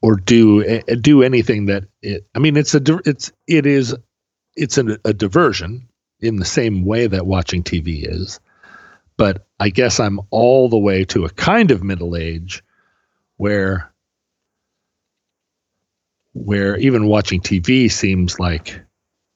or 0.00 0.14
do 0.14 0.64
eh, 0.64 0.82
do 1.00 1.24
anything 1.24 1.66
that 1.66 1.86
it. 2.02 2.24
I 2.36 2.38
mean, 2.38 2.56
it's 2.56 2.74
a 2.74 2.82
it's 3.04 3.32
it 3.48 3.66
is 3.66 3.96
it's 4.54 4.78
a, 4.78 4.98
a 5.04 5.12
diversion 5.12 5.88
in 6.20 6.36
the 6.36 6.44
same 6.44 6.84
way 6.84 7.08
that 7.08 7.26
watching 7.26 7.64
TV 7.64 8.06
is, 8.06 8.38
but 9.16 9.46
I 9.60 9.70
guess 9.70 10.00
I'm 10.00 10.20
all 10.30 10.68
the 10.68 10.78
way 10.78 11.04
to 11.06 11.24
a 11.24 11.30
kind 11.30 11.70
of 11.70 11.82
middle 11.82 12.16
age 12.16 12.62
where 13.36 13.92
where 16.32 16.76
even 16.78 17.06
watching 17.06 17.40
TV 17.40 17.90
seems 17.90 18.40
like 18.40 18.80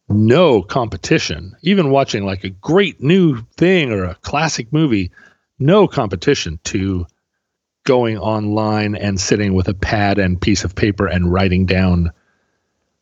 no 0.09 0.63
competition. 0.63 1.55
Even 1.63 1.91
watching 1.91 2.25
like 2.25 2.45
a 2.45 2.51
great 2.51 3.01
new 3.01 3.41
thing 3.57 3.93
or 3.93 4.05
a 4.05 4.15
classic 4.17 4.73
movie, 4.73 5.13
no 5.59 5.87
competition 5.87 6.59
to 6.65 7.07
going 7.85 8.19
online 8.19 8.97
and 8.97 9.21
sitting 9.21 9.55
with 9.55 9.69
a 9.69 9.75
pad 9.75 10.19
and 10.19 10.41
piece 10.41 10.65
of 10.65 10.75
paper 10.75 11.07
and 11.07 11.33
writing 11.33 11.67
down 11.67 12.11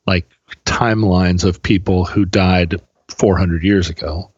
like 0.06 0.28
timelines 0.64 1.44
of 1.44 1.62
people 1.62 2.04
who 2.04 2.24
died 2.24 2.80
400 3.08 3.64
years 3.64 3.88
ago. 3.88 4.30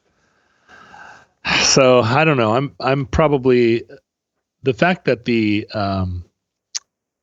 So 1.63 2.01
I 2.01 2.25
don't 2.25 2.37
know. 2.37 2.55
I'm 2.55 2.75
I'm 2.81 3.07
probably 3.07 3.85
the 4.63 4.75
fact 4.75 5.05
that 5.07 5.25
the 5.25 5.67
um, 5.73 6.25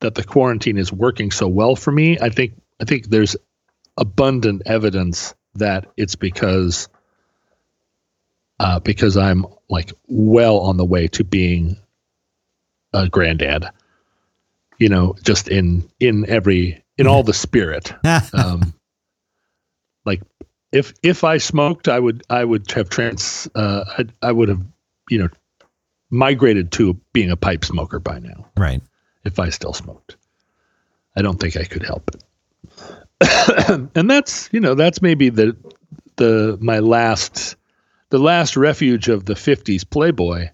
that 0.01 0.15
the 0.15 0.23
quarantine 0.23 0.77
is 0.77 0.91
working 0.91 1.31
so 1.31 1.47
well 1.47 1.75
for 1.75 1.91
me. 1.91 2.17
I 2.19 2.29
think 2.29 2.53
I 2.81 2.85
think 2.85 3.07
there's 3.07 3.35
abundant 3.97 4.63
evidence 4.65 5.33
that 5.55 5.87
it's 5.97 6.15
because 6.15 6.89
uh, 8.59 8.79
because 8.79 9.17
I'm 9.17 9.45
like 9.69 9.91
well 10.07 10.59
on 10.59 10.77
the 10.77 10.85
way 10.85 11.07
to 11.09 11.23
being 11.23 11.77
a 12.93 13.09
granddad. 13.09 13.69
You 14.77 14.89
know, 14.89 15.15
just 15.23 15.47
in 15.47 15.89
in 15.99 16.29
every 16.29 16.83
in 16.97 17.07
all 17.07 17.23
the 17.23 17.33
spirit. 17.33 17.93
um, 18.33 18.73
like 20.05 20.21
if 20.75 20.93
if 21.01 21.23
I 21.23 21.37
smoked, 21.37 21.87
I 21.87 21.99
would 21.99 22.23
I 22.29 22.43
would 22.43 22.69
have 22.71 22.89
trans 22.89 23.47
uh, 23.55 23.85
I, 23.97 24.05
I 24.21 24.31
would 24.31 24.49
have 24.49 24.61
you 25.09 25.19
know 25.19 25.29
migrated 26.09 26.71
to 26.73 26.95
being 27.13 27.31
a 27.31 27.37
pipe 27.37 27.63
smoker 27.63 27.99
by 27.99 28.19
now. 28.19 28.47
Right. 28.57 28.81
If 29.23 29.39
I 29.39 29.49
still 29.49 29.73
smoked, 29.73 30.17
I 31.15 31.21
don't 31.21 31.39
think 31.39 31.55
I 31.57 31.63
could 31.63 31.83
help 31.83 32.11
it. 32.13 33.89
and 33.95 34.09
that's 34.09 34.49
you 34.51 34.59
know 34.59 34.75
that's 34.75 35.01
maybe 35.01 35.29
the 35.29 35.55
the 36.17 36.57
my 36.61 36.79
last 36.79 37.55
the 38.09 38.19
last 38.19 38.57
refuge 38.57 39.07
of 39.07 39.25
the 39.25 39.33
50s 39.33 39.89
playboy 39.89 40.49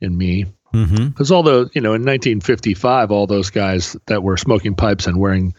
in 0.00 0.16
me 0.16 0.46
Mm-hmm. 0.72 1.08
because 1.08 1.30
although 1.30 1.68
you 1.74 1.82
know 1.82 1.92
in 1.92 2.00
1955 2.00 3.10
all 3.10 3.26
those 3.26 3.50
guys 3.50 3.94
that 4.06 4.22
were 4.22 4.38
smoking 4.38 4.74
pipes 4.74 5.06
and 5.06 5.20
wearing 5.20 5.54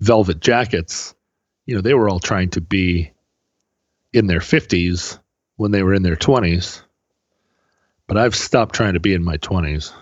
velvet 0.00 0.40
jackets 0.40 1.14
you 1.66 1.76
know 1.76 1.80
they 1.80 1.94
were 1.94 2.08
all 2.08 2.18
trying 2.18 2.50
to 2.50 2.60
be 2.60 3.12
in 4.16 4.26
their 4.26 4.40
50s 4.40 5.18
when 5.56 5.70
they 5.70 5.82
were 5.82 5.94
in 5.94 6.02
their 6.02 6.16
20s 6.16 6.82
but 8.06 8.16
i've 8.16 8.34
stopped 8.34 8.74
trying 8.74 8.94
to 8.94 9.00
be 9.00 9.14
in 9.14 9.22
my 9.24 9.36
20s 9.38 9.92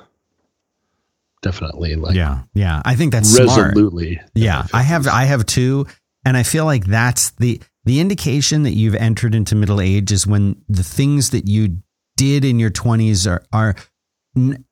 definitely 1.42 1.94
like 1.94 2.14
Yeah, 2.14 2.42
yeah. 2.54 2.80
I 2.84 2.94
think 2.96 3.12
that's 3.12 3.28
smart. 3.28 3.68
resolutely 3.74 4.20
Yeah, 4.34 4.66
I 4.72 4.82
have 4.82 5.06
I 5.06 5.24
have 5.24 5.44
two, 5.44 5.86
and 6.24 6.36
I 6.36 6.42
feel 6.42 6.64
like 6.64 6.86
that's 6.86 7.30
the 7.32 7.60
the 7.84 8.00
indication 8.00 8.62
that 8.62 8.72
you've 8.72 8.94
entered 8.94 9.34
into 9.34 9.54
middle 9.54 9.80
age 9.80 10.10
is 10.10 10.26
when 10.26 10.62
the 10.70 10.82
things 10.82 11.30
that 11.30 11.46
you 11.46 11.78
did 12.16 12.44
in 12.46 12.58
your 12.58 12.70
twenties 12.70 13.26
are 13.26 13.42
are 13.52 13.76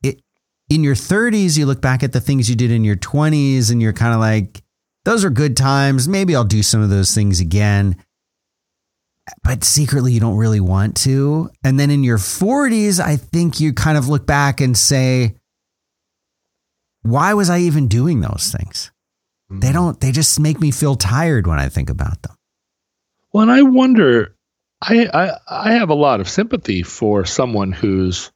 it, 0.02 0.22
in 0.70 0.82
your 0.82 0.94
thirties. 0.94 1.58
You 1.58 1.66
look 1.66 1.82
back 1.82 2.02
at 2.02 2.12
the 2.12 2.20
things 2.22 2.48
you 2.48 2.56
did 2.56 2.70
in 2.70 2.84
your 2.84 2.96
twenties, 2.96 3.68
and 3.70 3.82
you're 3.82 3.92
kind 3.92 4.14
of 4.14 4.20
like, 4.20 4.62
those 5.04 5.26
are 5.26 5.30
good 5.30 5.58
times. 5.58 6.08
Maybe 6.08 6.34
I'll 6.34 6.42
do 6.44 6.62
some 6.62 6.80
of 6.80 6.88
those 6.88 7.14
things 7.14 7.38
again. 7.38 7.96
But 9.44 9.64
secretly, 9.64 10.12
you 10.12 10.20
don't 10.20 10.36
really 10.36 10.60
want 10.60 10.96
to. 10.98 11.50
And 11.62 11.78
then 11.78 11.90
in 11.90 12.02
your 12.02 12.18
40s, 12.18 13.00
I 13.00 13.16
think 13.16 13.60
you 13.60 13.72
kind 13.72 13.96
of 13.96 14.08
look 14.08 14.26
back 14.26 14.60
and 14.60 14.76
say, 14.76 15.36
why 17.02 17.34
was 17.34 17.48
I 17.50 17.60
even 17.60 17.88
doing 17.88 18.20
those 18.20 18.54
things? 18.56 18.90
They 19.50 19.72
don't, 19.72 20.00
they 20.00 20.12
just 20.12 20.40
make 20.40 20.60
me 20.60 20.70
feel 20.70 20.96
tired 20.96 21.46
when 21.46 21.58
I 21.58 21.68
think 21.68 21.90
about 21.90 22.22
them. 22.22 22.34
Well, 23.32 23.42
and 23.42 23.52
I 23.52 23.62
wonder, 23.62 24.34
I, 24.82 25.06
I 25.06 25.38
I 25.48 25.72
have 25.74 25.90
a 25.90 25.94
lot 25.94 26.20
of 26.20 26.28
sympathy 26.28 26.82
for 26.82 27.24
someone 27.24 27.70
who's 27.72 28.32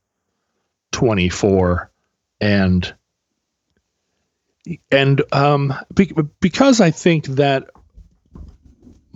24 0.93 1.91
and 2.41 2.95
and 4.91 5.23
um 5.33 5.75
be, 5.93 6.13
because 6.41 6.81
I 6.81 6.93
think 6.93 7.27
that 7.27 7.71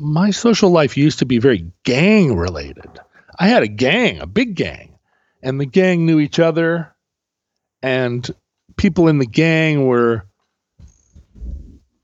my 0.00 0.30
social 0.30 0.70
life 0.70 0.96
used 0.96 1.18
to 1.20 1.26
be 1.26 1.38
very 1.38 1.70
gang 1.84 2.34
related. 2.36 2.98
I 3.38 3.48
had 3.48 3.62
a 3.62 3.68
gang, 3.68 4.20
a 4.20 4.26
big 4.26 4.54
gang, 4.54 4.98
and 5.42 5.60
the 5.60 5.66
gang 5.66 6.06
knew 6.06 6.18
each 6.18 6.38
other 6.38 6.94
and 7.82 8.28
people 8.76 9.08
in 9.08 9.18
the 9.18 9.26
gang 9.26 9.86
were 9.86 10.26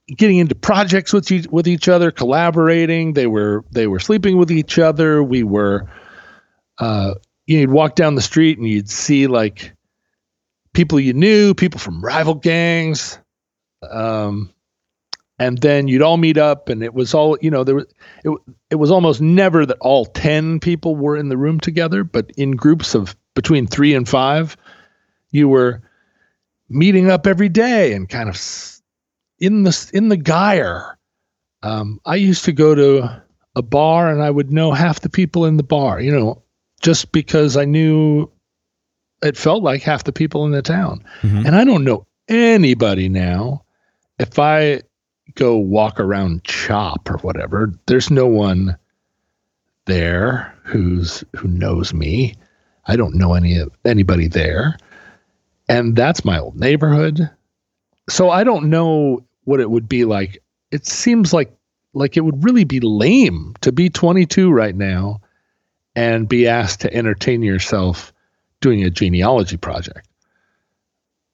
getting 0.08 0.38
into 0.38 0.54
projects 0.54 1.12
with 1.12 1.30
each, 1.32 1.46
with 1.48 1.66
each 1.66 1.88
other, 1.88 2.10
collaborating. 2.10 3.14
They 3.14 3.26
were 3.26 3.64
they 3.70 3.86
were 3.86 3.98
sleeping 3.98 4.36
with 4.36 4.50
each 4.50 4.78
other. 4.78 5.22
We 5.22 5.42
were, 5.42 5.90
uh, 6.78 7.14
you'd 7.46 7.70
walk 7.70 7.94
down 7.94 8.14
the 8.14 8.22
street 8.22 8.58
and 8.58 8.68
you'd 8.68 8.90
see 8.90 9.26
like 9.26 9.74
people 10.72 11.00
you 11.00 11.12
knew, 11.12 11.54
people 11.54 11.80
from 11.80 12.04
rival 12.04 12.34
gangs, 12.34 13.18
um, 13.90 14.52
and 15.38 15.58
then 15.58 15.88
you'd 15.88 16.02
all 16.02 16.16
meet 16.16 16.38
up, 16.38 16.68
and 16.68 16.82
it 16.82 16.94
was 16.94 17.14
all 17.14 17.36
you 17.40 17.50
know. 17.50 17.64
There 17.64 17.74
was 17.74 17.86
it, 18.24 18.38
it 18.70 18.74
was 18.76 18.90
almost 18.90 19.20
never 19.20 19.66
that 19.66 19.78
all 19.80 20.06
ten 20.06 20.60
people 20.60 20.96
were 20.96 21.16
in 21.16 21.28
the 21.28 21.36
room 21.36 21.60
together, 21.60 22.04
but 22.04 22.30
in 22.36 22.52
groups 22.52 22.94
of 22.94 23.16
between 23.34 23.66
three 23.66 23.94
and 23.94 24.08
five, 24.08 24.56
you 25.30 25.48
were 25.48 25.82
meeting 26.68 27.10
up 27.10 27.26
every 27.26 27.48
day 27.48 27.92
and 27.92 28.08
kind 28.08 28.28
of 28.28 28.36
in 29.38 29.62
the 29.64 29.90
in 29.92 30.08
the 30.08 30.16
gyre. 30.16 30.98
Um, 31.62 32.00
I 32.06 32.16
used 32.16 32.44
to 32.44 32.52
go 32.52 32.74
to 32.74 33.22
a 33.56 33.62
bar 33.62 34.10
and 34.10 34.22
I 34.22 34.30
would 34.30 34.52
know 34.52 34.72
half 34.72 35.00
the 35.00 35.08
people 35.08 35.46
in 35.46 35.56
the 35.56 35.62
bar, 35.62 36.00
you 36.00 36.12
know, 36.12 36.42
just 36.82 37.12
because 37.12 37.56
I 37.56 37.64
knew 37.64 38.30
it 39.22 39.36
felt 39.36 39.62
like 39.62 39.82
half 39.82 40.04
the 40.04 40.12
people 40.12 40.44
in 40.44 40.52
the 40.52 40.62
town. 40.62 41.02
Mhm. 41.22 41.46
And 41.46 41.56
I 41.56 41.64
don't 41.64 41.84
know 41.84 42.06
anybody 42.28 43.08
now. 43.08 43.64
If 44.18 44.38
I 44.38 44.82
go 45.34 45.56
walk 45.56 46.00
around 46.00 46.44
Chop 46.44 47.10
or 47.10 47.18
whatever, 47.18 47.72
there's 47.86 48.10
no 48.10 48.26
one 48.26 48.76
there 49.86 50.54
who's 50.64 51.24
who 51.36 51.48
knows 51.48 51.92
me. 51.92 52.34
I 52.86 52.96
don't 52.96 53.14
know 53.14 53.34
any 53.34 53.60
anybody 53.84 54.28
there. 54.28 54.78
And 55.68 55.96
that's 55.96 56.24
my 56.24 56.38
old 56.38 56.58
neighborhood. 56.58 57.28
So 58.08 58.30
I 58.30 58.44
don't 58.44 58.70
know 58.70 59.24
what 59.44 59.60
it 59.60 59.70
would 59.70 59.88
be 59.88 60.04
like. 60.04 60.42
It 60.70 60.86
seems 60.86 61.32
like 61.32 61.52
like 61.94 62.16
it 62.16 62.20
would 62.20 62.44
really 62.44 62.64
be 62.64 62.80
lame 62.80 63.54
to 63.62 63.72
be 63.72 63.88
22 63.88 64.52
right 64.52 64.76
now 64.76 65.20
and 65.94 66.28
be 66.28 66.46
asked 66.46 66.82
to 66.82 66.94
entertain 66.94 67.42
yourself 67.42 68.12
doing 68.60 68.84
a 68.84 68.90
genealogy 68.90 69.56
project. 69.56 70.06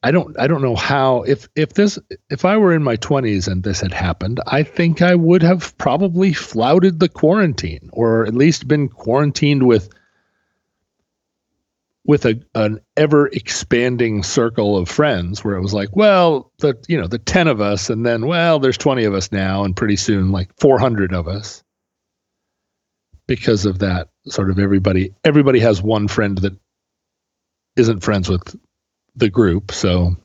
I 0.03 0.11
don't 0.11 0.38
I 0.38 0.49
don't 0.49 0.62
know 0.62 0.75
how 0.75 1.23
if 1.23 1.49
if 1.55 1.75
this 1.75 1.99
if 2.29 2.45
I 2.45 2.57
were 2.57 2.75
in 2.75 2.83
my 2.83 2.97
20s 2.97 3.47
and 3.47 3.62
this 3.62 3.81
had 3.81 3.93
happened, 3.93 4.41
I 4.47 4.65
think 4.65 5.01
I 5.01 5.15
would 5.15 5.43
have 5.43 5.77
probably 5.79 6.33
flouted 6.33 6.99
the 6.99 7.09
quarantine 7.09 7.88
or 7.93 8.27
at 8.27 8.35
least 8.35 8.67
been 8.67 8.88
quarantined 8.88 9.65
with 9.65 9.91
with 12.05 12.27
a 12.27 12.43
an 12.57 12.81
ever 12.97 13.29
expanding 13.29 14.25
circle 14.25 14.77
of 14.77 14.88
friends 14.88 15.45
where 15.45 15.55
it 15.55 15.62
was 15.62 15.73
like, 15.73 15.95
well, 15.95 16.51
the 16.59 16.75
you 16.88 17.01
know, 17.01 17.07
the 17.07 17.19
10 17.19 17.47
of 17.47 17.61
us 17.61 17.88
and 17.88 18.05
then 18.05 18.27
well, 18.27 18.59
there's 18.59 18.79
20 18.79 19.05
of 19.05 19.15
us 19.15 19.31
now 19.31 19.62
and 19.62 19.77
pretty 19.77 19.97
soon 19.97 20.33
like 20.33 20.51
400 20.59 21.15
of 21.15 21.29
us. 21.29 21.62
Because 23.29 23.67
of 23.67 23.79
that 23.79 24.09
sort 24.27 24.51
of 24.51 24.59
everybody 24.59 25.15
everybody 25.23 25.61
has 25.61 25.81
one 25.81 26.09
friend 26.09 26.38
that 26.38 26.57
isn't 27.77 28.01
friends 28.01 28.29
with 28.29 28.57
the 29.16 29.31
group, 29.31 29.72
so 29.72 30.16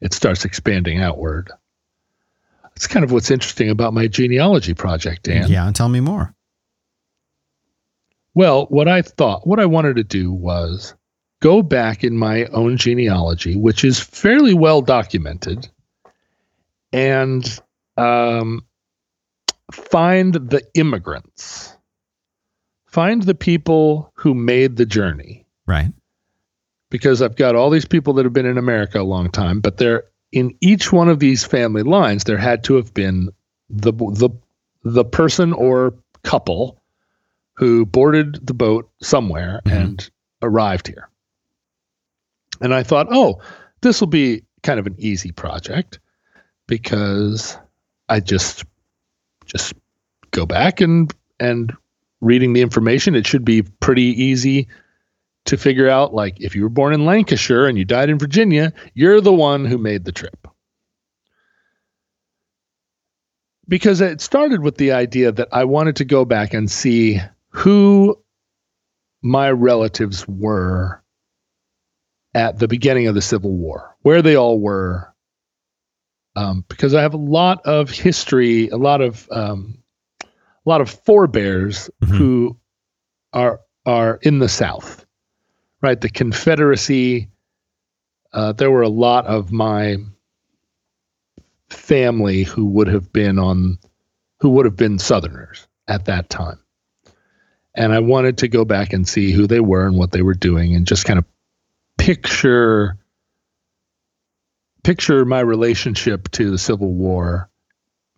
it 0.00 0.14
starts 0.14 0.44
expanding 0.44 1.00
outward. 1.00 1.50
It's 2.76 2.86
kind 2.86 3.04
of 3.04 3.12
what's 3.12 3.30
interesting 3.30 3.68
about 3.68 3.92
my 3.92 4.06
genealogy 4.06 4.74
project, 4.74 5.24
Dan. 5.24 5.48
Yeah, 5.48 5.70
tell 5.72 5.88
me 5.88 6.00
more. 6.00 6.34
Well, 8.34 8.66
what 8.66 8.88
I 8.88 9.02
thought, 9.02 9.46
what 9.46 9.60
I 9.60 9.66
wanted 9.66 9.96
to 9.96 10.04
do 10.04 10.32
was 10.32 10.94
go 11.40 11.62
back 11.62 12.04
in 12.04 12.16
my 12.16 12.46
own 12.46 12.76
genealogy, 12.76 13.56
which 13.56 13.84
is 13.84 14.00
fairly 14.00 14.54
well 14.54 14.82
documented, 14.82 15.68
and 16.92 17.60
um, 17.96 18.64
find 19.72 20.34
the 20.34 20.62
immigrants, 20.74 21.76
find 22.86 23.22
the 23.22 23.34
people 23.34 24.12
who 24.14 24.34
made 24.34 24.76
the 24.76 24.86
journey. 24.86 25.46
Right. 25.66 25.92
Because 26.90 27.22
I've 27.22 27.36
got 27.36 27.54
all 27.54 27.70
these 27.70 27.84
people 27.84 28.14
that 28.14 28.24
have 28.24 28.32
been 28.32 28.46
in 28.46 28.58
America 28.58 29.00
a 29.00 29.04
long 29.04 29.30
time, 29.30 29.60
but 29.60 29.76
there 29.76 30.04
in 30.32 30.56
each 30.60 30.92
one 30.92 31.08
of 31.08 31.18
these 31.18 31.44
family 31.44 31.82
lines, 31.82 32.24
there 32.24 32.38
had 32.38 32.64
to 32.64 32.74
have 32.74 32.92
been 32.94 33.30
the 33.68 33.92
the 33.92 34.30
the 34.84 35.04
person 35.04 35.52
or 35.52 35.94
couple 36.22 36.80
who 37.54 37.84
boarded 37.86 38.44
the 38.46 38.54
boat 38.54 38.90
somewhere 39.02 39.60
Mhm. 39.64 39.72
and 39.72 40.10
arrived 40.42 40.86
here. 40.86 41.08
And 42.60 42.74
I 42.74 42.82
thought, 42.82 43.08
oh, 43.10 43.40
this 43.82 44.00
will 44.00 44.08
be 44.08 44.42
kind 44.62 44.78
of 44.80 44.86
an 44.86 44.96
easy 44.98 45.32
project 45.32 45.98
because 46.66 47.56
I 48.08 48.20
just 48.20 48.64
just 49.46 49.74
go 50.30 50.46
back 50.46 50.80
and 50.80 51.12
and 51.38 51.72
reading 52.20 52.52
the 52.52 52.60
information, 52.60 53.14
it 53.14 53.26
should 53.26 53.44
be 53.44 53.62
pretty 53.62 54.22
easy 54.22 54.68
to 55.46 55.56
figure 55.56 55.88
out 55.88 56.12
like 56.14 56.40
if 56.40 56.54
you 56.54 56.62
were 56.62 56.68
born 56.68 56.92
in 56.92 57.06
Lancashire 57.06 57.66
and 57.66 57.76
you 57.78 57.84
died 57.84 58.10
in 58.10 58.18
Virginia, 58.18 58.72
you're 58.94 59.20
the 59.20 59.32
one 59.32 59.64
who 59.64 59.78
made 59.78 60.04
the 60.04 60.12
trip. 60.12 60.46
Because 63.68 64.00
it 64.00 64.20
started 64.20 64.62
with 64.62 64.76
the 64.76 64.92
idea 64.92 65.30
that 65.32 65.48
I 65.52 65.64
wanted 65.64 65.96
to 65.96 66.04
go 66.04 66.24
back 66.24 66.54
and 66.54 66.70
see 66.70 67.20
who 67.50 68.18
my 69.22 69.50
relatives 69.50 70.26
were 70.26 71.02
at 72.34 72.58
the 72.58 72.68
beginning 72.68 73.06
of 73.06 73.14
the 73.14 73.22
Civil 73.22 73.52
War, 73.52 73.96
where 74.02 74.22
they 74.22 74.36
all 74.36 74.58
were. 74.58 75.14
Um, 76.36 76.64
because 76.68 76.94
I 76.94 77.02
have 77.02 77.14
a 77.14 77.18
lot 77.18 77.66
of 77.66 77.90
history, 77.90 78.68
a 78.68 78.76
lot 78.76 79.00
of 79.00 79.28
um, 79.32 79.78
a 80.22 80.26
lot 80.68 80.80
of 80.80 80.88
forebears 80.90 81.90
Mhm. 82.02 82.06
who 82.16 82.56
are 83.32 83.60
are 83.84 84.18
in 84.22 84.38
the 84.38 84.48
South, 84.48 85.04
right? 85.82 86.00
The 86.00 86.10
Confederacy. 86.10 87.28
Uh, 88.32 88.52
there 88.52 88.70
were 88.70 88.82
a 88.82 88.88
lot 88.88 89.26
of 89.26 89.50
my 89.50 89.96
family 91.68 92.44
who 92.44 92.66
would 92.66 92.86
have 92.88 93.12
been 93.12 93.38
on, 93.38 93.78
who 94.40 94.50
would 94.50 94.66
have 94.66 94.76
been 94.76 94.98
Southerners 94.98 95.66
at 95.88 96.04
that 96.04 96.30
time, 96.30 96.60
and 97.74 97.92
I 97.92 97.98
wanted 97.98 98.38
to 98.38 98.48
go 98.48 98.64
back 98.64 98.92
and 98.92 99.08
see 99.08 99.32
who 99.32 99.48
they 99.48 99.60
were 99.60 99.84
and 99.84 99.96
what 99.96 100.12
they 100.12 100.22
were 100.22 100.34
doing, 100.34 100.76
and 100.76 100.86
just 100.86 101.06
kind 101.06 101.18
of 101.18 101.24
picture 101.98 102.96
picture 104.82 105.24
my 105.24 105.40
relationship 105.40 106.30
to 106.30 106.50
the 106.50 106.58
Civil 106.58 106.92
War 106.92 107.49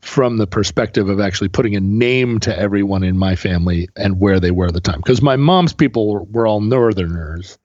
from 0.02 0.36
the 0.36 0.46
perspective 0.46 1.08
of 1.08 1.20
actually 1.20 1.48
putting 1.48 1.76
a 1.76 1.80
name 1.80 2.40
to 2.40 2.56
everyone 2.58 3.02
in 3.02 3.16
my 3.16 3.36
family 3.36 3.88
and 3.96 4.20
where 4.20 4.40
they 4.40 4.50
were 4.50 4.66
at 4.66 4.74
the 4.74 4.80
time. 4.80 4.98
Because 4.98 5.22
my 5.22 5.36
mom's 5.36 5.72
people 5.72 6.08
were, 6.08 6.24
were, 6.24 6.46
all 6.46 6.60
Northerners, 6.60 7.56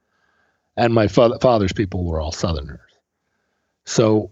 and 0.78 0.94
my 0.94 1.08
fa- 1.08 1.40
father's 1.42 1.74
people 1.74 2.06
were 2.06 2.22
all 2.22 2.32
Southerners. 2.32 2.80
So, 3.86 4.32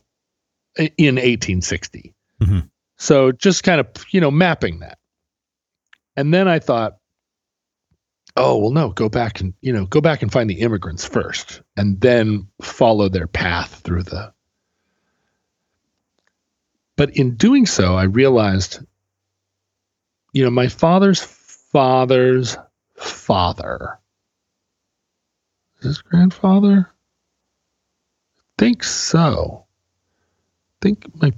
in 0.77 1.15
1860. 1.15 2.13
Mm-hmm. 2.41 2.59
So 2.97 3.31
just 3.31 3.63
kind 3.63 3.79
of 3.79 3.87
you 4.11 4.21
know 4.21 4.31
mapping 4.31 4.79
that, 4.79 4.97
and 6.15 6.33
then 6.33 6.47
I 6.47 6.59
thought, 6.59 6.97
oh 8.35 8.57
well, 8.57 8.71
no, 8.71 8.89
go 8.89 9.09
back 9.09 9.41
and 9.41 9.53
you 9.61 9.73
know 9.73 9.85
go 9.85 10.01
back 10.01 10.21
and 10.21 10.31
find 10.31 10.49
the 10.49 10.61
immigrants 10.61 11.05
first, 11.05 11.61
and 11.75 11.99
then 11.99 12.47
follow 12.61 13.09
their 13.09 13.27
path 13.27 13.81
through 13.83 14.03
the 14.03 14.33
but 16.95 17.17
in 17.17 17.35
doing 17.35 17.65
so, 17.65 17.95
I 17.95 18.03
realized, 18.03 18.79
you 20.33 20.43
know, 20.43 20.51
my 20.51 20.67
father's 20.67 21.21
father's 21.21 22.57
father, 22.95 23.99
his 25.81 26.01
grandfather? 26.01 26.91
I 28.37 28.41
think 28.57 28.83
so. 28.83 29.65
I 29.67 30.75
think 30.81 31.21
my 31.21 31.33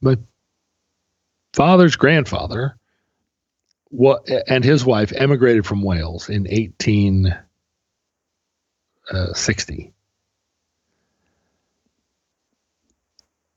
my 0.00 0.16
father's 1.52 1.96
grandfather 1.96 2.78
what 3.90 4.28
and 4.48 4.64
his 4.64 4.84
wife 4.84 5.12
emigrated 5.14 5.64
from 5.66 5.82
Wales 5.82 6.28
in 6.28 6.42
1860. 6.44 7.36
Uh, 9.10 9.92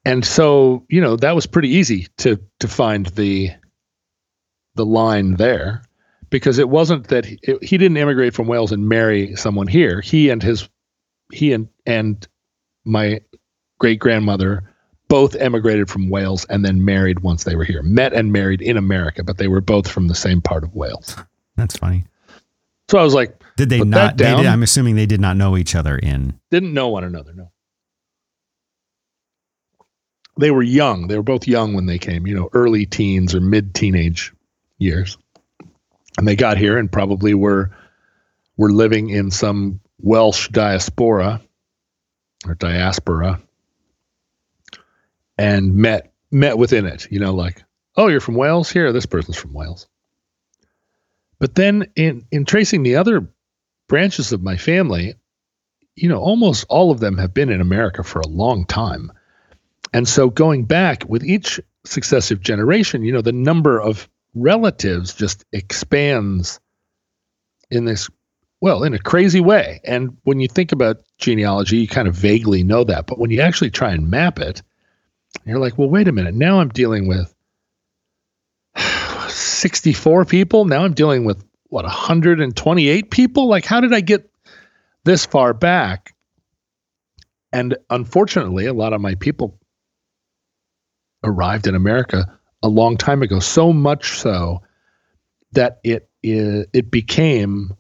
and 0.06 0.26
so 0.26 0.86
you 0.90 1.02
know 1.02 1.16
that 1.16 1.36
was 1.36 1.46
pretty 1.46 1.70
easy 1.70 2.08
to 2.18 2.40
to 2.60 2.68
find 2.68 3.08
the 3.08 3.52
the 4.76 4.86
line 4.86 5.36
there 5.36 5.84
because 6.30 6.58
it 6.58 6.70
wasn't 6.70 7.10
that 7.10 7.26
he, 7.26 7.40
it, 7.44 7.64
he 7.64 7.78
didn't 7.78 7.98
immigrate 7.98 8.34
from 8.34 8.48
Wales 8.48 8.72
and 8.72 8.88
marry 8.88 9.36
someone 9.36 9.68
here. 9.68 10.02
He 10.02 10.30
and 10.30 10.42
his 10.42 10.68
he 11.32 11.54
and 11.54 11.68
and 11.86 12.28
my 12.86 13.22
great 13.80 14.00
grandmother 14.00 14.64
both 15.08 15.36
emigrated 15.36 15.90
from 15.90 16.10
Wales 16.10 16.46
and 16.46 16.64
then 16.64 16.86
married 16.86 17.20
once 17.20 17.44
they 17.44 17.56
were 17.56 17.66
here. 17.66 17.84
Met 17.84 18.14
and 18.14 18.32
married 18.32 18.62
in 18.62 18.78
America, 18.78 19.24
but 19.24 19.38
they 19.38 19.50
were 19.50 19.60
both 19.60 19.90
from 19.90 20.08
the 20.08 20.16
same 20.16 20.42
part 20.42 20.64
of 20.64 20.74
Wales. 20.74 21.18
That's 21.58 21.76
funny. 21.76 22.06
So 22.90 22.98
I 22.98 23.04
was 23.04 23.14
like, 23.14 23.38
did 23.58 23.70
they 23.70 23.82
not? 23.82 24.18
They 24.18 24.34
did, 24.36 24.46
I'm 24.46 24.64
assuming 24.64 24.96
they 24.96 25.06
did 25.06 25.22
not 25.22 25.36
know 25.36 25.58
each 25.58 25.76
other 25.76 25.98
in. 25.98 26.40
Didn't 26.50 26.74
know 26.74 26.88
one 26.88 27.04
another. 27.04 27.34
No 27.34 27.51
they 30.42 30.52
were 30.52 30.64
young. 30.64 31.08
They 31.08 31.16
were 31.16 31.24
both 31.24 31.48
young 31.48 31.74
when 31.74 31.86
they 31.86 32.00
came, 32.00 32.28
you 32.28 32.36
know, 32.36 32.50
early 32.54 32.86
teens 32.86 33.36
or 33.36 33.42
mid 33.42 33.74
teenage 33.74 34.34
years. 34.78 35.18
And 36.18 36.28
they 36.28 36.36
got 36.36 36.58
here 36.58 36.78
and 36.78 36.92
probably 36.92 37.34
were 37.34 37.72
were 38.58 38.72
living 38.72 39.10
in 39.10 39.32
some 39.32 39.80
Welsh 40.00 40.50
diaspora 40.50 41.42
or 42.46 42.56
diaspora 42.56 43.42
and 45.38 45.76
met 45.76 46.12
met 46.32 46.58
within 46.58 46.86
it, 46.86 47.08
you 47.12 47.20
know, 47.20 47.34
like, 47.34 47.64
oh, 47.96 48.08
you're 48.08 48.20
from 48.20 48.36
Wales? 48.36 48.72
Here, 48.72 48.92
this 48.92 49.06
person's 49.06 49.38
from 49.38 49.54
Wales. 49.54 49.88
But 51.40 51.56
then 51.56 51.92
in 51.96 52.26
in 52.32 52.46
tracing 52.46 52.84
the 52.84 52.98
other 52.98 53.28
branches 53.88 54.32
of 54.32 54.42
my 54.42 54.58
family, 54.58 55.16
you 55.96 56.10
know, 56.10 56.20
almost 56.20 56.66
all 56.70 56.92
of 56.92 57.00
them 57.00 57.18
have 57.18 57.34
been 57.34 57.50
in 57.50 57.62
America 57.62 58.04
for 58.04 58.22
a 58.22 58.28
long 58.28 58.66
time. 58.66 59.12
And 59.94 60.08
so 60.08 60.30
going 60.30 60.66
back 60.66 61.04
with 61.08 61.24
each 61.24 61.60
successive 61.86 62.42
generation, 62.42 63.04
you 63.04 63.12
know, 63.12 63.22
the 63.22 63.32
number 63.32 63.82
of 63.82 64.10
relatives 64.34 65.14
just 65.14 65.46
expands 65.52 66.60
in 67.70 67.86
this 67.86 68.10
well, 68.62 68.84
in 68.84 68.94
a 68.94 69.00
crazy 69.00 69.42
way. 69.42 69.82
And 69.84 70.18
when 70.24 70.40
you 70.40 70.48
think 70.48 70.72
about 70.72 70.98
genealogy, 71.18 71.78
you 71.78 71.88
kind 71.88 72.08
of 72.08 72.14
vaguely 72.14 72.64
know 72.64 72.84
that. 72.84 73.08
But 73.08 73.18
when 73.18 73.32
you 73.32 73.42
actually 73.42 73.72
try 73.72 73.92
and 73.92 74.12
map 74.12 74.38
it, 74.38 74.62
you're 75.46 75.58
like, 75.58 75.80
well, 75.80 75.90
wait 75.90 76.08
a 76.08 76.12
minute. 76.12 76.36
Now 76.36 76.60
I'm 76.60 76.70
dealing 76.70 77.08
with 77.08 77.34
64 79.30 80.26
people. 80.26 80.66
Now 80.66 80.86
I'm 80.86 80.94
dealing 80.94 81.26
with 81.26 81.44
what, 81.70 81.86
128 81.86 83.10
people? 83.10 83.48
Like, 83.48 83.66
how 83.66 83.80
did 83.80 83.94
I 83.94 84.02
get 84.02 84.30
this 85.06 85.26
far 85.26 85.54
back? 85.54 86.14
And 87.52 87.78
unfortunately, 87.90 88.68
a 88.68 88.74
lot 88.74 88.94
of 88.94 89.02
my 89.02 89.16
people 89.16 89.58
arrived 91.24 91.68
in 91.68 91.76
America 91.76 92.38
a 92.64 92.68
long 92.68 92.98
time 92.98 93.22
ago. 93.22 93.40
So 93.40 93.74
much 93.74 94.20
so 94.20 94.62
that 95.54 95.80
it 95.84 96.10
it 96.24 96.92
became 96.92 97.76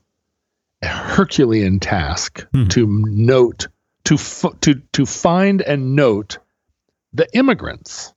a 0.81 0.87
Herculean 0.87 1.79
task 1.79 2.45
hmm. 2.53 2.67
to 2.69 2.87
note 2.87 3.67
to 4.05 4.17
to 4.61 4.75
to 4.93 5.05
find 5.05 5.61
and 5.61 5.95
note 5.95 6.39
the 7.13 7.27
immigrants. 7.35 8.13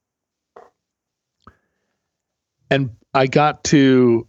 And 2.71 2.97
I 3.13 3.27
got 3.27 3.65
to, 3.65 4.27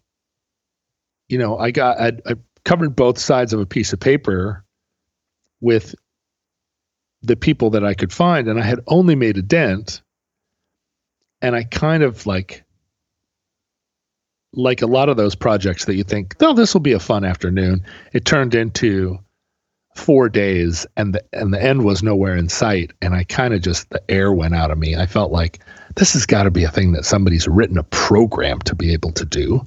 you 1.29 1.37
know, 1.37 1.57
I 1.57 1.71
got 1.71 1.99
I, 1.99 2.11
I 2.25 2.35
covered 2.63 2.95
both 2.95 3.17
sides 3.17 3.53
of 3.53 3.59
a 3.59 3.65
piece 3.65 3.93
of 3.93 3.99
paper 3.99 4.65
with 5.61 5.95
the 7.21 7.35
people 7.35 7.71
that 7.71 7.83
I 7.83 7.93
could 7.93 8.13
find, 8.13 8.47
and 8.47 8.59
I 8.59 8.63
had 8.63 8.81
only 8.87 9.15
made 9.15 9.37
a 9.37 9.41
dent 9.41 10.01
and 11.45 11.55
I 11.55 11.63
kind 11.63 12.01
of 12.01 12.25
like 12.25 12.63
like 14.53 14.81
a 14.81 14.87
lot 14.87 15.09
of 15.09 15.17
those 15.17 15.35
projects 15.35 15.85
that 15.85 15.95
you 15.95 16.03
think, 16.03 16.35
oh, 16.41 16.53
this 16.53 16.73
will 16.73 16.81
be 16.81 16.93
a 16.93 16.99
fun 16.99 17.23
afternoon. 17.23 17.85
It 18.13 18.25
turned 18.25 18.55
into 18.55 19.19
four 19.93 20.27
days, 20.27 20.87
and 20.97 21.13
the 21.13 21.23
and 21.33 21.53
the 21.53 21.61
end 21.61 21.85
was 21.85 22.01
nowhere 22.01 22.35
in 22.35 22.49
sight. 22.49 22.93
And 22.99 23.13
I 23.13 23.25
kind 23.25 23.53
of 23.53 23.61
just 23.61 23.91
the 23.91 24.01
air 24.09 24.31
went 24.31 24.55
out 24.55 24.71
of 24.71 24.79
me. 24.79 24.95
I 24.95 25.05
felt 25.05 25.31
like 25.31 25.59
this 25.95 26.13
has 26.13 26.25
got 26.25 26.43
to 26.43 26.51
be 26.51 26.63
a 26.63 26.71
thing 26.71 26.93
that 26.93 27.05
somebody's 27.05 27.47
written 27.47 27.77
a 27.77 27.83
program 27.83 28.57
to 28.61 28.73
be 28.73 28.93
able 28.93 29.11
to 29.11 29.25
do. 29.25 29.61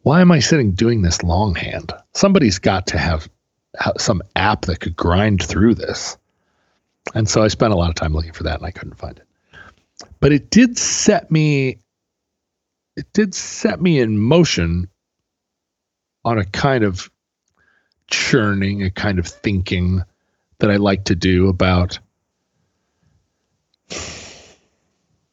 Why 0.00 0.22
am 0.22 0.32
I 0.32 0.38
sitting 0.38 0.72
doing 0.72 1.02
this 1.02 1.22
longhand? 1.22 1.92
Somebody's 2.14 2.58
got 2.58 2.86
to 2.88 2.98
have 2.98 3.28
uh, 3.78 3.92
some 3.98 4.22
app 4.34 4.62
that 4.62 4.80
could 4.80 4.96
grind 4.96 5.42
through 5.42 5.74
this. 5.74 6.16
And 7.14 7.28
so 7.28 7.42
I 7.42 7.48
spent 7.48 7.74
a 7.74 7.76
lot 7.76 7.90
of 7.90 7.96
time 7.96 8.14
looking 8.14 8.32
for 8.32 8.44
that, 8.44 8.56
and 8.56 8.66
I 8.66 8.70
couldn't 8.70 8.96
find 8.96 9.18
it 9.18 9.25
but 10.20 10.32
it 10.32 10.50
did 10.50 10.78
set 10.78 11.30
me 11.30 11.78
it 12.96 13.12
did 13.12 13.34
set 13.34 13.80
me 13.80 14.00
in 14.00 14.18
motion 14.18 14.88
on 16.24 16.38
a 16.38 16.44
kind 16.44 16.82
of 16.82 17.10
churning, 18.08 18.82
a 18.82 18.90
kind 18.90 19.18
of 19.18 19.26
thinking 19.26 20.02
that 20.58 20.70
I 20.70 20.76
like 20.76 21.04
to 21.04 21.14
do 21.14 21.48
about 21.48 21.98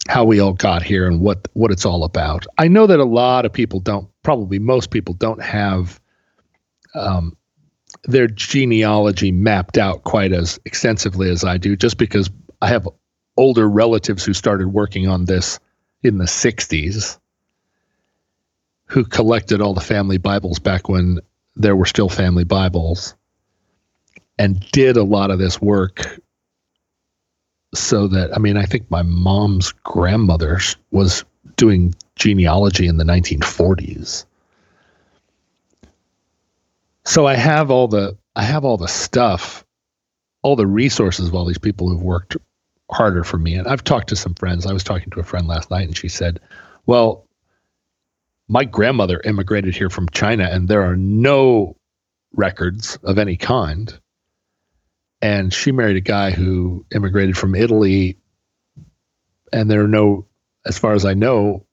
how 0.07 0.25
we 0.25 0.39
all 0.39 0.53
got 0.53 0.83
here 0.83 1.07
and 1.07 1.21
what 1.21 1.47
what 1.53 1.71
it's 1.71 1.85
all 1.85 2.03
about. 2.03 2.45
I 2.57 2.67
know 2.67 2.87
that 2.87 2.99
a 2.99 3.05
lot 3.05 3.45
of 3.45 3.53
people 3.53 3.79
don't, 3.79 4.09
probably 4.21 4.59
most 4.59 4.91
people 4.91 5.13
don't 5.13 5.41
have 5.41 5.99
um, 6.93 7.37
their 8.03 8.27
genealogy 8.27 9.31
mapped 9.31 9.77
out 9.77 10.03
quite 10.03 10.33
as 10.33 10.59
extensively 10.65 11.29
as 11.29 11.43
I 11.43 11.57
do, 11.57 11.75
just 11.75 11.97
because 11.97 12.29
I 12.61 12.67
have 12.67 12.87
older 13.37 13.67
relatives 13.67 14.23
who 14.23 14.33
started 14.33 14.67
working 14.67 15.07
on 15.07 15.25
this 15.25 15.59
in 16.01 16.17
the 16.17 16.25
60s 16.25 17.17
who 18.85 19.03
collected 19.03 19.61
all 19.61 19.73
the 19.73 19.81
family 19.81 20.17
Bibles 20.17 20.59
back 20.59 20.87
when 20.87 21.19
there 21.55 21.75
were 21.75 21.85
still 21.85 22.09
family 22.09 22.43
Bibles 22.43 23.15
and 24.37 24.59
did 24.71 24.97
a 24.97 25.03
lot 25.03 25.31
of 25.31 25.39
this 25.39 25.61
work 25.61 26.19
so 27.73 28.07
that 28.07 28.35
I 28.35 28.39
mean 28.39 28.57
I 28.57 28.65
think 28.65 28.89
my 28.91 29.01
mom's 29.01 29.71
grandmother 29.71 30.59
was 30.91 31.25
doing 31.55 31.95
genealogy 32.15 32.87
in 32.87 32.97
the 32.97 33.03
1940s. 33.03 34.25
So 37.05 37.25
I 37.25 37.35
have 37.35 37.71
all 37.71 37.87
the 37.87 38.17
I 38.35 38.43
have 38.43 38.65
all 38.65 38.77
the 38.77 38.87
stuff, 38.87 39.65
all 40.41 40.55
the 40.55 40.67
resources 40.67 41.27
of 41.27 41.35
all 41.35 41.45
these 41.45 41.57
people 41.57 41.89
who've 41.89 42.01
worked 42.01 42.37
harder 42.93 43.23
for 43.23 43.37
me. 43.37 43.55
And 43.55 43.67
I've 43.67 43.83
talked 43.83 44.09
to 44.09 44.15
some 44.15 44.35
friends. 44.35 44.65
I 44.65 44.73
was 44.73 44.83
talking 44.83 45.09
to 45.11 45.19
a 45.19 45.23
friend 45.23 45.47
last 45.47 45.69
night, 45.69 45.87
and 45.87 45.97
she 45.97 46.07
said, 46.07 46.39
"Well, 46.85 47.27
my 48.47 48.63
grandmother 48.63 49.19
immigrated 49.23 49.75
here 49.75 49.89
from 49.89 50.09
China, 50.09 50.45
and 50.45 50.67
there 50.67 50.83
are 50.83 50.95
no 50.95 51.77
records 52.33 52.97
of 53.03 53.17
any 53.17 53.35
kind." 53.35 53.93
And 55.21 55.53
she 55.53 55.71
married 55.71 55.97
a 55.97 56.01
guy 56.01 56.31
who 56.31 56.85
immigrated 56.93 57.37
from 57.37 57.55
Italy, 57.55 58.17
and 59.51 59.69
there 59.69 59.83
are 59.83 59.87
no, 59.87 60.27
as 60.65 60.77
far 60.77 60.93
as 60.93 61.05
I 61.05 61.13
know, 61.13 61.65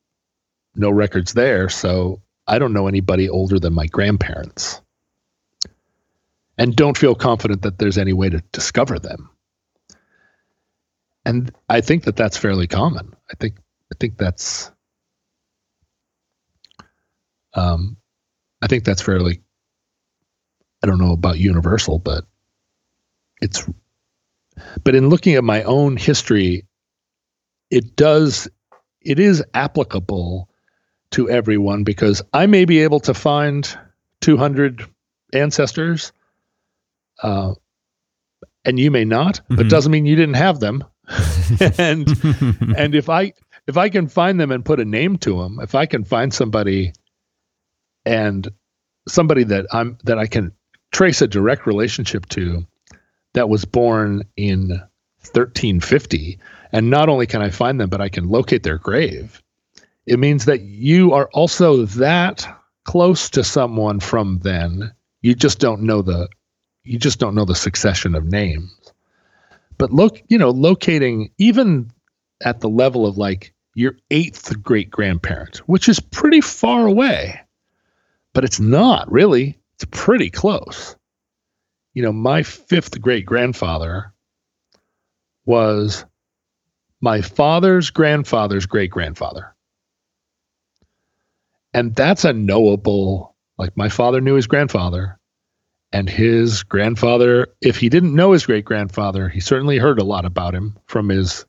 no 0.76 0.90
records 0.90 1.32
there. 1.32 1.68
So 1.68 2.22
I 2.46 2.58
don't 2.58 2.72
know 2.72 2.86
anybody 2.86 3.28
older 3.28 3.58
than 3.58 3.74
my 3.74 3.86
grandparents. 3.86 4.80
And 6.58 6.76
don't 6.76 6.96
feel 6.96 7.14
confident 7.14 7.62
that 7.62 7.78
there's 7.78 7.98
any 7.98 8.12
way 8.12 8.28
to 8.28 8.42
discover 8.52 8.98
them 8.98 9.29
and 11.24 11.52
I 11.68 11.80
think 11.80 12.04
that 12.04 12.16
that's 12.16 12.36
fairly 12.36 12.66
common. 12.66 13.14
I 13.30 13.34
think 13.38 13.58
I 13.92 13.96
think 13.98 14.16
that's 14.16 14.70
um, 17.54 17.96
I 18.62 18.66
think 18.66 18.84
that's 18.84 19.02
fairly. 19.02 19.42
I 20.82 20.86
don't 20.86 20.98
know 20.98 21.12
about 21.12 21.38
universal, 21.38 21.98
but 21.98 22.24
it's. 23.40 23.68
But 24.84 24.94
in 24.94 25.08
looking 25.08 25.34
at 25.34 25.44
my 25.44 25.62
own 25.62 25.96
history, 25.96 26.66
it 27.70 27.96
does, 27.96 28.48
it 29.00 29.18
is 29.18 29.42
applicable 29.54 30.50
to 31.12 31.30
everyone 31.30 31.82
because 31.82 32.20
I 32.34 32.46
may 32.46 32.66
be 32.66 32.80
able 32.80 33.00
to 33.00 33.14
find 33.14 33.66
200 34.20 34.84
ancestors, 35.32 36.12
uh, 37.22 37.54
and 38.64 38.78
you 38.78 38.90
may 38.90 39.04
not, 39.04 39.36
mm-hmm. 39.36 39.56
but 39.56 39.68
doesn't 39.68 39.90
mean 39.90 40.04
you 40.04 40.16
didn't 40.16 40.34
have 40.34 40.60
them. 40.60 40.84
and 41.78 42.08
and 42.76 42.94
if 42.94 43.08
I 43.08 43.32
if 43.66 43.76
I 43.76 43.88
can 43.88 44.08
find 44.08 44.40
them 44.40 44.50
and 44.50 44.64
put 44.64 44.80
a 44.80 44.84
name 44.84 45.18
to 45.18 45.38
them, 45.38 45.58
if 45.60 45.74
I 45.74 45.86
can 45.86 46.04
find 46.04 46.32
somebody 46.32 46.92
and 48.04 48.48
somebody 49.08 49.44
that 49.44 49.66
I'm 49.72 49.98
that 50.04 50.18
I 50.18 50.26
can 50.26 50.52
trace 50.92 51.22
a 51.22 51.28
direct 51.28 51.66
relationship 51.66 52.26
to 52.30 52.66
that 53.34 53.48
was 53.48 53.64
born 53.64 54.22
in 54.36 54.70
1350 55.32 56.38
and 56.72 56.90
not 56.90 57.08
only 57.08 57.26
can 57.26 57.42
I 57.42 57.50
find 57.50 57.80
them 57.80 57.90
but 57.90 58.00
I 58.00 58.08
can 58.08 58.28
locate 58.28 58.62
their 58.62 58.78
grave 58.78 59.42
it 60.06 60.18
means 60.18 60.46
that 60.46 60.62
you 60.62 61.12
are 61.12 61.28
also 61.32 61.84
that 61.86 62.46
close 62.84 63.30
to 63.30 63.44
someone 63.44 64.00
from 64.00 64.40
then. 64.42 64.92
You 65.22 65.34
just 65.34 65.60
don't 65.60 65.82
know 65.82 66.02
the 66.02 66.28
you 66.82 66.98
just 66.98 67.20
don't 67.20 67.34
know 67.34 67.44
the 67.44 67.54
succession 67.54 68.14
of 68.14 68.24
names 68.24 68.74
but 69.80 69.92
look 69.92 70.22
you 70.28 70.38
know 70.38 70.50
locating 70.50 71.30
even 71.38 71.90
at 72.44 72.60
the 72.60 72.68
level 72.68 73.06
of 73.06 73.18
like 73.18 73.52
your 73.74 73.96
eighth 74.10 74.62
great 74.62 74.90
grandparent 74.90 75.58
which 75.66 75.88
is 75.88 75.98
pretty 75.98 76.40
far 76.40 76.86
away 76.86 77.40
but 78.32 78.44
it's 78.44 78.60
not 78.60 79.10
really. 79.10 79.58
It's 79.74 79.86
pretty 79.90 80.30
close. 80.30 80.96
You 81.94 82.02
know, 82.02 82.12
my 82.12 82.42
fifth 82.42 83.00
great 83.00 83.26
grandfather 83.26 84.12
was 85.44 86.04
my 87.00 87.22
father's 87.22 87.90
grandfather's 87.90 88.66
great 88.66 88.90
grandfather. 88.90 89.54
And 91.72 91.94
that's 91.94 92.24
a 92.24 92.32
knowable, 92.32 93.34
like 93.58 93.76
my 93.76 93.88
father 93.88 94.20
knew 94.20 94.34
his 94.34 94.46
grandfather, 94.46 95.18
and 95.92 96.08
his 96.08 96.62
grandfather, 96.62 97.48
if 97.60 97.76
he 97.76 97.88
didn't 97.88 98.14
know 98.14 98.32
his 98.32 98.46
great 98.46 98.64
grandfather, 98.64 99.28
he 99.28 99.40
certainly 99.40 99.78
heard 99.78 99.98
a 99.98 100.04
lot 100.04 100.24
about 100.24 100.54
him 100.54 100.78
from 100.86 101.08
his 101.08 101.44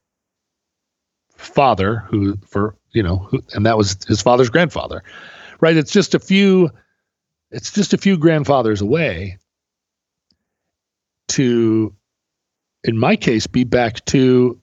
father, 1.35 1.97
who, 2.09 2.37
for, 2.47 2.75
you 2.91 3.03
know, 3.03 3.17
who, 3.17 3.41
and 3.53 3.65
that 3.65 3.77
was 3.77 3.97
his 4.07 4.21
father's 4.21 4.49
grandfather 4.49 5.03
right? 5.61 5.77
It's 5.77 5.93
just 5.93 6.13
a 6.13 6.19
few, 6.19 6.69
it's 7.51 7.71
just 7.71 7.93
a 7.93 7.97
few 7.97 8.17
grandfathers 8.17 8.81
away 8.81 9.37
to, 11.29 11.95
in 12.83 12.97
my 12.97 13.15
case, 13.15 13.47
be 13.47 13.63
back 13.63 14.03
to 14.05 14.59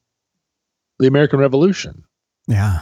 the 0.98 1.06
American 1.06 1.38
Revolution. 1.38 2.04
Yeah. 2.46 2.80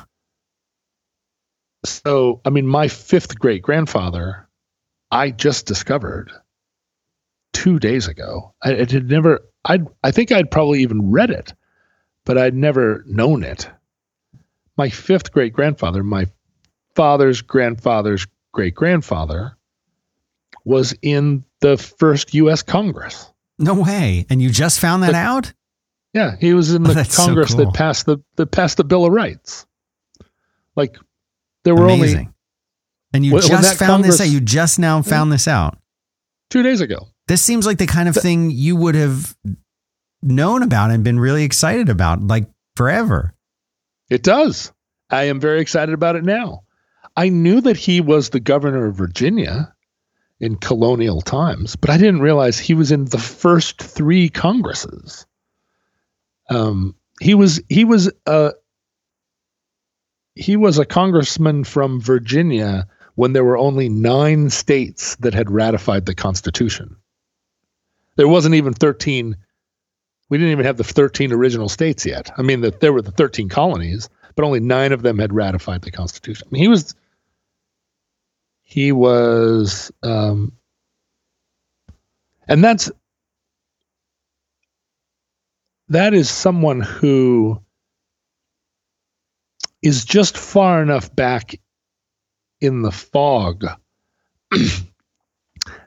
So, 1.85 2.41
I 2.45 2.51
mean, 2.51 2.67
my 2.67 2.89
fifth 2.89 3.39
great 3.39 3.63
grandfather, 3.63 4.49
I 5.11 5.31
just 5.31 5.67
discovered 5.67 6.33
two 7.57 7.79
days 7.79 8.07
ago. 8.07 8.53
I, 8.63 8.75
I 8.75 8.79
had 8.79 9.09
never, 9.09 9.41
I 9.65 9.81
I 10.05 10.11
think 10.11 10.31
I'd 10.31 10.51
probably 10.51 10.83
even 10.83 11.11
read 11.11 11.31
it, 11.31 11.55
but 12.27 12.37
I'd 12.37 12.55
never 12.55 13.03
known 13.07 13.43
it. 13.43 13.69
My 14.77 14.91
fifth 14.91 15.33
great 15.33 15.55
grandfather, 15.55 16.05
my 16.05 16.27
father's 16.95 17.41
grandfather's 17.41 18.27
great 18.53 18.75
grandfather 18.75 19.57
was 20.67 20.95
in 21.01 21.45
the 21.61 21.79
first 21.79 22.35
U.S. 22.35 22.63
Congress. 22.63 23.33
No 23.59 23.75
way! 23.75 24.27
And 24.29 24.43
you 24.43 24.51
just 24.51 24.79
found 24.79 25.03
that 25.03 25.13
but, 25.13 25.15
out? 25.15 25.53
Yeah, 26.13 26.37
he 26.39 26.53
was 26.53 26.75
in 26.75 26.87
oh, 26.87 26.93
the 26.93 27.01
oh, 27.01 27.17
Congress 27.17 27.51
so 27.51 27.57
cool. 27.57 27.65
that 27.65 27.75
passed 27.75 28.05
the 28.05 28.19
that 28.37 28.49
passed 28.49 28.77
the 28.77 28.85
Bill 28.85 29.07
of 29.07 29.13
Rights. 29.13 29.65
Like 30.75 30.99
there 31.65 31.75
were 31.75 31.87
Amazing. 31.87 32.19
only. 32.19 32.29
And 33.15 33.25
you 33.25 33.41
just 33.41 33.79
found 33.79 34.03
Congress, 34.03 34.19
this 34.19 34.29
out. 34.29 34.31
You 34.31 34.41
just 34.41 34.79
now 34.79 35.01
found 35.01 35.29
hmm? 35.29 35.33
this 35.33 35.49
out. 35.49 35.79
Two 36.51 36.63
days 36.63 36.83
ago. 36.83 37.09
This 37.29 37.43
seems 37.43 37.67
like 37.67 37.79
the 37.79 37.87
kind 37.87 38.09
of 38.09 38.15
thing 38.15 38.51
you 38.51 38.77
would 38.77 38.95
have 38.95 39.37
known 40.23 40.63
about 40.63 40.91
and 40.91 41.03
been 41.03 41.19
really 41.19 41.45
excited 41.45 41.89
about, 41.89 42.23
like 42.23 42.49
forever. 42.77 43.35
It 44.11 44.23
does. 44.23 44.73
I 45.11 45.25
am 45.25 45.41
very 45.41 45.61
excited 45.61 45.93
about 45.93 46.17
it 46.17 46.25
now. 46.25 46.63
I 47.17 47.29
knew 47.29 47.61
that 47.63 47.77
he 47.77 48.01
was 48.01 48.31
the 48.31 48.41
governor 48.41 48.87
of 48.87 48.97
Virginia 48.97 49.75
in 50.39 50.57
colonial 50.57 51.21
times, 51.21 51.77
but 51.77 51.91
I 51.91 51.97
didn't 51.97 52.21
realize 52.21 52.59
he 52.59 52.75
was 52.75 52.93
in 52.93 53.07
the 53.07 53.19
first 53.19 53.83
three 53.83 54.29
Congresses. 54.29 55.27
Um, 56.51 56.95
he 57.21 57.35
was 57.35 57.61
he 57.69 57.85
was 57.85 58.13
a 58.27 58.53
he 60.35 60.57
was 60.57 60.79
a 60.79 60.85
congressman 60.85 61.65
from 61.65 62.01
Virginia 62.01 62.87
when 63.15 63.33
there 63.33 63.45
were 63.45 63.57
only 63.57 63.89
nine 63.89 64.51
states 64.51 65.17
that 65.17 65.33
had 65.33 65.51
ratified 65.51 66.05
the 66.05 66.15
Constitution. 66.15 66.95
There 68.17 68.29
wasn't 68.29 68.55
even 68.55 68.73
thirteen. 68.73 69.37
We 70.29 70.39
didn't 70.39 70.53
even 70.53 70.67
have 70.67 70.77
the 70.77 70.85
thirteen 70.85 71.33
original 71.33 71.69
states 71.69 72.05
yet. 72.05 72.31
I 72.37 72.43
mean, 72.43 72.63
that 72.63 72.81
there 72.81 72.93
were 72.93 73.03
the 73.03 73.13
thirteen 73.13 73.49
colonies, 73.49 74.09
but 74.35 74.45
only 74.45 74.61
nine 74.61 74.93
of 74.93 75.03
them 75.03 75.19
had 75.19 75.33
ratified 75.33 75.83
the 75.83 75.91
Constitution. 75.91 76.49
I 76.49 76.53
mean, 76.53 76.63
he 76.63 76.69
was 76.69 76.95
he 78.63 78.91
was 78.93 79.93
um, 80.03 80.53
and 82.49 82.65
that's 82.65 82.91
that 85.89 86.15
is 86.15 86.29
someone 86.29 86.81
who 86.81 87.61
is 89.83 90.05
just 90.05 90.37
far 90.37 90.83
enough 90.83 91.15
back 91.15 91.55
in 92.61 92.83
the 92.83 92.91
fog 92.91 93.67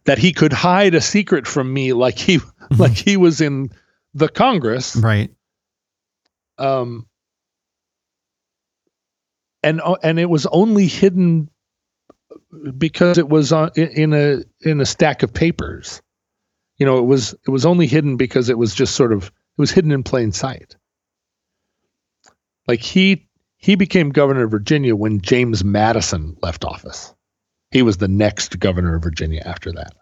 that 0.10 0.18
he 0.18 0.34
could 0.34 0.54
hide 0.54 0.96
a 0.96 1.02
secret 1.02 1.48
from 1.48 1.72
me 1.72 1.94
like 1.94 2.18
he 2.18 2.40
like 2.78 2.96
he 2.96 3.18
was 3.18 3.42
in 3.42 3.72
the 4.14 4.28
congress 4.28 4.96
right 4.96 5.32
um 6.58 7.06
and 9.64 9.82
and 10.04 10.20
it 10.20 10.30
was 10.30 10.46
only 10.48 10.88
hidden 10.88 11.50
because 12.78 13.18
it 13.18 13.28
was 13.28 13.52
on, 13.52 13.72
in 13.76 14.14
a 14.14 14.44
in 14.62 14.82
a 14.82 14.86
stack 14.86 15.24
of 15.24 15.34
papers. 15.34 16.02
You 16.78 16.86
know, 16.86 16.98
it 16.98 17.06
was 17.06 17.34
it 17.46 17.50
was 17.50 17.66
only 17.66 17.88
hidden 17.88 18.18
because 18.18 18.50
it 18.50 18.58
was 18.58 18.74
just 18.74 18.96
sort 18.96 19.12
of 19.12 19.26
it 19.26 19.62
was 19.62 19.72
hidden 19.72 19.92
in 19.92 20.04
plain 20.04 20.32
sight. 20.32 20.76
Like 22.68 22.82
he 22.82 23.28
he 23.58 23.76
became 23.76 24.12
governor 24.12 24.44
of 24.44 24.52
Virginia 24.52 24.96
when 24.96 25.22
James 25.22 25.64
Madison 25.64 26.38
left 26.42 26.64
office. 26.64 27.14
He 27.72 27.82
was 27.82 27.98
the 27.98 28.08
next 28.08 28.60
governor 28.60 28.96
of 28.96 29.04
Virginia 29.04 29.42
after 29.46 29.72
that. 29.74 29.94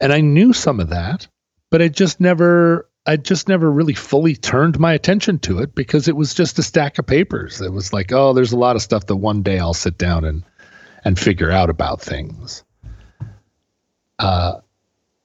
And 0.00 0.12
I 0.12 0.20
knew 0.20 0.52
some 0.52 0.80
of 0.80 0.90
that, 0.90 1.26
but 1.70 1.82
I 1.82 1.88
just 1.88 2.20
never 2.20 2.88
I 3.06 3.16
just 3.16 3.48
never 3.48 3.70
really 3.70 3.92
fully 3.92 4.34
turned 4.34 4.78
my 4.78 4.94
attention 4.94 5.38
to 5.40 5.58
it 5.58 5.74
because 5.74 6.08
it 6.08 6.16
was 6.16 6.32
just 6.32 6.58
a 6.58 6.62
stack 6.62 6.98
of 6.98 7.06
papers. 7.06 7.60
It 7.60 7.72
was 7.72 7.92
like, 7.92 8.12
oh, 8.12 8.32
there's 8.32 8.52
a 8.52 8.58
lot 8.58 8.76
of 8.76 8.82
stuff 8.82 9.06
that 9.06 9.16
one 9.16 9.42
day 9.42 9.58
I'll 9.58 9.74
sit 9.74 9.98
down 9.98 10.24
and 10.24 10.42
and 11.04 11.18
figure 11.18 11.50
out 11.50 11.68
about 11.68 12.00
things. 12.00 12.64
Uh, 14.18 14.60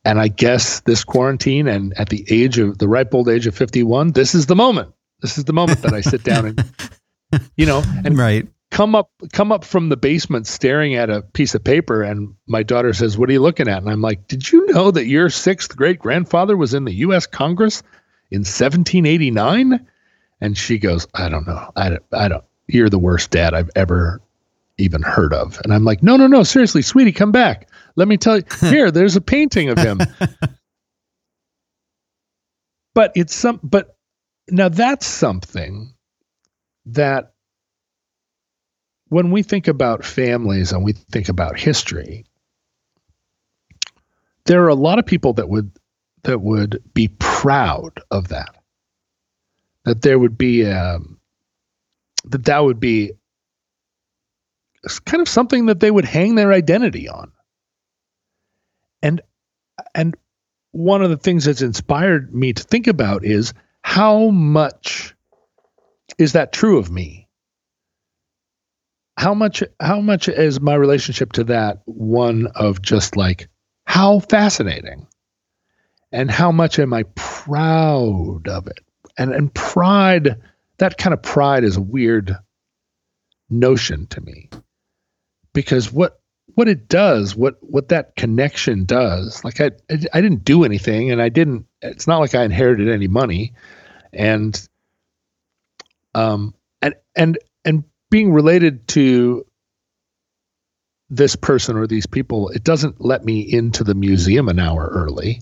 and 0.04 0.20
I 0.20 0.28
guess 0.28 0.82
this 0.82 1.04
quarantine 1.04 1.68
and 1.68 1.94
at 1.98 2.10
the 2.10 2.26
age 2.30 2.58
of 2.58 2.80
the 2.80 2.88
ripe 2.88 3.14
old 3.14 3.30
age 3.30 3.48
of 3.48 3.56
51, 3.56 4.12
this 4.12 4.36
is 4.36 4.48
the 4.48 4.56
moment. 4.56 4.94
This 5.22 5.38
is 5.38 5.46
the 5.46 5.54
moment 5.54 5.82
that 5.82 5.94
I 5.94 6.02
sit 6.02 6.24
down 6.24 6.46
and, 6.48 7.52
you 7.56 7.66
know, 7.66 7.84
and 8.04 8.18
right. 8.18 8.48
Come 8.72 8.96
up, 8.96 9.12
come 9.34 9.52
up 9.52 9.66
from 9.66 9.90
the 9.90 9.98
basement 9.98 10.48
staring 10.48 10.96
at 10.96 11.10
a 11.10 11.22
piece 11.22 11.56
of 11.56 11.64
paper. 11.64 12.04
And 12.04 12.36
my 12.48 12.64
daughter 12.64 12.94
says, 12.94 13.18
what 13.18 13.30
are 13.30 13.34
you 13.34 13.42
looking 13.42 13.68
at? 13.68 13.82
And 13.82 13.90
I'm 13.90 14.02
like, 14.02 14.28
did 14.28 14.52
you 14.52 14.66
know 14.68 14.92
that 14.92 15.08
your 15.08 15.30
sixth 15.30 15.76
great 15.76 16.00
grandfather 16.00 16.56
was 16.56 16.74
in 16.74 16.86
the 16.86 16.94
U.S. 16.96 17.26
Congress 17.26 17.82
in 18.32 18.40
1789? 18.40 19.86
And 20.42 20.58
she 20.58 20.78
goes, 20.78 21.08
I 21.14 21.30
don't 21.30 21.48
know. 21.48 21.72
I 21.76 21.90
don't, 21.90 22.04
I 22.14 22.28
don't, 22.28 22.44
you're 22.68 22.90
the 22.90 23.00
worst 23.00 23.32
dad 23.32 23.54
I've 23.54 23.72
ever 23.76 24.22
even 24.78 25.02
heard 25.02 25.34
of. 25.34 25.60
And 25.64 25.74
I'm 25.74 25.84
like, 25.84 26.02
no, 26.02 26.16
no, 26.16 26.28
no, 26.28 26.44
seriously, 26.44 26.82
sweetie, 26.82 27.12
come 27.12 27.32
back. 27.32 27.70
Let 27.96 28.08
me 28.08 28.18
tell 28.18 28.38
you, 28.38 28.44
here, 28.62 28.92
there's 28.92 29.16
a 29.16 29.22
painting 29.22 29.70
of 29.70 29.78
him. 29.78 30.00
but 32.94 33.12
it's 33.16 33.36
some, 33.36 33.60
but 33.64 33.98
now 34.50 34.70
that's 34.70 35.06
something 35.06 35.94
that 36.86 37.34
when 39.10 39.32
we 39.32 39.44
think 39.44 39.68
about 39.68 40.06
families 40.06 40.72
and 40.72 40.84
we 40.84 40.94
think 40.94 41.30
about 41.30 41.60
history, 41.60 42.26
there 44.46 44.64
are 44.64 44.70
a 44.70 44.76
lot 44.76 45.00
of 45.00 45.06
people 45.06 45.34
that 45.34 45.50
would 45.50 45.72
that 46.24 46.42
would 46.42 46.84
be 46.94 47.08
proud 47.20 48.02
of 48.12 48.30
that. 48.30 48.56
That 49.86 50.02
there 50.02 50.20
would 50.20 50.38
be 50.38 50.66
um, 50.66 51.20
that 52.26 52.46
that 52.46 52.60
would 52.60 52.80
be 52.80 53.14
kind 55.06 55.22
of 55.22 55.30
something 55.30 55.68
that 55.68 55.80
they 55.80 55.92
would 55.92 56.06
hang 56.06 56.36
their 56.36 56.54
identity 56.54 57.10
on. 57.10 57.32
And 59.02 59.22
and 59.96 60.16
one 60.72 61.02
of 61.02 61.10
the 61.10 61.18
things 61.18 61.46
that's 61.46 61.62
inspired 61.62 62.34
me 62.34 62.54
to 62.54 62.64
think 62.64 62.88
about 62.88 63.26
is 63.26 63.54
how 63.82 64.30
much 64.30 65.16
is 66.18 66.34
that 66.34 66.52
true 66.52 66.78
of 66.78 66.92
me? 66.92 67.29
How 69.20 69.34
much 69.34 69.62
how 69.82 70.00
much 70.00 70.30
is 70.30 70.62
my 70.62 70.76
relationship 70.76 71.34
to 71.34 71.44
that 71.44 71.82
one 71.84 72.48
of 72.56 72.82
just 72.82 73.18
like 73.18 73.50
how 73.84 74.20
fascinating? 74.20 75.08
And 76.14 76.32
how 76.32 76.54
much 76.54 76.80
am 76.80 76.94
I 76.94 77.04
proud 77.16 78.48
of 78.48 78.68
it? 78.68 78.80
And 79.18 79.34
and 79.34 79.54
pride 79.54 80.38
that 80.78 80.98
kind 80.98 81.14
of 81.14 81.22
pride 81.22 81.66
is 81.66 81.76
a 81.76 81.82
weird 81.82 82.34
notion 83.50 84.08
to 84.08 84.22
me 84.22 84.50
because 85.52 85.92
what 85.92 86.22
what 86.56 86.70
it 86.70 86.88
does 86.88 87.36
what 87.36 87.58
what 87.60 87.90
that 87.90 88.16
connection 88.16 88.86
does 88.86 89.44
like 89.44 89.60
I, 89.60 89.72
I 89.90 90.22
didn't 90.22 90.46
do 90.46 90.64
anything 90.64 91.12
and 91.12 91.22
i 91.22 91.30
didn't 91.30 91.66
it's 91.82 92.08
not 92.08 92.20
like 92.20 92.36
i 92.36 92.44
inherited 92.44 92.90
any 92.90 93.08
money 93.08 93.54
and 94.14 94.70
um 96.14 96.54
and 96.82 96.94
and 97.16 97.38
being 98.10 98.32
related 98.32 98.88
to 98.88 99.46
this 101.10 101.36
person 101.36 101.76
or 101.76 101.88
these 101.88 102.06
people 102.06 102.50
it 102.50 102.64
doesn't 102.64 103.02
let 103.02 103.26
me 103.26 103.40
into 103.40 103.84
the 103.84 103.96
museum 103.96 104.48
an 104.48 104.60
hour 104.60 104.88
early 104.92 105.42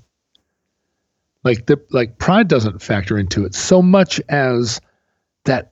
like 1.43 1.65
the 1.65 1.79
like 1.91 2.17
pride 2.17 2.47
doesn't 2.47 2.81
factor 2.81 3.17
into 3.17 3.45
it 3.45 3.53
so 3.53 3.81
much 3.81 4.21
as 4.29 4.79
that 5.45 5.71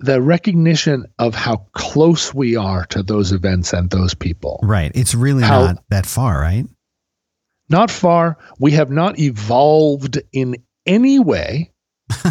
the 0.00 0.20
recognition 0.20 1.06
of 1.18 1.34
how 1.34 1.66
close 1.72 2.32
we 2.32 2.56
are 2.56 2.86
to 2.86 3.02
those 3.02 3.32
events 3.32 3.72
and 3.72 3.90
those 3.90 4.14
people. 4.14 4.58
Right. 4.62 4.90
It's 4.94 5.14
really 5.14 5.42
how, 5.42 5.66
not 5.66 5.84
that 5.90 6.06
far, 6.06 6.40
right? 6.40 6.66
Not 7.68 7.90
far. 7.90 8.38
We 8.58 8.72
have 8.72 8.90
not 8.90 9.18
evolved 9.18 10.18
in 10.32 10.56
any 10.86 11.18
way 11.18 11.72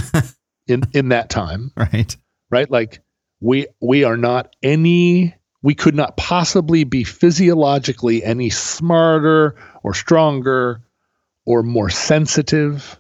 in 0.68 0.84
in 0.94 1.10
that 1.10 1.30
time. 1.30 1.72
Right. 1.78 2.18
Right? 2.50 2.70
Like 2.70 3.02
we 3.40 3.68
we 3.82 4.04
are 4.04 4.18
not 4.18 4.56
any 4.64 5.36
we 5.62 5.76
could 5.76 5.96
not 5.96 6.18
possibly 6.18 6.84
be 6.84 7.04
physiologically 7.04 8.24
any 8.24 8.50
smarter 8.50 9.56
or 9.84 9.94
stronger 9.94 10.82
or 11.46 11.64
more 11.64 11.90
sensitive. 11.90 13.00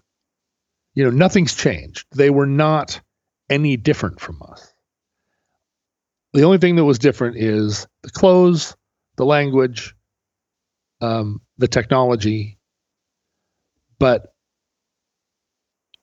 You 0.93 1.05
know, 1.05 1.11
nothing's 1.11 1.55
changed. 1.55 2.05
They 2.11 2.29
were 2.29 2.47
not 2.47 2.99
any 3.49 3.77
different 3.77 4.19
from 4.19 4.41
us. 4.41 4.73
The 6.33 6.43
only 6.43 6.57
thing 6.57 6.75
that 6.75 6.85
was 6.85 6.99
different 6.99 7.37
is 7.37 7.87
the 8.03 8.09
clothes, 8.09 8.75
the 9.17 9.25
language, 9.25 9.95
um, 11.01 11.41
the 11.57 11.67
technology. 11.67 12.59
But 13.97 14.33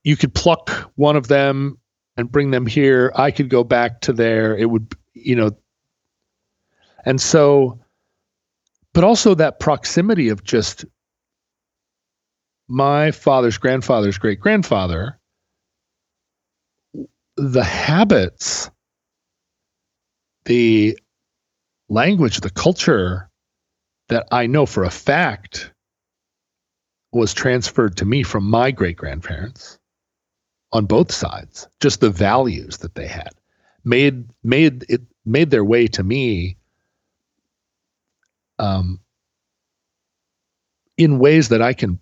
you 0.02 0.16
could 0.16 0.34
pluck 0.34 0.70
one 0.94 1.16
of 1.16 1.28
them 1.28 1.78
and 2.16 2.30
bring 2.30 2.50
them 2.50 2.66
here. 2.66 3.12
I 3.14 3.30
could 3.30 3.50
go 3.50 3.64
back 3.64 4.00
to 4.02 4.12
there. 4.12 4.56
It 4.56 4.70
would, 4.70 4.94
you 5.14 5.36
know. 5.36 5.50
And 7.04 7.20
so, 7.20 7.78
but 8.92 9.04
also 9.04 9.34
that 9.34 9.60
proximity 9.60 10.28
of 10.28 10.42
just 10.42 10.84
my 12.68 13.10
father's 13.10 13.58
grandfather's 13.58 14.18
great 14.18 14.40
grandfather 14.40 15.20
the 17.36 17.64
habits, 17.64 18.70
the 20.46 20.98
language, 21.88 22.40
the 22.40 22.50
culture 22.50 23.30
that 24.08 24.26
I 24.32 24.46
know 24.46 24.66
for 24.66 24.84
a 24.84 24.90
fact 24.90 25.72
was 27.12 27.34
transferred 27.34 27.96
to 27.98 28.04
me 28.04 28.22
from 28.22 28.44
my 28.44 28.70
great 28.70 28.96
grandparents 28.96 29.78
on 30.72 30.86
both 30.86 31.12
sides, 31.12 31.68
just 31.80 32.00
the 32.00 32.10
values 32.10 32.78
that 32.78 32.94
they 32.94 33.06
had 33.06 33.30
made 33.84 34.28
made 34.42 34.84
it 34.88 35.02
made 35.24 35.50
their 35.50 35.64
way 35.64 35.86
to 35.86 36.02
me 36.02 36.56
um, 38.58 39.00
in 40.98 41.18
ways 41.18 41.50
that 41.50 41.62
I 41.62 41.72
can 41.72 42.00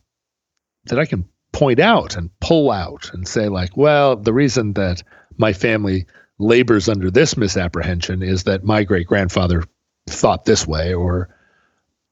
that 0.87 0.99
I 0.99 1.05
can 1.05 1.29
point 1.53 1.79
out 1.79 2.17
and 2.17 2.31
pull 2.41 2.71
out 2.71 3.11
and 3.12 3.29
say 3.29 3.49
like, 3.49 3.77
well, 3.77 4.17
the 4.17 4.33
reason 4.33 4.73
that 4.75 5.03
my 5.37 5.53
family 5.53 6.07
labors 6.39 6.89
under 6.89 7.11
this 7.11 7.37
misapprehension 7.37 8.23
is 8.23 8.45
that 8.45 8.65
my 8.65 8.83
great 8.83 9.07
grandfather 9.07 9.62
thought 10.07 10.45
this 10.45 10.67
way 10.67 10.95
or 10.95 11.29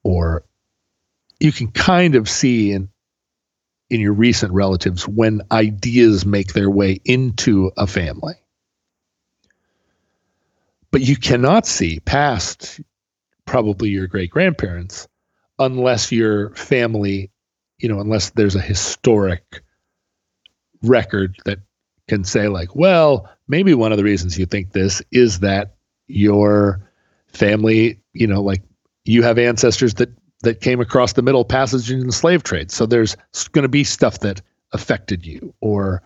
or 0.03 0.43
you 1.39 1.51
can 1.51 1.71
kind 1.71 2.15
of 2.15 2.29
see 2.29 2.71
in 2.71 2.89
in 3.89 3.99
your 3.99 4.13
recent 4.13 4.53
relatives 4.53 5.07
when 5.07 5.41
ideas 5.51 6.25
make 6.25 6.53
their 6.53 6.69
way 6.69 6.99
into 7.05 7.71
a 7.77 7.85
family. 7.87 8.35
But 10.91 11.01
you 11.01 11.15
cannot 11.15 11.65
see 11.65 11.99
past 11.99 12.79
probably 13.45 13.89
your 13.89 14.07
great 14.07 14.29
grandparents 14.29 15.07
unless 15.59 16.11
your 16.11 16.55
family 16.55 17.29
you 17.79 17.89
know 17.89 17.99
unless 17.99 18.29
there's 18.31 18.55
a 18.55 18.61
historic 18.61 19.61
record 20.83 21.37
that 21.45 21.59
can 22.07 22.23
say 22.23 22.47
like, 22.47 22.75
well, 22.75 23.29
maybe 23.47 23.73
one 23.73 23.91
of 23.91 23.97
the 23.97 24.03
reasons 24.03 24.37
you 24.37 24.45
think 24.45 24.71
this 24.71 25.01
is 25.11 25.39
that 25.39 25.75
your 26.07 26.89
family, 27.27 27.99
you 28.13 28.27
know, 28.27 28.41
like 28.41 28.61
you 29.05 29.23
have 29.23 29.37
ancestors 29.37 29.95
that 29.95 30.09
that 30.43 30.61
came 30.61 30.79
across 30.79 31.13
the 31.13 31.21
middle 31.21 31.45
passage 31.45 31.89
in 31.89 32.05
the 32.05 32.13
slave 32.13 32.43
trade. 32.43 32.69
So 32.71 32.85
there's 32.85 33.15
going 33.51 33.63
to 33.63 33.69
be 33.69 33.83
stuff 33.83 34.19
that 34.19 34.41
affected 34.73 35.25
you 35.25 35.53
or 35.61 36.03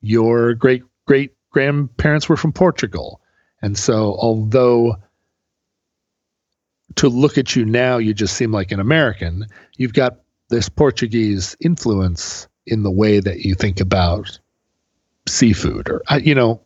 your 0.00 0.54
great 0.54 0.82
great 1.06 1.32
grandparents 1.50 2.28
were 2.28 2.36
from 2.36 2.52
Portugal. 2.52 3.20
And 3.62 3.76
so 3.76 4.16
although 4.18 4.96
to 6.96 7.08
look 7.08 7.38
at 7.38 7.54
you 7.56 7.64
now 7.64 7.98
you 7.98 8.14
just 8.14 8.36
seem 8.36 8.52
like 8.52 8.72
an 8.72 8.80
American, 8.80 9.46
you've 9.76 9.92
got 9.92 10.20
this 10.48 10.68
Portuguese 10.68 11.56
influence 11.60 12.48
in 12.66 12.82
the 12.82 12.90
way 12.90 13.20
that 13.20 13.40
you 13.40 13.54
think 13.54 13.80
about 13.80 14.38
seafood 15.28 15.88
or 15.88 16.02
you 16.20 16.34
know 16.34 16.60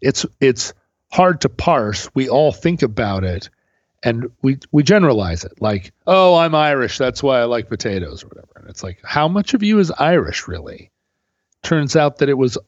it's 0.00 0.24
it's 0.40 0.72
hard 1.10 1.40
to 1.40 1.48
parse 1.48 2.08
we 2.14 2.28
all 2.28 2.52
think 2.52 2.82
about 2.82 3.24
it 3.24 3.48
and 4.02 4.30
we 4.42 4.58
we 4.72 4.82
generalize 4.82 5.44
it 5.44 5.52
like 5.60 5.92
oh 6.06 6.34
i'm 6.36 6.54
irish 6.54 6.98
that's 6.98 7.22
why 7.22 7.40
i 7.40 7.44
like 7.44 7.68
potatoes 7.68 8.24
or 8.24 8.28
whatever. 8.28 8.52
And 8.56 8.68
it's 8.68 8.82
like 8.82 8.98
how 9.04 9.28
much 9.28 9.54
of 9.54 9.62
you 9.62 9.78
is 9.78 9.90
irish 9.90 10.48
really? 10.48 10.90
Turns 11.62 11.96
out 11.96 12.18
that 12.18 12.28
it 12.28 12.38
was 12.38 12.58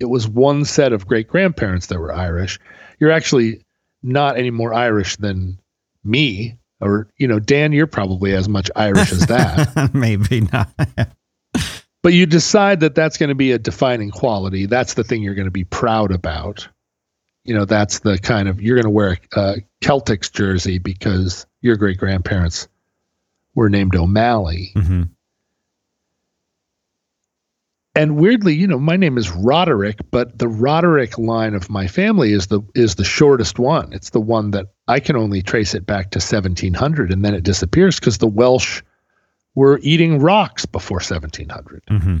it 0.00 0.06
was 0.06 0.28
one 0.28 0.64
set 0.64 0.92
of 0.92 1.06
great 1.06 1.28
grandparents 1.28 1.86
that 1.86 1.98
were 1.98 2.12
irish. 2.12 2.58
You're 2.98 3.12
actually 3.12 3.64
not 4.02 4.36
any 4.36 4.50
more 4.50 4.74
irish 4.74 5.16
than 5.16 5.58
me 6.04 6.58
or 6.80 7.08
you 7.16 7.28
know 7.28 7.38
dan 7.38 7.72
you're 7.72 7.86
probably 7.86 8.34
as 8.34 8.48
much 8.48 8.70
irish 8.74 9.12
as 9.12 9.26
that. 9.26 9.90
Maybe 9.94 10.42
not. 10.52 10.70
But 12.02 12.12
you 12.14 12.26
decide 12.26 12.80
that 12.80 12.96
that's 12.96 13.16
going 13.16 13.28
to 13.28 13.36
be 13.36 13.52
a 13.52 13.58
defining 13.58 14.10
quality. 14.10 14.66
That's 14.66 14.94
the 14.94 15.04
thing 15.04 15.22
you're 15.22 15.36
going 15.36 15.46
to 15.46 15.52
be 15.52 15.64
proud 15.64 16.10
about. 16.10 16.68
You 17.44 17.54
know, 17.54 17.64
that's 17.64 18.00
the 18.00 18.18
kind 18.18 18.48
of 18.48 18.60
you're 18.60 18.76
going 18.76 18.84
to 18.84 18.90
wear 18.90 19.18
a 19.34 19.56
Celtics 19.82 20.30
jersey 20.30 20.78
because 20.78 21.46
your 21.60 21.76
great 21.76 21.98
grandparents 21.98 22.68
were 23.54 23.68
named 23.68 23.96
O'Malley. 23.96 24.72
Mm-hmm. 24.76 25.02
And 27.94 28.16
weirdly, 28.16 28.54
you 28.54 28.66
know, 28.66 28.78
my 28.78 28.96
name 28.96 29.18
is 29.18 29.30
Roderick, 29.30 29.98
but 30.10 30.38
the 30.38 30.48
Roderick 30.48 31.18
line 31.18 31.54
of 31.54 31.68
my 31.68 31.86
family 31.86 32.32
is 32.32 32.46
the 32.46 32.62
is 32.74 32.94
the 32.94 33.04
shortest 33.04 33.58
one. 33.58 33.92
It's 33.92 34.10
the 34.10 34.20
one 34.20 34.52
that 34.52 34.68
I 34.88 34.98
can 34.98 35.14
only 35.14 35.42
trace 35.42 35.74
it 35.74 35.84
back 35.84 36.10
to 36.12 36.18
1700, 36.18 37.12
and 37.12 37.22
then 37.22 37.34
it 37.34 37.44
disappears 37.44 38.00
because 38.00 38.16
the 38.16 38.26
Welsh 38.26 38.82
were 39.54 39.78
eating 39.82 40.20
rocks 40.20 40.64
before 40.64 40.96
1700. 40.96 41.82
Mm-hmm. 41.90 42.16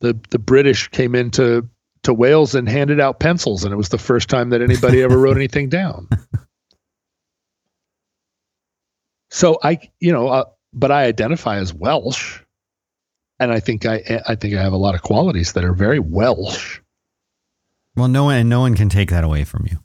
The 0.00 0.18
the 0.30 0.38
British 0.38 0.88
came 0.88 1.14
into 1.14 1.68
to 2.04 2.14
Wales 2.14 2.54
and 2.54 2.68
handed 2.68 3.00
out 3.00 3.20
pencils, 3.20 3.64
and 3.64 3.72
it 3.72 3.76
was 3.76 3.88
the 3.90 3.98
first 3.98 4.28
time 4.28 4.50
that 4.50 4.62
anybody 4.62 5.02
ever 5.02 5.18
wrote 5.18 5.36
anything 5.36 5.68
down. 5.68 6.08
So 9.34 9.58
I, 9.64 9.80
you 9.98 10.12
know, 10.12 10.28
uh, 10.28 10.44
but 10.72 10.92
I 10.92 11.06
identify 11.06 11.56
as 11.56 11.74
Welsh, 11.74 12.38
and 13.40 13.50
I 13.50 13.58
think 13.58 13.84
I 13.84 14.22
I 14.28 14.36
think 14.36 14.54
I 14.54 14.62
have 14.62 14.72
a 14.72 14.76
lot 14.76 14.94
of 14.94 15.02
qualities 15.02 15.54
that 15.54 15.64
are 15.64 15.72
very 15.72 15.98
Welsh. 15.98 16.78
Well, 17.96 18.06
no 18.06 18.24
one 18.24 18.36
and 18.36 18.48
no 18.48 18.60
one 18.60 18.76
can 18.76 18.88
take 18.88 19.10
that 19.10 19.24
away 19.24 19.42
from 19.42 19.66
you. 19.68 19.78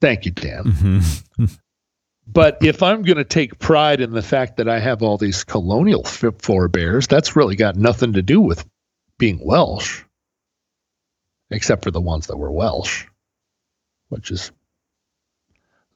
Thank 0.00 0.24
you, 0.24 0.32
Dan. 0.32 0.64
Mm-hmm. 0.64 1.44
But 2.24 2.58
if 2.62 2.82
I'm 2.82 3.02
going 3.02 3.18
to 3.18 3.24
take 3.24 3.58
pride 3.58 4.00
in 4.00 4.12
the 4.12 4.22
fact 4.22 4.56
that 4.56 4.68
I 4.68 4.78
have 4.78 5.02
all 5.02 5.18
these 5.18 5.42
colonial 5.44 6.04
forebears, 6.04 7.06
that's 7.08 7.36
really 7.36 7.56
got 7.56 7.76
nothing 7.76 8.14
to 8.14 8.22
do 8.22 8.40
with 8.40 8.64
being 9.18 9.40
Welsh. 9.44 10.02
Except 11.52 11.84
for 11.84 11.90
the 11.90 12.00
ones 12.00 12.26
that 12.26 12.36
were 12.36 12.50
Welsh, 12.50 13.06
which 14.08 14.30
is 14.30 14.50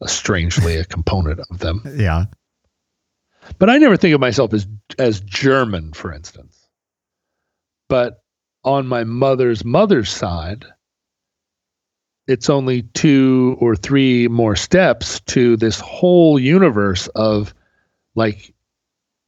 a 0.01 0.09
strangely 0.09 0.77
a 0.77 0.85
component 0.85 1.41
of 1.51 1.59
them. 1.59 1.83
Yeah. 1.97 2.27
But 3.59 3.71
I 3.71 3.79
never 3.79 3.97
think 3.97 4.13
of 4.13 4.21
myself 4.21 4.53
as 4.53 4.67
as 4.99 5.21
German, 5.21 5.93
for 5.93 6.13
instance. 6.13 6.67
But 7.89 8.21
on 8.65 8.89
my 8.89 9.05
mother's 9.05 9.65
mother's 9.65 10.11
side, 10.11 10.65
it's 12.27 12.51
only 12.51 12.83
two 12.83 13.57
or 13.61 13.77
three 13.77 14.27
more 14.27 14.57
steps 14.57 15.21
to 15.21 15.57
this 15.57 15.79
whole 15.79 16.41
universe 16.41 17.07
of 17.09 17.55
like 18.17 18.53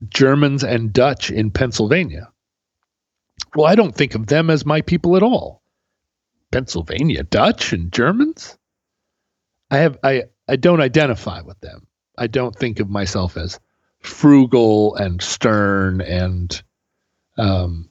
Germans 0.08 0.64
and 0.64 0.92
Dutch 0.92 1.30
in 1.30 1.52
Pennsylvania. 1.52 2.28
Well, 3.54 3.66
I 3.66 3.76
don't 3.76 3.94
think 3.94 4.14
of 4.14 4.26
them 4.26 4.50
as 4.50 4.66
my 4.66 4.80
people 4.82 5.16
at 5.16 5.22
all. 5.22 5.62
Pennsylvania 6.50 7.22
Dutch 7.22 7.72
and 7.72 7.92
Germans? 7.92 8.58
I 9.70 9.78
have 9.78 9.98
I 10.02 10.24
I 10.48 10.56
don't 10.56 10.80
identify 10.80 11.40
with 11.42 11.58
them. 11.60 11.86
I 12.16 12.26
don't 12.26 12.56
think 12.56 12.80
of 12.80 12.88
myself 12.88 13.36
as 13.36 13.60
frugal 14.00 14.94
and 14.96 15.20
stern 15.22 16.00
and 16.00 16.62
um, 17.36 17.90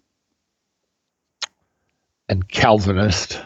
and 2.27 2.47
Calvinist. 2.49 3.41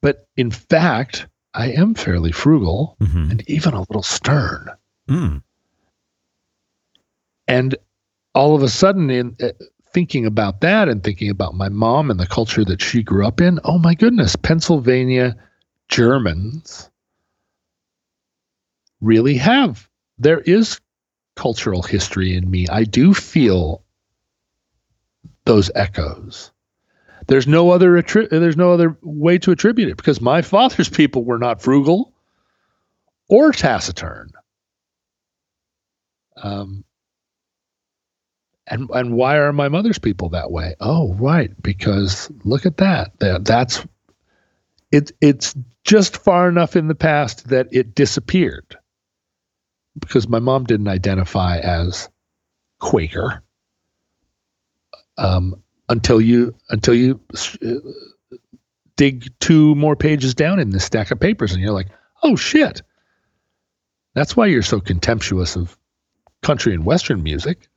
But 0.00 0.28
in 0.36 0.50
fact, 0.50 1.26
I 1.54 1.70
am 1.72 1.94
fairly 1.94 2.32
frugal 2.32 2.96
Mhm. 3.00 3.30
and 3.30 3.50
even 3.50 3.74
a 3.74 3.80
little 3.80 4.02
stern. 4.02 4.68
Mm. 5.08 5.42
And 7.48 7.74
all 8.34 8.54
of 8.54 8.62
a 8.62 8.68
sudden, 8.68 9.10
in 9.10 9.36
uh, 9.40 9.50
thinking 9.94 10.26
about 10.26 10.60
that 10.60 10.88
and 10.88 11.02
thinking 11.02 11.30
about 11.30 11.54
my 11.54 11.68
mom 11.68 12.10
and 12.10 12.18
the 12.20 12.26
culture 12.26 12.64
that 12.64 12.82
she 12.82 13.02
grew 13.02 13.26
up 13.26 13.40
in, 13.40 13.60
oh 13.64 13.78
my 13.78 13.94
goodness, 13.94 14.36
Pennsylvania 14.36 15.36
Germans 15.88 16.90
really 19.00 19.36
have. 19.36 19.88
There 20.18 20.40
is 20.40 20.80
cultural 21.36 21.82
history 21.82 22.36
in 22.36 22.50
me. 22.50 22.66
I 22.68 22.84
do 22.84 23.14
feel 23.14 23.84
those 25.44 25.70
echoes. 25.74 26.50
There's 27.26 27.46
no 27.46 27.70
other 27.70 27.92
attri- 27.92 28.28
there's 28.28 28.56
no 28.56 28.72
other 28.72 28.98
way 29.02 29.38
to 29.38 29.52
attribute 29.52 29.88
it 29.88 29.96
because 29.96 30.20
my 30.20 30.42
father's 30.42 30.88
people 30.90 31.24
were 31.24 31.38
not 31.38 31.62
frugal 31.62 32.12
or 33.28 33.52
taciturn. 33.52 34.30
Um, 36.36 36.84
and 38.66 38.88
and 38.90 39.14
why 39.14 39.36
are 39.36 39.52
my 39.52 39.68
mother's 39.68 39.98
people 39.98 40.30
that 40.30 40.50
way? 40.50 40.74
Oh, 40.80 41.14
right, 41.14 41.50
because 41.62 42.30
look 42.44 42.66
at 42.66 42.78
that. 42.78 43.18
That 43.20 43.44
that's 43.44 43.84
it. 44.90 45.12
It's 45.20 45.54
just 45.84 46.16
far 46.16 46.48
enough 46.48 46.76
in 46.76 46.88
the 46.88 46.94
past 46.94 47.48
that 47.48 47.68
it 47.72 47.94
disappeared 47.94 48.76
because 49.98 50.28
my 50.28 50.38
mom 50.38 50.64
didn't 50.64 50.88
identify 50.88 51.58
as 51.58 52.08
Quaker 52.80 53.42
um, 55.18 55.62
until 55.88 56.20
you 56.20 56.54
until 56.70 56.94
you 56.94 57.20
uh, 57.64 57.74
dig 58.96 59.32
two 59.40 59.74
more 59.74 59.96
pages 59.96 60.34
down 60.34 60.58
in 60.58 60.70
this 60.70 60.84
stack 60.84 61.10
of 61.10 61.20
papers, 61.20 61.52
and 61.52 61.60
you're 61.60 61.72
like, 61.72 61.88
oh 62.22 62.36
shit. 62.36 62.82
That's 64.14 64.36
why 64.36 64.46
you're 64.46 64.62
so 64.62 64.80
contemptuous 64.80 65.56
of 65.56 65.76
country 66.42 66.72
and 66.72 66.84
western 66.84 67.22
music. 67.22 67.68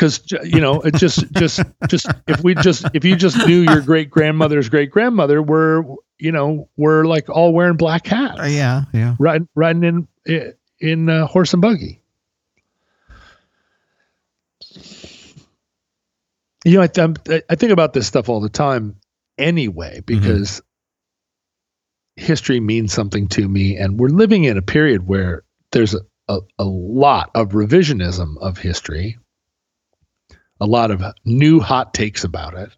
Because 0.00 0.24
you 0.44 0.62
know, 0.62 0.80
it 0.80 0.94
just, 0.94 1.30
just, 1.32 1.60
just 1.88 2.06
if 2.26 2.42
we 2.42 2.54
just, 2.54 2.86
if 2.94 3.04
you 3.04 3.16
just 3.16 3.36
knew 3.46 3.60
your 3.60 3.82
great 3.82 4.08
grandmother's 4.08 4.70
great 4.70 4.90
grandmother, 4.90 5.42
we're, 5.42 5.84
you 6.18 6.32
know, 6.32 6.70
we're 6.78 7.04
like 7.04 7.28
all 7.28 7.52
wearing 7.52 7.76
black 7.76 8.06
hats 8.06 8.40
Uh, 8.40 8.44
yeah. 8.44 8.84
Yeah. 8.94 9.14
riding 9.18 9.46
riding 9.54 10.08
in 10.24 10.54
in 10.80 11.08
uh, 11.10 11.26
horse 11.26 11.52
and 11.52 11.60
buggy. 11.60 12.00
You 16.64 16.76
know, 16.78 16.82
I, 16.82 16.88
I'm- 17.00 17.14
I 17.48 17.54
think 17.54 17.72
about 17.72 17.92
this 17.92 18.06
stuff 18.06 18.28
all 18.30 18.40
the 18.40 18.48
time, 18.48 18.96
anyway, 19.38 20.00
because 20.04 20.62
history 22.16 22.60
means 22.60 22.92
something 22.92 23.28
to 23.28 23.46
me, 23.48 23.76
and 23.76 23.98
we're 23.98 24.08
living 24.08 24.44
in 24.44 24.56
a 24.58 24.62
period 24.62 25.06
where 25.06 25.44
there's 25.72 25.94
a, 25.94 26.00
a, 26.28 26.38
a 26.58 26.64
lot 26.64 27.30
of 27.34 27.50
revisionism 27.50 28.36
of 28.40 28.58
history, 28.58 29.18
a 30.60 30.66
lot 30.66 30.90
of 30.90 31.02
new 31.24 31.60
hot 31.60 31.94
takes 31.94 32.24
about 32.24 32.54
it 32.54 32.70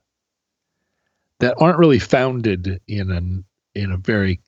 that 1.40 1.56
aren't 1.60 1.78
really 1.78 1.98
founded 1.98 2.80
in 2.86 3.10
an 3.10 3.44
in 3.74 3.90
a 3.90 3.96
very 3.96 4.40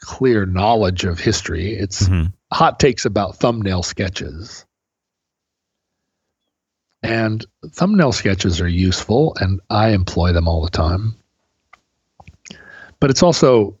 clear 0.00 0.44
knowledge 0.46 1.04
of 1.04 1.20
history. 1.20 1.74
It's 1.74 2.08
Mhm. 2.08 2.32
hot 2.52 2.80
takes 2.80 3.04
about 3.04 3.36
thumbnail 3.36 3.82
sketches. 3.82 4.66
And 7.02 7.44
thumbnail 7.66 8.12
sketches 8.12 8.60
are 8.60 8.68
useful 8.68 9.36
and 9.40 9.60
I 9.70 9.90
employ 9.90 10.32
them 10.32 10.48
all 10.48 10.62
the 10.62 10.70
time. 10.70 11.14
But 13.00 13.10
it's 13.10 13.22
also 13.22 13.78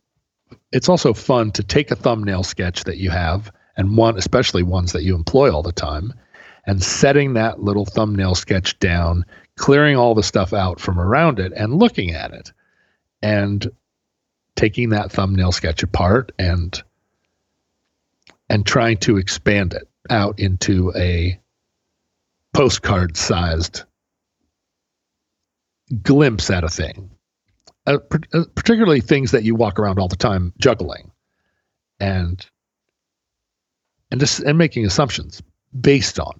it's 0.70 0.88
also 0.88 1.12
fun 1.12 1.50
to 1.52 1.62
take 1.62 1.90
a 1.90 1.96
thumbnail 1.96 2.42
sketch 2.44 2.84
that 2.84 2.98
you 2.98 3.10
have 3.10 3.52
and 3.76 3.96
one 3.96 4.16
especially 4.18 4.62
ones 4.62 4.92
that 4.92 5.02
you 5.02 5.14
employ 5.14 5.52
all 5.52 5.62
the 5.62 5.72
time 5.72 6.14
and 6.66 6.82
setting 6.82 7.34
that 7.34 7.62
little 7.62 7.84
thumbnail 7.84 8.34
sketch 8.34 8.78
down, 8.78 9.24
clearing 9.56 9.96
all 9.96 10.14
the 10.14 10.22
stuff 10.22 10.52
out 10.52 10.80
from 10.80 11.00
around 11.00 11.38
it 11.38 11.52
and 11.54 11.74
looking 11.74 12.10
at 12.10 12.32
it 12.32 12.52
and 13.22 13.70
taking 14.54 14.90
that 14.90 15.10
thumbnail 15.10 15.52
sketch 15.52 15.82
apart 15.82 16.32
and 16.38 16.82
and 18.48 18.66
trying 18.66 18.98
to 18.98 19.16
expand 19.16 19.72
it 19.72 19.88
out 20.10 20.38
into 20.38 20.92
a 20.94 21.38
postcard 22.52 23.16
sized 23.16 23.84
glimpse 26.02 26.50
at 26.50 26.64
a 26.64 26.68
thing. 26.68 27.10
Uh, 27.86 27.98
uh, 28.32 28.44
particularly 28.54 29.00
things 29.00 29.32
that 29.32 29.42
you 29.42 29.54
walk 29.54 29.78
around 29.78 29.98
all 29.98 30.06
the 30.06 30.14
time 30.14 30.52
juggling 30.58 31.10
and 31.98 32.46
and 34.12 34.20
just 34.20 34.38
and 34.40 34.56
making 34.56 34.86
assumptions 34.86 35.42
based 35.80 36.20
on 36.20 36.38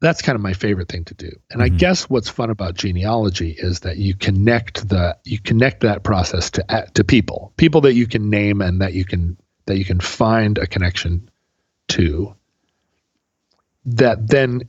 that's 0.00 0.22
kind 0.22 0.34
of 0.36 0.42
my 0.42 0.52
favorite 0.52 0.88
thing 0.88 1.04
to 1.04 1.14
do 1.14 1.30
and 1.50 1.62
i 1.62 1.68
Mhm. 1.68 1.78
guess 1.78 2.08
what's 2.10 2.28
fun 2.28 2.50
about 2.50 2.74
genealogy 2.74 3.54
is 3.58 3.80
that 3.80 3.98
you 3.98 4.14
connect 4.14 4.88
the 4.88 5.16
you 5.24 5.38
connect 5.38 5.80
that 5.80 6.02
process 6.02 6.50
to 6.50 6.64
to 6.94 7.04
people 7.04 7.52
people 7.56 7.80
that 7.82 7.94
you 7.94 8.06
can 8.06 8.30
name 8.30 8.60
and 8.62 8.80
that 8.80 8.94
you 8.94 9.04
can 9.04 9.36
that 9.66 9.76
you 9.78 9.84
can 9.84 10.00
find 10.00 10.58
a 10.58 10.66
connection 10.66 11.28
to 11.88 12.34
that 13.84 14.28
then 14.28 14.62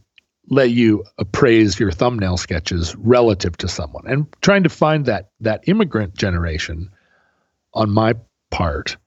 let 0.50 0.72
you 0.72 1.04
appraise 1.18 1.80
your 1.80 1.92
thumbnail 1.92 2.36
sketches 2.36 2.96
relative 2.98 3.56
to 3.58 3.68
someone 3.68 4.06
and 4.08 4.26
trying 4.42 4.64
to 4.64 4.70
find 4.70 5.06
that 5.06 5.30
that 5.40 5.64
immigrant 5.68 6.14
generation 6.16 6.90
on 7.74 7.90
my 7.90 8.14
part 8.50 8.98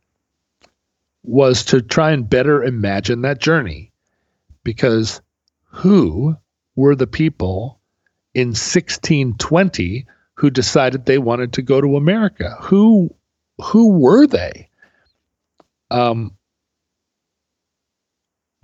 was 1.23 1.65
to 1.65 1.83
try 1.83 2.13
and 2.13 2.29
better 2.31 2.63
imagine 2.63 3.23
that 3.23 3.41
journey 3.41 3.93
because 4.63 5.21
who 5.75 6.37
were 6.77 6.95
the 6.95 7.07
people 7.07 7.81
in 8.33 8.49
1620 8.49 10.07
who 10.35 10.51
decided 10.51 11.05
they 11.05 11.19
wanted 11.19 11.53
to 11.53 11.63
go 11.63 11.81
to 11.81 11.97
America? 11.97 12.57
Who 12.63 13.15
who 13.63 13.91
were 13.91 14.27
they? 14.27 14.69
Um 15.91 16.33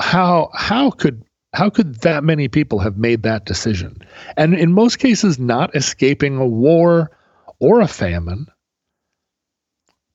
how 0.00 0.50
how 0.54 0.90
could 0.90 1.24
how 1.52 1.68
could 1.68 1.96
that 2.02 2.24
many 2.24 2.48
people 2.48 2.78
have 2.78 2.96
made 2.96 3.22
that 3.24 3.44
decision? 3.44 4.02
And 4.36 4.54
in 4.54 4.72
most 4.72 4.98
cases 4.98 5.38
not 5.38 5.74
escaping 5.74 6.36
a 6.36 6.46
war 6.46 7.10
or 7.58 7.80
a 7.80 7.88
famine 7.88 8.46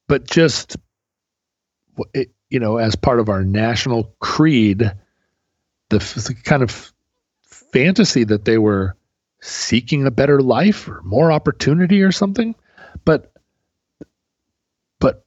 but 0.08 0.26
just 0.26 0.78
you 2.50 2.60
know 2.60 2.78
as 2.78 2.96
part 2.96 3.20
of 3.20 3.30
our 3.30 3.44
national 3.44 4.16
creed 4.20 4.92
the, 5.98 6.22
the 6.28 6.36
kind 6.44 6.64
of 6.64 6.94
fantasy 7.44 8.24
that 8.24 8.46
they 8.46 8.58
were 8.58 8.96
seeking 9.42 10.06
a 10.06 10.12
better 10.12 10.42
life 10.42 10.88
or 10.88 11.02
more 11.04 11.32
opportunity 11.32 12.02
or 12.02 12.12
something. 12.12 12.56
But 13.04 13.32
but 15.00 15.26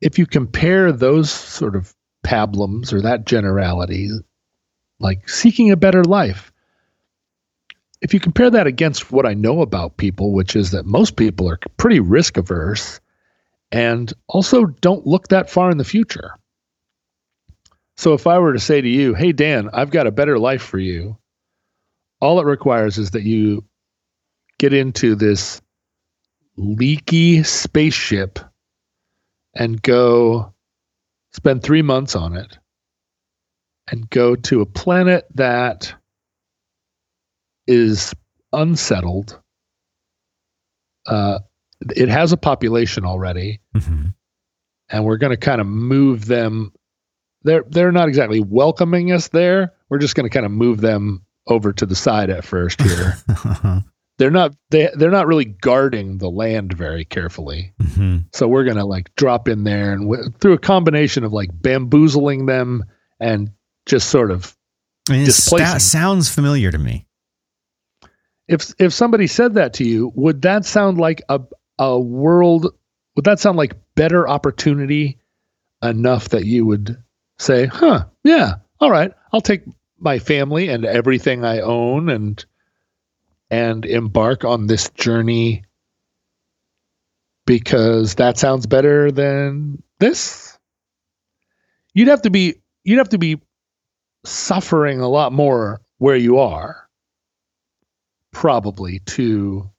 if 0.00 0.18
you 0.18 0.26
compare 0.26 0.92
those 0.92 1.30
sort 1.30 1.76
of 1.76 1.94
pablums 2.22 2.92
or 2.92 3.00
that 3.02 3.26
generality 3.26 4.10
like 5.00 5.28
seeking 5.28 5.72
a 5.72 5.76
better 5.76 6.04
life 6.04 6.52
if 8.00 8.14
you 8.14 8.20
compare 8.20 8.48
that 8.48 8.68
against 8.68 9.10
what 9.10 9.26
i 9.26 9.34
know 9.34 9.60
about 9.60 9.96
people 9.96 10.32
which 10.32 10.54
is 10.54 10.70
that 10.70 10.86
most 10.86 11.16
people 11.16 11.48
are 11.48 11.58
pretty 11.78 11.98
risk 11.98 12.36
averse 12.36 13.00
and 13.72 14.12
also 14.28 14.66
don't 14.66 15.06
look 15.06 15.28
that 15.28 15.50
far 15.50 15.70
in 15.70 15.78
the 15.78 15.84
future 15.84 16.30
So 17.96 18.14
if 18.14 18.26
I 18.26 18.38
were 18.38 18.52
to 18.52 18.58
say 18.58 18.80
to 18.80 18.88
you, 18.88 19.14
"Hey 19.14 19.32
Dan, 19.32 19.68
I've 19.72 19.90
got 19.90 20.06
a 20.06 20.12
better 20.12 20.38
life 20.38 20.62
for 20.62 20.78
you," 20.78 21.18
all 22.20 22.40
it 22.40 22.46
requires 22.46 22.98
is 22.98 23.10
that 23.12 23.22
you 23.22 23.64
get 24.58 24.72
into 24.72 25.14
this 25.14 25.60
leaky 26.56 27.42
spaceship 27.42 28.38
and 29.54 29.80
go 29.82 30.52
spend 31.32 31.62
three 31.62 31.82
months 31.82 32.14
on 32.14 32.36
it 32.36 32.58
and 33.90 34.08
go 34.10 34.36
to 34.36 34.60
a 34.60 34.66
planet 34.66 35.26
that 35.34 35.94
is 37.66 38.14
unsettled. 38.52 39.40
Uh, 41.06 41.40
it 41.96 42.08
has 42.08 42.32
a 42.32 42.36
population 42.36 43.04
already, 43.04 43.60
hmm 43.74 44.08
and 44.88 45.06
we're 45.06 45.16
going 45.16 45.30
to 45.30 45.38
kind 45.38 45.60
of 45.60 45.66
move 45.66 46.26
them. 46.26 46.70
They're 47.44 47.64
they're 47.68 47.92
not 47.92 48.08
exactly 48.08 48.40
welcoming 48.40 49.12
us 49.12 49.28
there. 49.28 49.72
We're 49.88 49.98
just 49.98 50.14
going 50.14 50.28
to 50.28 50.32
kind 50.32 50.46
of 50.46 50.52
move 50.52 50.80
them 50.80 51.24
over 51.48 51.72
to 51.72 51.86
the 51.86 51.94
side 51.96 52.30
at 52.30 52.44
first 52.44 52.80
here. 52.80 53.16
they're 54.18 54.30
not 54.30 54.54
they 54.70 54.88
they're 54.94 55.10
not 55.10 55.26
really 55.26 55.44
guarding 55.46 56.18
the 56.18 56.30
land 56.30 56.72
very 56.72 57.04
carefully. 57.04 57.72
hmm 57.80 58.18
So 58.32 58.46
we're 58.46 58.64
gonna 58.64 58.86
like 58.86 59.14
drop 59.16 59.48
in 59.48 59.64
there 59.64 59.92
and 59.92 60.02
w- 60.10 60.30
through 60.40 60.52
a 60.52 60.58
combination 60.58 61.24
of 61.24 61.32
like 61.32 61.50
bamboozling 61.52 62.46
them 62.46 62.84
and 63.18 63.50
just 63.86 64.08
sort 64.10 64.30
of 64.30 64.56
I 65.08 65.14
mean, 65.14 65.22
it 65.22 65.32
sta- 65.32 65.78
sounds 65.78 66.28
familiar 66.28 66.70
to 66.70 66.78
me. 66.78 67.06
if 68.48 68.72
if 68.78 68.92
somebody 68.92 69.26
said 69.26 69.54
that 69.54 69.74
to 69.74 69.84
you, 69.84 70.12
would 70.14 70.42
that 70.42 70.64
sound 70.64 70.98
like 70.98 71.22
a 71.28 71.40
a 71.78 71.98
world? 71.98 72.66
Would 73.16 73.24
that 73.24 73.40
sound 73.40 73.58
like 73.58 73.74
better 73.94 74.28
opportunity 74.28 75.18
enough 75.82 76.28
that 76.30 76.44
you 76.44 76.64
would 76.64 76.96
say, 77.42 77.66
"Huh, 77.66 78.06
yeah, 78.24 78.56
all 78.80 78.90
right, 78.90 79.12
I'll 79.32 79.40
take 79.40 79.62
my 79.98 80.18
family 80.18 80.68
and 80.68 80.84
everything 80.84 81.44
I 81.44 81.60
own 81.60 82.08
and 82.08 82.44
and 83.50 83.84
embark 83.84 84.44
on 84.44 84.66
this 84.66 84.88
journey 84.90 85.64
because 87.46 88.14
that 88.16 88.38
sounds 88.38 88.66
better 88.66 89.10
than 89.10 89.82
this." 89.98 90.58
You'd 91.94 92.08
have 92.08 92.22
to 92.22 92.30
be 92.30 92.56
you'd 92.84 92.98
have 92.98 93.10
to 93.10 93.18
be 93.18 93.40
suffering 94.24 95.00
a 95.00 95.08
lot 95.08 95.32
more 95.32 95.80
where 95.98 96.16
you 96.16 96.38
are 96.38 96.88
probably 98.32 99.00
to 99.00 99.70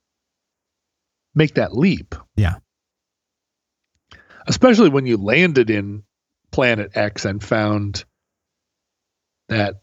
make 1.35 1.55
that 1.55 1.75
leap. 1.75 2.15
Yeah. 2.35 2.55
Especially 4.47 4.89
when 4.89 5.05
you 5.05 5.17
landed 5.17 5.69
in 5.69 6.03
planet 6.53 6.91
X 6.95 7.25
and 7.25 7.43
found 7.43 8.05
that 9.49 9.81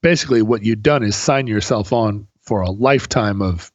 basically 0.00 0.40
what 0.40 0.64
you'd 0.64 0.82
done 0.82 1.02
is 1.02 1.16
sign 1.16 1.46
yourself 1.46 1.92
on 1.92 2.26
for 2.40 2.62
a 2.62 2.70
lifetime 2.70 3.42
of 3.42 3.70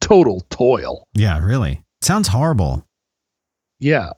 total 0.00 0.40
toil. 0.50 1.06
Yeah, 1.14 1.38
really. 1.38 1.84
Sounds 2.00 2.26
horrible. 2.28 2.84
Yeah. 3.78 4.10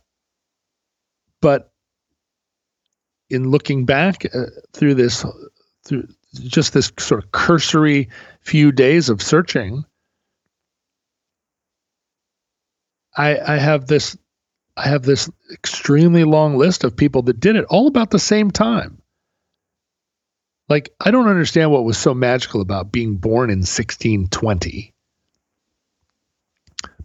But 1.43 1.73
in 3.29 3.51
looking 3.51 3.85
back 3.85 4.25
uh, 4.35 4.47
through 4.73 4.95
this, 4.95 5.25
through 5.85 6.09
just 6.35 6.73
this 6.73 6.93
sort 6.99 7.25
of 7.25 7.33
cursory 7.33 8.09
few 8.41 8.73
days 8.73 9.09
of 9.09 9.21
searching, 9.21 9.85
I, 13.17 13.39
I 13.39 13.57
have 13.57 13.87
this, 13.87 14.17
I 14.79 14.89
have 14.89 15.03
this 15.03 15.29
extremely 15.53 16.25
long 16.25 16.57
list 16.57 16.85
of 16.85 16.97
people 16.97 17.23
that 17.23 17.41
did 17.41 17.57
it 17.57 17.65
all 17.69 17.89
about 17.89 18.11
the 18.11 18.19
same 18.19 18.51
time. 18.51 19.03
Like 20.69 20.95
I 21.01 21.11
don't 21.11 21.29
understand 21.29 21.71
what 21.71 21.85
was 21.85 21.99
so 21.99 22.15
magical 22.15 22.61
about 22.61 22.93
being 22.93 23.17
born 23.17 23.51
in 23.51 23.59
1620 23.59 24.95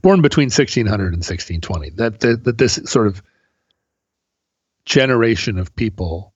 born 0.01 0.21
between 0.21 0.47
1600 0.47 1.13
and 1.13 1.23
1620 1.23 1.91
that, 1.91 2.19
that 2.19 2.43
that 2.43 2.57
this 2.57 2.79
sort 2.85 3.07
of 3.07 3.23
generation 4.85 5.57
of 5.57 5.75
people 5.75 6.33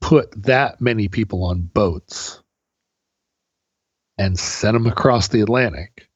put 0.00 0.30
that 0.42 0.80
many 0.80 1.08
people 1.08 1.44
on 1.44 1.62
boats 1.62 2.42
and 4.18 4.38
sent 4.38 4.74
them 4.74 4.86
across 4.86 5.28
the 5.28 5.40
Atlantic. 5.40 6.07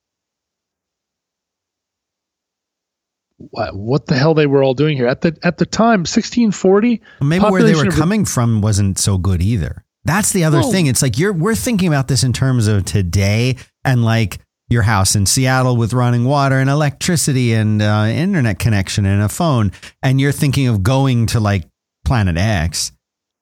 What, 3.50 4.06
the 4.06 4.14
hell 4.14 4.34
they 4.34 4.46
were 4.46 4.62
all 4.62 4.74
doing 4.74 4.96
here 4.96 5.06
at 5.06 5.20
the 5.20 5.36
at 5.42 5.58
the 5.58 5.66
time 5.66 6.00
1640 6.00 7.00
Maybe 7.20 7.44
where 7.44 7.62
they 7.62 7.74
were 7.74 7.90
coming 7.90 8.24
from 8.24 8.60
wasn't 8.60 8.98
so 8.98 9.18
good 9.18 9.42
either. 9.42 9.84
That's 10.04 10.32
the 10.32 10.44
other 10.44 10.62
thing. 10.62 10.86
It's 10.86 11.02
like 11.02 11.18
you're 11.18 11.32
we're 11.32 11.54
thinking 11.54 11.88
about 11.88 12.08
this 12.08 12.24
in 12.24 12.32
terms 12.32 12.66
of 12.66 12.84
today 12.84 13.56
and 13.84 14.04
like 14.04 14.40
your 14.68 14.82
house 14.82 15.14
in 15.14 15.26
Seattle 15.26 15.76
with 15.76 15.92
running 15.92 16.24
water 16.24 16.58
and 16.58 16.68
electricity 16.68 17.52
and 17.52 17.80
uh, 17.80 18.06
internet 18.08 18.58
connection 18.58 19.06
and 19.06 19.22
a 19.22 19.28
phone, 19.28 19.70
and 20.02 20.20
you're 20.20 20.32
thinking 20.32 20.66
of 20.66 20.82
going 20.82 21.26
to 21.26 21.40
like 21.40 21.68
Planet 22.04 22.36
X. 22.36 22.90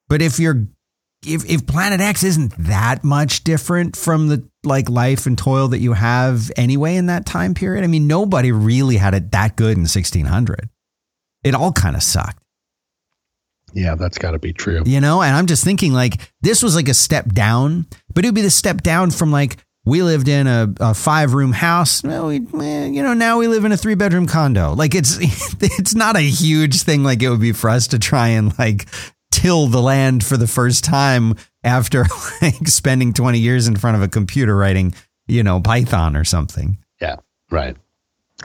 But 0.08 0.20
if 0.20 0.38
you're 0.38 0.66
if 1.24 1.48
if 1.48 1.66
Planet 1.66 2.00
X 2.00 2.24
isn't 2.24 2.52
that 2.58 3.04
much 3.04 3.44
different 3.44 3.96
from 3.96 4.28
the 4.28 4.49
like 4.64 4.88
life 4.90 5.26
and 5.26 5.36
toil 5.38 5.68
that 5.68 5.78
you 5.78 5.94
have 5.94 6.50
anyway 6.56 6.96
in 6.96 7.06
that 7.06 7.26
time 7.26 7.54
period, 7.54 7.82
I 7.84 7.86
mean, 7.86 8.06
nobody 8.06 8.52
really 8.52 8.96
had 8.96 9.14
it 9.14 9.30
that 9.32 9.56
good 9.56 9.76
in 9.76 9.82
1600. 9.84 10.68
It 11.42 11.54
all 11.54 11.72
kind 11.72 11.96
of 11.96 12.02
sucked. 12.02 12.42
yeah 13.72 13.94
that's 13.94 14.18
got 14.18 14.32
to 14.32 14.38
be 14.38 14.52
true 14.52 14.82
you 14.84 15.00
know 15.00 15.22
and 15.22 15.34
i'm 15.36 15.46
just 15.46 15.62
thinking 15.62 15.92
like 15.92 16.20
this 16.42 16.60
was 16.62 16.74
like 16.74 16.88
a 16.88 16.94
step 16.94 17.26
down 17.32 17.86
but 18.12 18.24
it 18.24 18.28
would 18.28 18.34
be 18.34 18.42
the 18.42 18.50
step 18.50 18.82
down 18.82 19.10
from 19.12 19.30
like 19.30 19.58
we 19.86 20.02
lived 20.02 20.26
in 20.28 20.46
a, 20.48 20.68
a 20.80 20.92
five 20.92 21.34
room 21.34 21.52
house 21.52 22.02
well 22.02 22.26
we 22.26 22.38
you 22.38 23.02
know 23.02 23.14
now 23.14 23.38
we 23.38 23.46
live 23.46 23.64
in 23.64 23.70
a 23.72 23.76
three 23.76 23.94
bedroom 23.94 24.26
condo 24.26 24.74
like 24.74 24.94
it's 24.94 25.18
it's 25.60 25.94
not 25.94 26.16
a 26.16 26.20
huge 26.20 26.82
thing 26.82 27.04
like 27.04 27.22
it 27.22 27.30
would 27.30 27.40
be 27.40 27.52
for 27.52 27.70
us 27.70 27.86
to 27.86 27.98
try 27.98 28.28
and 28.28 28.58
like 28.58 28.86
till 29.30 29.66
the 29.68 29.80
land 29.82 30.24
for 30.24 30.36
the 30.36 30.46
first 30.46 30.84
time 30.84 31.34
after 31.64 32.04
like 32.42 32.66
spending 32.68 33.12
20 33.12 33.38
years 33.38 33.66
in 33.68 33.76
front 33.76 33.96
of 33.96 34.02
a 34.02 34.08
computer 34.08 34.56
writing 34.56 34.94
you 35.26 35.42
know 35.42 35.60
python 35.60 36.16
or 36.16 36.24
something 36.24 36.78
Yeah, 37.00 37.16
right 37.50 37.76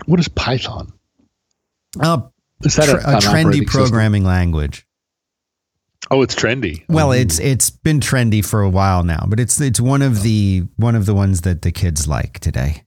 what 0.06 0.20
is 0.20 0.28
python 0.28 0.92
uh, 2.02 2.22
is 2.64 2.76
that 2.76 2.90
a, 2.90 2.98
a 2.98 3.00
trendy 3.20 3.28
operating 3.28 3.52
system? 3.64 3.66
programming 3.82 4.24
language 4.26 4.86
oh 6.12 6.22
it's 6.22 6.36
trendy 6.36 6.84
Well, 6.90 7.10
Oh. 7.10 7.12
it's 7.14 7.40
it's 7.40 7.70
been 7.70 8.00
trendy 8.00 8.46
for 8.46 8.62
a 8.62 8.70
while 8.70 9.04
now, 9.04 9.26
but 9.28 9.40
it's 9.40 9.60
it's 9.62 9.80
one 9.80 10.02
of 10.02 10.22
the 10.22 10.64
one 10.76 10.96
of 10.96 11.06
the 11.06 11.16
ones 11.16 11.42
that 11.42 11.62
the 11.64 11.72
kids 11.72 12.08
like 12.08 12.40
today. 12.40 12.84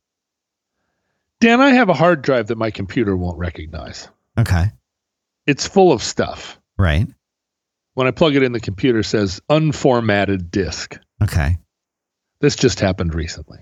dan 1.40 1.60
i 1.60 1.70
have 1.70 1.88
a 1.88 1.94
hard 1.94 2.22
drive 2.22 2.46
that 2.48 2.58
my 2.58 2.70
computer 2.70 3.16
won't 3.16 3.38
recognize 3.38 4.08
Okay, 4.38 4.66
it's 5.46 5.66
full 5.66 5.90
of 5.90 6.00
stuff 6.02 6.60
right. 6.78 7.08
When 7.98 8.06
I 8.06 8.12
plug 8.12 8.36
it 8.36 8.44
in, 8.44 8.52
the 8.52 8.60
computer 8.60 9.02
says 9.02 9.40
unformatted 9.50 10.52
disk. 10.52 10.96
Okay, 11.20 11.56
This 12.40 12.54
just 12.54 12.78
happened 12.78 13.12
recently. 13.12 13.58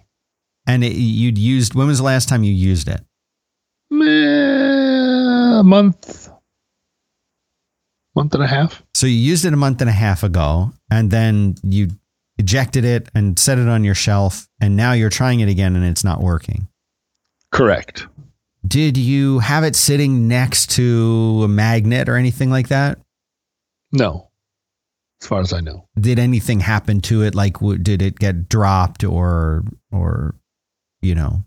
and 0.67 0.85
it, 0.85 0.93
you'd 0.93 1.39
used. 1.39 1.75
When 1.75 1.87
was 1.87 1.97
the 1.99 2.05
last 2.05 2.29
time 2.29 2.43
you 2.45 2.53
used 2.53 2.87
it? 2.89 3.01
A 3.91 5.63
month, 5.65 6.29
month 8.15 8.35
and 8.35 8.43
a 8.43 8.47
half. 8.47 8.83
So 8.95 9.07
you 9.07 9.15
used 9.17 9.47
it 9.47 9.55
a 9.55 9.57
month 9.57 9.81
and 9.81 9.89
a 9.89 9.93
half 9.95 10.23
ago, 10.23 10.73
and 10.91 11.11
then 11.11 11.55
you 11.63 11.89
ejected 12.37 12.85
it 12.85 13.09
and 13.15 13.39
set 13.39 13.57
it 13.59 13.69
on 13.69 13.85
your 13.85 13.95
shelf, 13.95 14.47
and 14.61 14.77
now 14.77 14.93
you're 14.93 15.09
trying 15.09 15.41
it 15.41 15.49
again, 15.49 15.77
and 15.77 15.85
it's 15.87 16.05
not 16.05 16.21
working. 16.21 16.69
Correct. 17.53 18.07
Did 18.67 18.99
you 18.99 19.39
have 19.39 19.65
it 19.65 19.77
sitting 19.77 20.29
next 20.29 20.71
to 20.73 21.41
a 21.45 21.49
magnet 21.49 22.09
or 22.11 22.17
anything 22.17 22.51
like 22.51 22.69
that? 22.69 22.99
No, 23.93 24.26
as 25.23 25.29
far 25.29 25.41
as 25.41 25.53
I 25.53 25.61
know. 25.61 25.89
Did 25.99 26.19
anything 26.19 26.61
happen 26.61 27.01
to 27.03 27.23
it? 27.23 27.35
Like, 27.35 27.55
w- 27.55 27.79
did 27.79 28.03
it 28.03 28.19
get 28.19 28.49
dropped 28.49 29.05
or 29.05 29.65
or 29.91 30.35
you 31.03 31.15
know, 31.15 31.45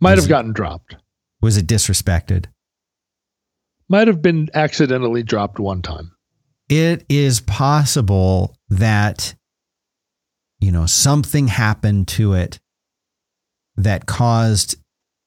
Might 0.00 0.18
have 0.18 0.26
it- 0.26 0.28
gotten 0.28 0.52
dropped. 0.52 0.96
was 1.40 1.56
it 1.56 1.66
disrespected? 1.66 2.46
Might 3.88 4.08
have 4.08 4.22
been 4.22 4.48
accidentally 4.54 5.22
dropped 5.22 5.58
one 5.58 5.82
time. 5.82 6.12
it 6.70 7.04
is 7.10 7.40
possible 7.42 8.56
that 8.70 9.34
you 10.60 10.72
know 10.72 10.86
something 10.86 11.46
happened 11.48 12.08
to 12.08 12.32
it 12.32 12.58
that 13.76 14.06
caused 14.06 14.76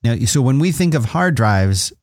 now 0.04 0.16
so 0.26 0.42
when 0.42 0.58
we 0.58 0.72
think 0.72 0.96
of 0.96 1.06
hard 1.06 1.36
drives 1.36 1.94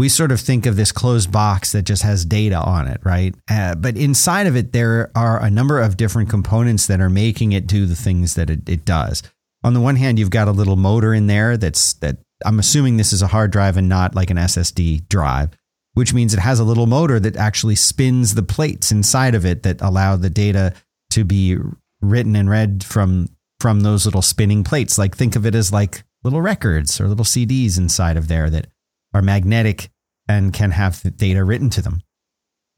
we 0.00 0.08
sort 0.08 0.32
of 0.32 0.40
think 0.40 0.66
of 0.66 0.76
this 0.76 0.92
closed 0.92 1.30
box 1.30 1.72
that 1.72 1.82
just 1.82 2.02
has 2.02 2.24
data 2.24 2.56
on 2.56 2.88
it 2.88 3.00
right 3.04 3.34
uh, 3.50 3.74
but 3.74 3.96
inside 3.96 4.46
of 4.46 4.56
it 4.56 4.72
there 4.72 5.10
are 5.14 5.42
a 5.42 5.50
number 5.50 5.80
of 5.80 5.96
different 5.96 6.28
components 6.28 6.86
that 6.86 7.00
are 7.00 7.10
making 7.10 7.52
it 7.52 7.66
do 7.66 7.86
the 7.86 7.94
things 7.94 8.34
that 8.34 8.50
it, 8.50 8.68
it 8.68 8.84
does 8.84 9.22
on 9.62 9.74
the 9.74 9.80
one 9.80 9.96
hand 9.96 10.18
you've 10.18 10.30
got 10.30 10.48
a 10.48 10.52
little 10.52 10.76
motor 10.76 11.14
in 11.14 11.26
there 11.26 11.56
that's 11.56 11.92
that 11.94 12.16
i'm 12.44 12.58
assuming 12.58 12.96
this 12.96 13.12
is 13.12 13.22
a 13.22 13.28
hard 13.28 13.50
drive 13.50 13.76
and 13.76 13.88
not 13.88 14.14
like 14.14 14.30
an 14.30 14.38
ssd 14.38 15.08
drive 15.08 15.50
which 15.94 16.14
means 16.14 16.32
it 16.32 16.40
has 16.40 16.60
a 16.60 16.64
little 16.64 16.86
motor 16.86 17.20
that 17.20 17.36
actually 17.36 17.74
spins 17.74 18.34
the 18.34 18.42
plates 18.42 18.90
inside 18.90 19.34
of 19.34 19.44
it 19.44 19.62
that 19.64 19.80
allow 19.80 20.16
the 20.16 20.30
data 20.30 20.72
to 21.10 21.24
be 21.24 21.56
written 22.00 22.36
and 22.36 22.48
read 22.48 22.84
from 22.84 23.28
from 23.60 23.80
those 23.80 24.06
little 24.06 24.22
spinning 24.22 24.64
plates. 24.64 24.98
Like 24.98 25.14
think 25.14 25.36
of 25.36 25.46
it 25.46 25.54
as 25.54 25.72
like 25.72 26.02
little 26.24 26.40
records 26.40 27.00
or 27.00 27.08
little 27.08 27.24
CDs 27.24 27.78
inside 27.78 28.16
of 28.16 28.28
there 28.28 28.50
that 28.50 28.68
are 29.14 29.22
magnetic 29.22 29.90
and 30.28 30.52
can 30.52 30.70
have 30.70 31.02
the 31.02 31.10
data 31.10 31.44
written 31.44 31.70
to 31.70 31.82
them. 31.82 32.02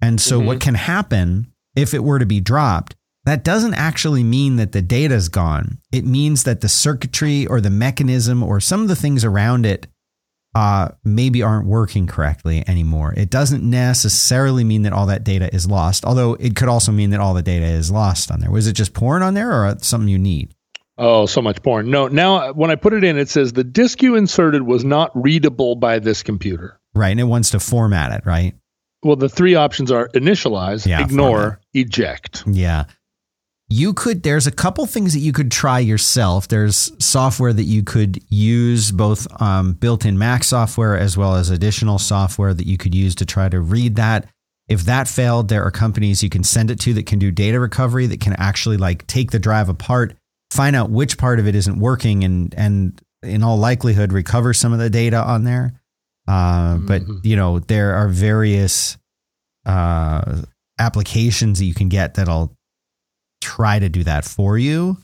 And 0.00 0.20
so 0.20 0.38
mm-hmm. 0.38 0.46
what 0.48 0.60
can 0.60 0.74
happen 0.74 1.52
if 1.76 1.94
it 1.94 2.02
were 2.04 2.18
to 2.18 2.26
be 2.26 2.40
dropped, 2.40 2.96
that 3.24 3.44
doesn't 3.44 3.74
actually 3.74 4.24
mean 4.24 4.56
that 4.56 4.72
the 4.72 4.82
data 4.82 5.14
is 5.14 5.28
gone. 5.28 5.78
It 5.92 6.04
means 6.04 6.42
that 6.44 6.60
the 6.60 6.68
circuitry 6.68 7.46
or 7.46 7.60
the 7.60 7.70
mechanism 7.70 8.42
or 8.42 8.60
some 8.60 8.82
of 8.82 8.88
the 8.88 8.96
things 8.96 9.24
around 9.24 9.64
it 9.64 9.86
uh, 10.54 10.88
maybe 11.04 11.42
aren't 11.42 11.66
working 11.66 12.06
correctly 12.06 12.64
anymore. 12.68 13.14
It 13.16 13.30
doesn't 13.30 13.62
necessarily 13.62 14.64
mean 14.64 14.82
that 14.82 14.92
all 14.92 15.06
that 15.06 15.24
data 15.24 15.54
is 15.54 15.66
lost, 15.66 16.04
although 16.04 16.34
it 16.34 16.56
could 16.56 16.68
also 16.68 16.92
mean 16.92 17.10
that 17.10 17.20
all 17.20 17.32
the 17.32 17.42
data 17.42 17.64
is 17.64 17.90
lost 17.90 18.30
on 18.30 18.40
there. 18.40 18.50
Was 18.50 18.66
it 18.66 18.74
just 18.74 18.92
porn 18.92 19.22
on 19.22 19.34
there 19.34 19.50
or 19.50 19.76
something 19.80 20.08
you 20.08 20.18
need? 20.18 20.54
Oh, 20.98 21.26
so 21.26 21.40
much 21.40 21.62
porn. 21.62 21.90
No, 21.90 22.08
now 22.08 22.52
when 22.52 22.70
I 22.70 22.76
put 22.76 22.92
it 22.92 23.02
in, 23.02 23.16
it 23.18 23.28
says 23.28 23.52
the 23.52 23.64
disk 23.64 24.02
you 24.02 24.14
inserted 24.14 24.62
was 24.62 24.84
not 24.84 25.10
readable 25.14 25.74
by 25.74 25.98
this 25.98 26.22
computer. 26.22 26.78
Right. 26.94 27.10
And 27.10 27.20
it 27.20 27.24
wants 27.24 27.50
to 27.50 27.60
format 27.60 28.12
it, 28.12 28.26
right? 28.26 28.54
Well, 29.02 29.16
the 29.16 29.28
three 29.28 29.54
options 29.54 29.90
are 29.90 30.08
initialize, 30.08 30.86
yeah, 30.86 31.00
ignore, 31.02 31.40
format. 31.40 31.58
eject. 31.74 32.44
Yeah. 32.46 32.84
You 33.68 33.94
could, 33.94 34.22
there's 34.22 34.46
a 34.46 34.52
couple 34.52 34.84
things 34.84 35.14
that 35.14 35.20
you 35.20 35.32
could 35.32 35.50
try 35.50 35.78
yourself. 35.78 36.46
There's 36.46 36.92
software 37.02 37.54
that 37.54 37.62
you 37.64 37.82
could 37.82 38.22
use, 38.28 38.92
both 38.92 39.26
um, 39.40 39.72
built 39.72 40.04
in 40.04 40.18
Mac 40.18 40.44
software 40.44 40.96
as 40.96 41.16
well 41.16 41.34
as 41.36 41.48
additional 41.48 41.98
software 41.98 42.52
that 42.52 42.66
you 42.66 42.76
could 42.76 42.94
use 42.94 43.14
to 43.14 43.24
try 43.26 43.48
to 43.48 43.60
read 43.60 43.96
that. 43.96 44.28
If 44.68 44.82
that 44.82 45.08
failed, 45.08 45.48
there 45.48 45.64
are 45.64 45.70
companies 45.70 46.22
you 46.22 46.28
can 46.28 46.44
send 46.44 46.70
it 46.70 46.78
to 46.80 46.92
that 46.94 47.06
can 47.06 47.18
do 47.18 47.30
data 47.30 47.58
recovery 47.58 48.06
that 48.08 48.20
can 48.20 48.34
actually 48.34 48.76
like 48.76 49.06
take 49.06 49.30
the 49.30 49.38
drive 49.38 49.70
apart, 49.70 50.14
find 50.52 50.76
out 50.76 50.90
which 50.90 51.18
part 51.18 51.40
of 51.40 51.46
it 51.48 51.54
isn't 51.54 51.78
working, 51.78 52.24
and 52.24 52.54
and 52.56 53.00
in 53.22 53.42
all 53.42 53.56
likelihood 53.56 54.12
recover 54.12 54.52
some 54.52 54.72
of 54.72 54.78
the 54.78 54.90
data 54.90 55.16
on 55.16 55.44
there. 55.44 55.80
Uh, 56.28 56.74
mm-hmm. 56.74 56.86
But 56.86 57.02
you 57.24 57.36
know 57.36 57.58
there 57.58 57.94
are 57.94 58.08
various 58.08 58.98
uh, 59.66 60.42
applications 60.78 61.58
that 61.58 61.64
you 61.64 61.74
can 61.74 61.88
get 61.88 62.14
that'll 62.14 62.56
try 63.40 63.78
to 63.78 63.88
do 63.88 64.04
that 64.04 64.24
for 64.24 64.58
you. 64.58 64.98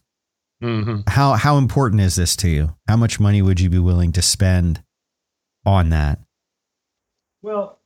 Mm-hmm. 0.63 1.01
How 1.07 1.35
how 1.35 1.57
important 1.57 2.03
is 2.03 2.17
this 2.17 2.37
to 2.37 2.49
you? 2.49 2.75
How 2.87 2.97
much 2.97 3.21
money 3.21 3.43
would 3.43 3.61
you 3.61 3.71
be 3.71 3.79
willing 3.79 4.13
to 4.13 4.23
spend 4.23 4.83
on 5.65 5.91
that? 5.91 6.21
Well, 7.43 7.79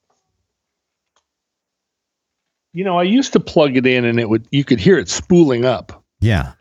you 2.72 2.84
know, 2.84 2.98
I 2.98 3.02
used 3.02 3.34
to 3.34 3.40
plug 3.40 3.76
it 3.76 3.86
in 3.86 4.04
and 4.04 4.18
it 4.18 4.28
would 4.28 4.46
you 4.50 4.64
could 4.64 4.80
hear 4.80 4.98
it 4.98 5.08
spooling 5.08 5.64
up. 5.64 6.02
Yeah. 6.20 6.52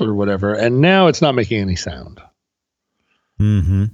Or 0.00 0.14
whatever. 0.14 0.54
And 0.54 0.80
now 0.80 1.06
it's 1.06 1.22
not 1.22 1.34
making 1.34 1.60
any 1.60 1.76
sound. 1.76 2.20
Mm-hmm. 3.40 3.84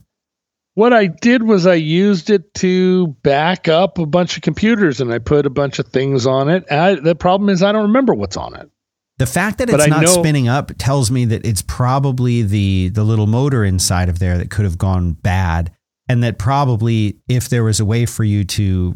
What 0.75 0.93
I 0.93 1.09
did 1.09 1.43
was 1.43 1.67
I 1.67 1.75
used 1.75 2.31
it 2.31 2.55
to 2.55 3.09
back 3.23 3.67
up 3.67 3.99
a 3.99 4.07
bunch 4.07 4.37
of 4.37 4.43
computers 4.43 5.01
and 5.01 5.13
I 5.13 5.19
put 5.19 5.45
a 5.45 5.51
bunch 5.51 5.81
of 5.81 5.89
things 5.89 6.25
on 6.25 6.49
it. 6.49 6.71
I, 6.71 6.95
the 6.95 7.17
problem 7.17 7.51
is 7.51 7.63
I 7.63 7.73
don't 7.73 7.83
remember 7.83 8.15
what's 8.15 8.37
on 8.37 8.55
it. 8.55 8.71
The 9.19 9.27
fact 9.27 9.59
that 9.59 9.69
it's 9.69 9.89
not 9.89 10.03
know, 10.03 10.07
spinning 10.07 10.47
up 10.47 10.71
tells 10.79 11.11
me 11.11 11.25
that 11.25 11.45
it's 11.45 11.63
probably 11.63 12.43
the 12.43 12.91
the 12.91 13.03
little 13.03 13.27
motor 13.27 13.65
inside 13.65 14.09
of 14.09 14.21
there 14.21 14.39
that 14.39 14.51
could 14.51 14.65
have 14.65 14.79
gone 14.79 15.13
bad 15.15 15.73
and 16.09 16.23
that 16.23 16.39
probably 16.39 17.19
if 17.29 17.49
there 17.49 17.65
was 17.65 17.81
a 17.81 17.85
way 17.85 18.07
for 18.07 18.23
you 18.23 18.45
to 18.45 18.95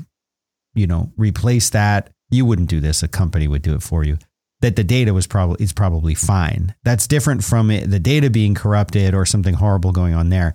you 0.75 0.87
know 0.87 1.13
replace 1.17 1.71
that 1.71 2.11
you 2.31 2.45
wouldn't 2.47 2.69
do 2.69 2.79
this 2.79 3.03
a 3.03 3.09
company 3.09 3.49
would 3.49 3.63
do 3.63 3.75
it 3.75 3.83
for 3.83 4.05
you 4.05 4.17
that 4.63 4.77
the 4.77 4.85
data 4.85 5.13
was 5.13 5.27
probably 5.27 5.63
is 5.63 5.73
probably 5.73 6.15
fine 6.15 6.75
that's 6.85 7.07
different 7.07 7.45
from 7.45 7.71
it, 7.71 7.91
the 7.91 8.01
data 8.01 8.31
being 8.31 8.55
corrupted 8.55 9.15
or 9.15 9.27
something 9.27 9.55
horrible 9.55 9.93
going 9.93 10.15
on 10.15 10.31
there 10.31 10.55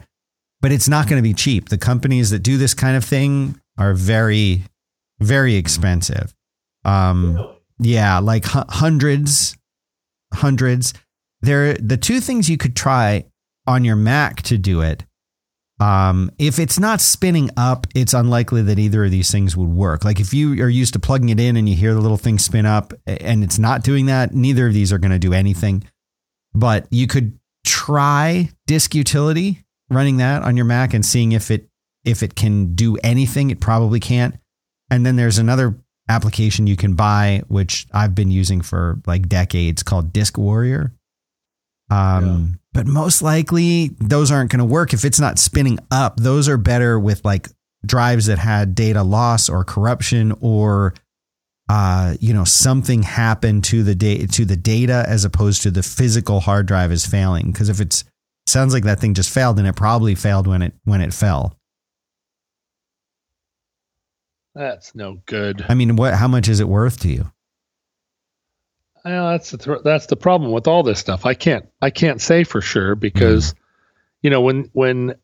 but 0.60 0.72
it's 0.72 0.90
not 0.90 1.08
going 1.08 1.22
to 1.22 1.28
be 1.28 1.34
cheap 1.34 1.70
the 1.70 1.78
companies 1.78 2.32
that 2.32 2.40
do 2.40 2.58
this 2.58 2.74
kind 2.74 2.98
of 2.98 3.04
thing 3.06 3.60
are 3.78 3.94
very 3.94 4.64
very 5.20 5.56
expensive 5.56 6.34
um 6.84 7.48
yeah 7.80 8.18
like 8.20 8.46
hundreds 8.46 9.56
hundreds. 10.34 10.94
There, 11.42 11.74
the 11.76 11.98
two 11.98 12.20
things 12.20 12.50
you 12.50 12.58
could 12.58 12.76
try 12.76 13.26
on 13.66 13.86
your 13.86 13.96
Mac 13.96 14.42
to 14.44 14.58
do 14.58 14.82
it. 14.82 15.06
Um, 15.80 16.32
if 16.40 16.58
it's 16.58 16.80
not 16.80 17.02
spinning 17.02 17.52
up, 17.56 17.86
it's 17.94 18.14
unlikely 18.14 18.64
that 18.64 18.80
either 18.80 19.06
of 19.06 19.12
these 19.12 19.32
things 19.32 19.56
would 19.56 19.70
work. 19.70 20.04
Like 20.04 20.20
if 20.20 20.34
you 20.34 20.64
are 20.64 20.70
used 20.70 20.94
to 20.94 21.00
plugging 21.00 21.30
it 21.30 21.40
in 21.40 21.56
and 21.56 21.70
you 21.70 21.76
hear 21.76 21.94
the 21.94 22.02
little 22.02 22.18
thing 22.18 22.40
spin 22.40 22.66
up 22.66 22.94
and 23.06 23.44
it's 23.44 23.60
not 23.60 23.84
doing 23.84 24.08
that, 24.08 24.34
neither 24.34 24.68
of 24.68 24.74
these 24.74 24.92
are 24.92 24.98
going 24.98 25.12
to 25.12 25.20
do 25.20 25.34
anything. 25.34 25.84
But 26.54 26.88
you 26.90 27.06
could 27.06 27.38
try 27.66 28.50
disk 28.66 28.96
utility 28.96 29.64
running 29.90 30.18
that 30.18 30.42
on 30.44 30.58
your 30.58 30.66
Mac 30.66 30.94
and 30.94 31.06
seeing 31.06 31.32
if 31.32 31.52
it 31.52 31.68
if 32.04 32.24
it 32.24 32.36
can 32.36 32.74
do 32.74 32.98
anything. 33.04 33.52
It 33.52 33.60
probably 33.60 34.00
can't. 34.00 34.36
And 34.90 35.06
then 35.06 35.16
there's 35.16 35.38
another 35.38 35.76
application 36.10 36.68
you 36.68 36.78
can 36.78 36.96
buy, 36.96 37.44
which 37.50 37.86
I've 37.92 38.16
been 38.16 38.32
using 38.32 38.62
for 38.62 39.00
like 39.06 39.28
decades, 39.28 39.84
called 39.84 40.14
Disk 40.14 40.38
Warrior. 40.38 40.94
Um, 41.90 42.26
yeah. 42.26 42.58
But 42.74 42.88
most 42.88 43.22
likely, 43.22 43.92
those 44.00 44.32
aren't 44.32 44.52
going 44.52 44.60
to 44.60 44.66
work 44.66 44.94
if 44.94 45.04
it's 45.04 45.20
not 45.20 45.40
spinning 45.40 45.80
up. 45.90 46.18
Those 46.18 46.48
are 46.48 46.58
better 46.58 47.00
with 47.00 47.26
like 47.26 47.48
drives 47.86 48.28
that 48.28 48.38
had 48.38 48.76
data 48.76 49.04
loss 49.04 49.50
or 49.50 49.64
corruption 49.64 50.34
or 50.42 50.94
uh, 51.70 52.16
you 52.20 52.34
know 52.34 52.44
something 52.44 53.04
happened 53.04 53.64
to 53.66 53.84
the 53.84 53.96
data 53.96 54.28
to 54.28 54.46
the 54.46 54.58
data 54.58 55.06
as 55.08 55.26
opposed 55.26 55.64
to 55.64 55.72
the 55.72 55.84
physical 55.84 56.40
hard 56.40 56.66
drive 56.66 56.92
is 56.92 57.06
failing 57.06 57.52
because 57.52 57.70
if 57.70 57.80
it's 57.80 58.04
sounds 58.46 58.74
like 58.74 58.84
that 58.84 59.00
thing 59.00 59.14
just 59.14 59.34
failed 59.34 59.60
and 59.60 59.68
it 59.68 59.76
probably 59.76 60.16
failed 60.16 60.48
when 60.48 60.62
it 60.62 60.74
when 60.86 61.02
it 61.02 61.14
fell 61.14 61.58
that's 64.58 64.96
no 64.96 65.22
good. 65.28 65.64
I 65.70 65.76
mean, 65.76 65.96
what? 65.96 66.16
How 66.16 66.28
much 66.28 66.50
is 66.50 66.60
it 66.60 66.68
worth 66.68 67.00
to 67.02 67.10
you? 67.10 67.32
Well, 69.08 69.30
that's 69.30 69.52
the 69.52 69.58
th- 69.58 69.80
that's 69.86 70.08
the 70.08 70.18
problem 70.18 70.52
with 70.52 70.68
all 70.68 70.84
this 70.84 71.00
stuff. 71.00 71.26
I 71.26 71.34
can't 71.34 71.66
I 71.82 71.92
can't 71.92 72.22
say 72.22 72.44
for 72.44 72.60
sure 72.60 72.94
because, 72.96 73.54
mm. 73.54 73.58
you 74.22 74.30
know, 74.30 74.42
when 74.42 74.70
when 74.74 75.16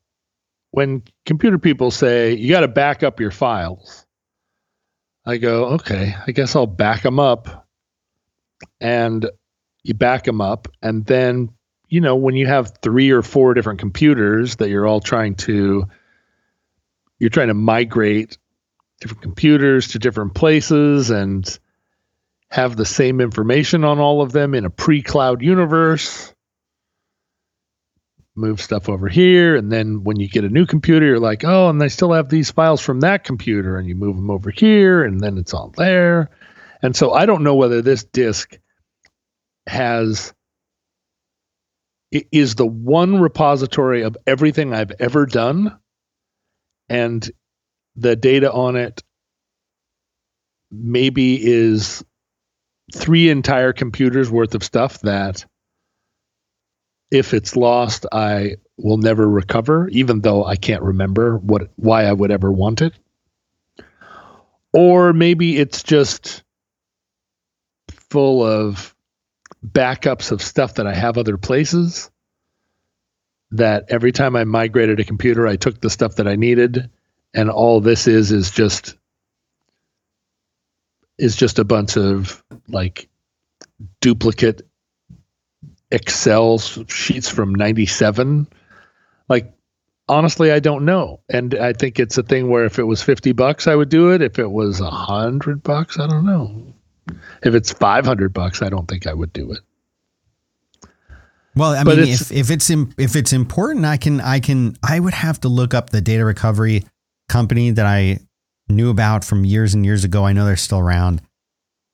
when 0.72 1.04
computer 1.26 1.60
people 1.60 1.92
say 1.92 2.34
you 2.34 2.50
got 2.50 2.62
to 2.62 2.70
back 2.70 3.04
up 3.04 3.20
your 3.20 3.32
files, 3.32 4.06
I 5.26 5.36
go, 5.36 5.66
okay, 5.72 6.16
I 6.26 6.32
guess 6.32 6.56
I'll 6.56 6.66
back 6.66 7.02
them 7.02 7.20
up, 7.20 7.68
and 8.80 9.30
you 9.84 9.94
back 9.94 10.24
them 10.24 10.40
up, 10.40 10.70
and 10.82 11.06
then 11.06 11.50
you 11.90 12.00
know 12.00 12.16
when 12.16 12.36
you 12.36 12.48
have 12.48 12.78
three 12.82 13.12
or 13.12 13.22
four 13.22 13.54
different 13.54 13.80
computers 13.80 14.56
that 14.58 14.70
you're 14.70 14.88
all 14.88 15.02
trying 15.02 15.36
to 15.36 15.90
you're 17.20 17.30
trying 17.30 17.50
to 17.50 17.54
migrate 17.54 18.38
different 19.02 19.24
computers 19.24 19.90
to 19.90 20.00
different 20.00 20.36
places 20.36 21.10
and 21.10 21.60
have 22.54 22.76
the 22.76 22.86
same 22.86 23.20
information 23.20 23.84
on 23.84 23.98
all 23.98 24.22
of 24.22 24.32
them 24.32 24.54
in 24.54 24.64
a 24.64 24.70
pre-cloud 24.70 25.42
universe. 25.42 26.32
Move 28.36 28.62
stuff 28.62 28.90
over 28.90 29.10
here 29.10 29.56
and 29.56 29.72
then 29.72 30.04
when 30.04 30.20
you 30.20 30.30
get 30.30 30.44
a 30.44 30.50
new 30.50 30.68
computer 30.68 31.08
you're 31.08 31.20
like 31.20 31.44
oh 31.44 31.70
and 31.70 31.82
i 31.82 31.88
still 31.88 32.14
have 32.14 32.30
these 32.30 32.52
files 32.52 32.80
from 32.80 33.00
that 33.00 33.24
computer 33.24 33.78
and 33.78 33.88
you 33.88 33.96
move 33.96 34.16
them 34.16 34.30
over 34.30 34.52
here 34.52 35.04
and 35.04 35.20
then 35.20 35.40
it's 35.40 35.54
all 35.56 35.74
there. 35.76 36.30
And 36.84 36.96
so 36.96 37.12
i 37.12 37.26
don't 37.26 37.42
know 37.44 37.56
whether 37.56 37.82
this 37.82 38.04
disk 38.04 38.56
has 39.66 40.32
is 42.12 42.54
the 42.54 42.68
one 42.68 43.20
repository 43.20 44.04
of 44.04 44.16
everything 44.28 44.76
i've 44.76 44.92
ever 45.00 45.26
done 45.26 45.80
and 46.88 47.32
the 47.96 48.16
data 48.16 48.52
on 48.52 48.76
it 48.76 49.02
maybe 50.72 51.40
is 51.42 52.04
three 52.92 53.30
entire 53.30 53.74
computers 53.74 54.30
worth 54.30 54.56
of 54.56 54.64
stuff 54.64 55.00
that 55.02 55.46
if 57.12 57.34
it's 57.34 57.56
lost 57.56 58.06
i 58.12 58.56
will 58.78 58.98
never 58.98 59.28
recover 59.30 59.88
even 59.90 60.20
though 60.22 60.44
i 60.44 60.56
can't 60.56 60.82
remember 60.82 61.38
what 61.38 61.70
why 61.76 62.06
i 62.06 62.12
would 62.12 62.32
ever 62.32 62.52
want 62.52 62.82
it. 62.82 62.94
Or 64.76 65.14
maybe 65.14 65.58
it's 65.58 65.84
just 65.84 66.44
full 67.92 68.44
of 68.44 68.96
backups 69.66 70.32
of 70.32 70.42
stuff 70.42 70.76
that 70.76 70.88
i 70.88 70.94
have 70.94 71.18
other 71.18 71.38
places 71.38 72.10
that 73.52 73.86
every 73.90 74.12
time 74.12 74.36
i 74.36 74.44
migrated 74.44 75.00
a 75.00 75.06
computer 75.06 75.48
i 75.48 75.56
took 75.56 75.80
the 75.80 75.90
stuff 75.90 76.16
that 76.16 76.28
i 76.28 76.36
needed 76.36 76.90
and 77.34 77.50
all 77.50 77.80
this 77.80 78.08
is 78.08 78.32
is 78.32 78.52
just 78.52 78.98
is 81.18 81.36
just 81.36 81.60
a 81.60 81.64
bunch 81.64 81.98
of 81.98 82.44
like 82.68 83.10
duplicate 84.02 84.62
Excel 85.92 86.58
sheets 86.58 87.30
from 87.30 87.54
97. 87.54 88.48
Like 89.30 89.54
honestly, 90.10 90.52
I 90.52 90.60
don't 90.60 90.86
know. 90.86 91.20
And 91.30 91.54
I 91.56 91.74
think 91.74 92.00
it's 92.00 92.18
a 92.18 92.24
thing 92.24 92.50
where 92.50 92.66
if 92.66 92.80
it 92.80 92.84
was 92.84 93.02
50 93.02 93.32
bucks, 93.34 93.68
I 93.68 93.76
would 93.76 93.90
do 93.90 94.12
it. 94.12 94.22
If 94.22 94.40
it 94.40 94.50
was 94.52 94.80
a 94.80 94.90
hundred 94.90 95.62
bucks, 95.64 96.00
I 96.00 96.08
don't 96.08 96.26
know. 96.26 96.74
If 97.44 97.54
it's 97.54 97.72
500 97.72 98.34
bucks, 98.34 98.62
I 98.62 98.70
don't 98.70 98.88
think 98.88 99.06
I 99.08 99.14
would 99.14 99.34
do 99.34 99.52
it. 99.52 99.60
Well, 101.56 101.74
I 101.76 101.84
But 101.84 101.98
mean, 101.98 102.04
it's- 102.08 102.32
if, 102.32 102.50
if 102.50 102.52
it's 102.52 102.70
if 102.98 103.16
it's 103.16 103.34
important, 103.34 103.86
I 103.86 103.98
can 103.98 104.20
I 104.20 104.40
can 104.40 104.76
I 104.82 105.00
would 105.00 105.14
have 105.14 105.40
to 105.42 105.48
look 105.50 105.74
up 105.76 105.92
the 105.92 106.02
data 106.02 106.26
recovery 106.26 106.84
company 107.30 107.70
that 107.72 107.86
I 107.86 108.20
knew 108.70 108.90
about 108.90 109.24
from 109.24 109.46
years 109.46 109.74
and 109.74 109.86
years 109.86 110.04
ago. 110.04 110.26
I 110.26 110.34
know 110.34 110.46
they're 110.46 110.56
still 110.56 110.80
around, 110.80 111.22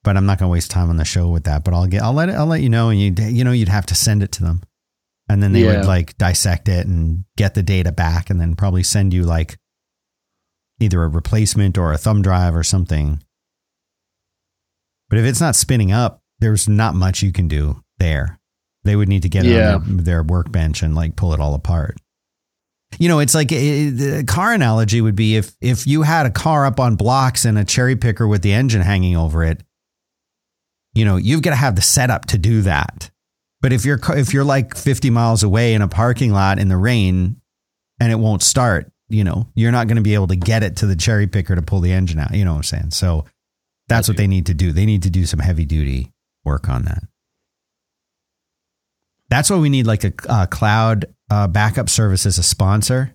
but 0.04 0.16
I'm 0.18 0.26
not 0.26 0.38
going 0.40 0.50
to 0.50 0.54
waste 0.54 0.72
time 0.72 0.90
on 0.90 0.98
the 0.98 1.06
show 1.06 1.30
with 1.30 1.44
that. 1.46 1.64
But 1.64 1.74
I'll 1.74 1.88
get 1.88 2.02
I'll 2.04 2.14
let 2.14 2.30
it 2.30 2.36
I'll 2.36 2.46
let 2.46 2.62
you 2.62 2.70
know, 2.70 2.90
and 2.90 3.00
you 3.00 3.14
you 3.28 3.44
know 3.44 3.52
you'd 3.52 3.70
have 3.70 3.86
to 3.88 3.96
send 3.96 4.24
it 4.24 4.32
to 4.34 4.44
them, 4.44 4.62
and 5.28 5.42
then 5.42 5.52
they 5.54 5.64
Yeah. 5.64 5.78
would 5.78 5.86
like 5.86 6.18
dissect 6.18 6.68
it 6.70 6.88
and 6.88 7.26
get 7.38 7.54
the 7.56 7.64
data 7.64 7.92
back, 7.92 8.30
and 8.30 8.40
then 8.40 8.56
probably 8.56 8.84
send 8.84 9.14
you 9.14 9.24
like 9.24 9.58
either 10.80 11.04
a 11.04 11.08
replacement 11.10 11.78
or 11.78 11.92
a 11.92 11.98
thumb 11.98 12.22
drive 12.22 12.56
or 12.56 12.64
something. 12.64 13.22
But 15.10 15.20
if 15.20 15.26
it's 15.26 15.42
not 15.42 15.56
spinning 15.56 15.92
up, 15.92 16.22
there's 16.40 16.70
not 16.70 16.96
much 16.96 17.22
you 17.24 17.32
can 17.32 17.48
do 17.48 17.82
there. 17.98 18.40
They 18.86 18.96
would 18.96 19.10
need 19.10 19.24
to 19.24 19.30
get 19.30 19.44
Yeah. 19.44 19.76
on 19.76 19.98
their, 19.98 20.04
their 20.04 20.24
workbench 20.24 20.82
and 20.84 20.96
like 20.96 21.16
pull 21.16 21.34
it 21.34 21.40
all 21.40 21.54
apart. 21.54 21.98
You 22.98 23.08
know, 23.08 23.20
it's 23.20 23.36
like 23.36 23.52
eh, 23.52 23.92
the 23.92 24.24
car 24.28 24.54
analogy 24.54 25.00
would 25.00 25.16
be 25.16 25.36
if 25.36 25.56
if 25.62 25.86
you 25.86 26.02
had 26.02 26.26
a 26.26 26.32
car 26.32 26.66
up 26.66 26.80
on 26.80 26.96
blocks 26.96 27.46
and 27.46 27.58
a 27.58 27.64
cherry 27.64 27.96
picker 27.96 28.28
with 28.28 28.42
the 28.42 28.52
engine 28.54 28.82
hanging 28.82 29.16
over 29.16 29.44
it. 29.44 29.64
You 30.94 31.06
know, 31.06 31.18
you've 31.18 31.44
got 31.44 31.52
to 31.52 31.56
have 31.56 31.76
the 31.76 31.82
setup 31.82 32.26
to 32.28 32.38
do 32.38 32.62
that. 32.64 33.12
But 33.62 33.74
if 33.74 33.86
you're 33.86 34.00
if 34.18 34.34
you're 34.34 34.44
like 34.44 34.76
50 34.76 35.10
miles 35.10 35.44
away 35.44 35.74
in 35.74 35.82
a 35.82 35.88
parking 35.88 36.32
lot 36.32 36.60
in 36.60 36.68
the 36.68 36.78
rain 36.78 37.40
and 38.00 38.12
it 38.12 38.16
won't 38.16 38.42
start, 38.42 38.92
you 39.08 39.24
know, 39.24 39.48
you're 39.54 39.72
not 39.72 39.88
going 39.88 39.98
to 39.98 40.02
be 40.02 40.14
able 40.14 40.28
to 40.28 40.36
get 40.36 40.64
it 40.64 40.78
to 40.78 40.86
the 40.86 40.96
cherry 40.96 41.28
picker 41.28 41.56
to 41.56 41.62
pull 41.62 41.82
the 41.82 41.92
engine 41.92 42.20
out. 42.20 42.34
You 42.34 42.46
know 42.46 42.52
what 42.52 42.58
I'm 42.58 42.64
saying? 42.64 42.92
So 42.92 43.26
that's 43.88 44.08
what 44.08 44.18
they 44.18 44.28
need 44.28 44.48
to 44.48 44.54
do. 44.54 44.72
They 44.72 44.86
need 44.86 45.04
to 45.04 45.10
do 45.10 45.26
some 45.26 45.40
heavy 45.40 45.66
duty 45.66 46.12
work 46.44 46.70
on 46.70 46.84
that. 46.84 47.04
That's 49.30 49.50
why 49.50 49.58
we 49.58 49.70
need 49.70 49.86
like 49.86 50.04
a, 50.04 50.14
uh 50.28 50.46
cloud 50.48 51.06
uh, 51.30 51.48
backup 51.48 51.90
service 51.90 52.26
as 52.26 52.38
a 52.38 52.44
sponsor. 52.44 53.14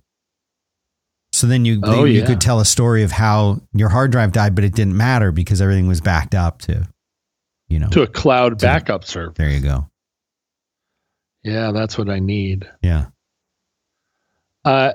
So 1.33 1.47
then 1.49 1.65
you 1.65 1.81
Oh, 1.83 2.05
you 2.05 2.23
could 2.23 2.41
tell 2.41 2.61
a 2.61 2.65
story 2.65 3.03
of 3.03 3.11
how 3.11 3.61
your 3.73 3.89
hard 3.89 4.13
drive 4.13 4.31
died, 4.33 4.55
but 4.55 4.63
it 4.65 4.73
didn't 4.75 4.97
matter 4.97 5.33
because 5.33 5.61
everything 5.61 5.89
was 5.89 6.01
backed 6.01 6.35
up 6.35 6.61
to, 6.63 6.87
you 7.69 7.81
know. 7.81 7.89
To 7.89 8.03
a 8.03 8.07
cloud 8.07 8.61
To- 8.61 8.67
backup 8.67 9.05
server. 9.05 9.33
there 9.37 9.51
you 9.51 9.61
go. 9.61 9.89
Yeah, 11.43 11.73
that's 11.73 11.99
what 11.99 12.09
I 12.09 12.21
need. 12.21 12.71
Yeah. 12.83 13.07
Uh, 14.65 14.93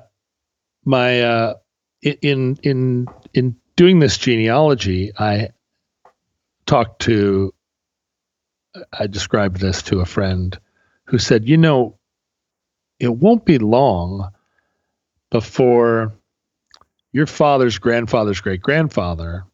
my 0.85 1.21
uh, 1.21 1.53
in 2.01 2.57
in 2.63 3.07
in 3.33 3.55
doing 3.75 3.99
this 3.99 4.17
genealogy, 4.17 5.11
I 5.19 5.49
talked 6.65 7.01
to. 7.03 7.53
I 8.97 9.05
described 9.07 9.57
this 9.59 9.83
to 9.83 9.99
a 9.99 10.05
friend 10.05 10.57
who 11.05 11.19
said, 11.19 11.47
"You 11.47 11.57
know, 11.57 11.98
it 12.99 13.15
won't 13.15 13.45
be 13.45 13.57
long 13.57 14.31
before 15.31 16.13
your 17.11 17.25
father's 17.25 17.77
grandfather's 17.79 18.41
great 18.41 18.61
grandfather 18.61 19.45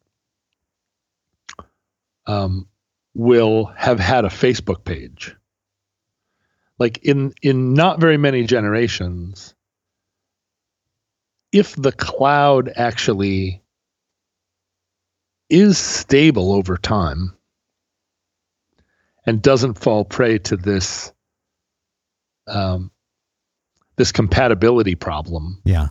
um, 2.26 2.66
will 3.14 3.66
have 3.76 4.00
had 4.00 4.24
a 4.24 4.28
Facebook 4.28 4.84
page." 4.84 5.34
like 6.78 6.98
in 6.98 7.32
in 7.42 7.74
not 7.74 8.00
very 8.00 8.16
many 8.16 8.44
generations 8.44 9.54
if 11.52 11.74
the 11.76 11.92
cloud 11.92 12.70
actually 12.76 13.62
is 15.48 15.78
stable 15.78 16.52
over 16.52 16.76
time 16.76 17.36
and 19.24 19.40
doesn't 19.42 19.78
fall 19.78 20.04
prey 20.04 20.38
to 20.38 20.56
this 20.56 21.12
um, 22.48 22.90
this 23.96 24.12
compatibility 24.12 24.94
problem 24.94 25.60
Yeah. 25.64 25.88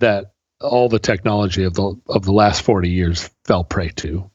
that 0.00 0.32
all 0.60 0.88
the 0.88 0.98
technology 0.98 1.64
of 1.64 1.74
the 1.74 2.00
of 2.08 2.24
the 2.24 2.32
last 2.32 2.62
40 2.62 2.88
years 2.88 3.28
fell 3.44 3.64
prey 3.64 3.88
to 3.96 4.30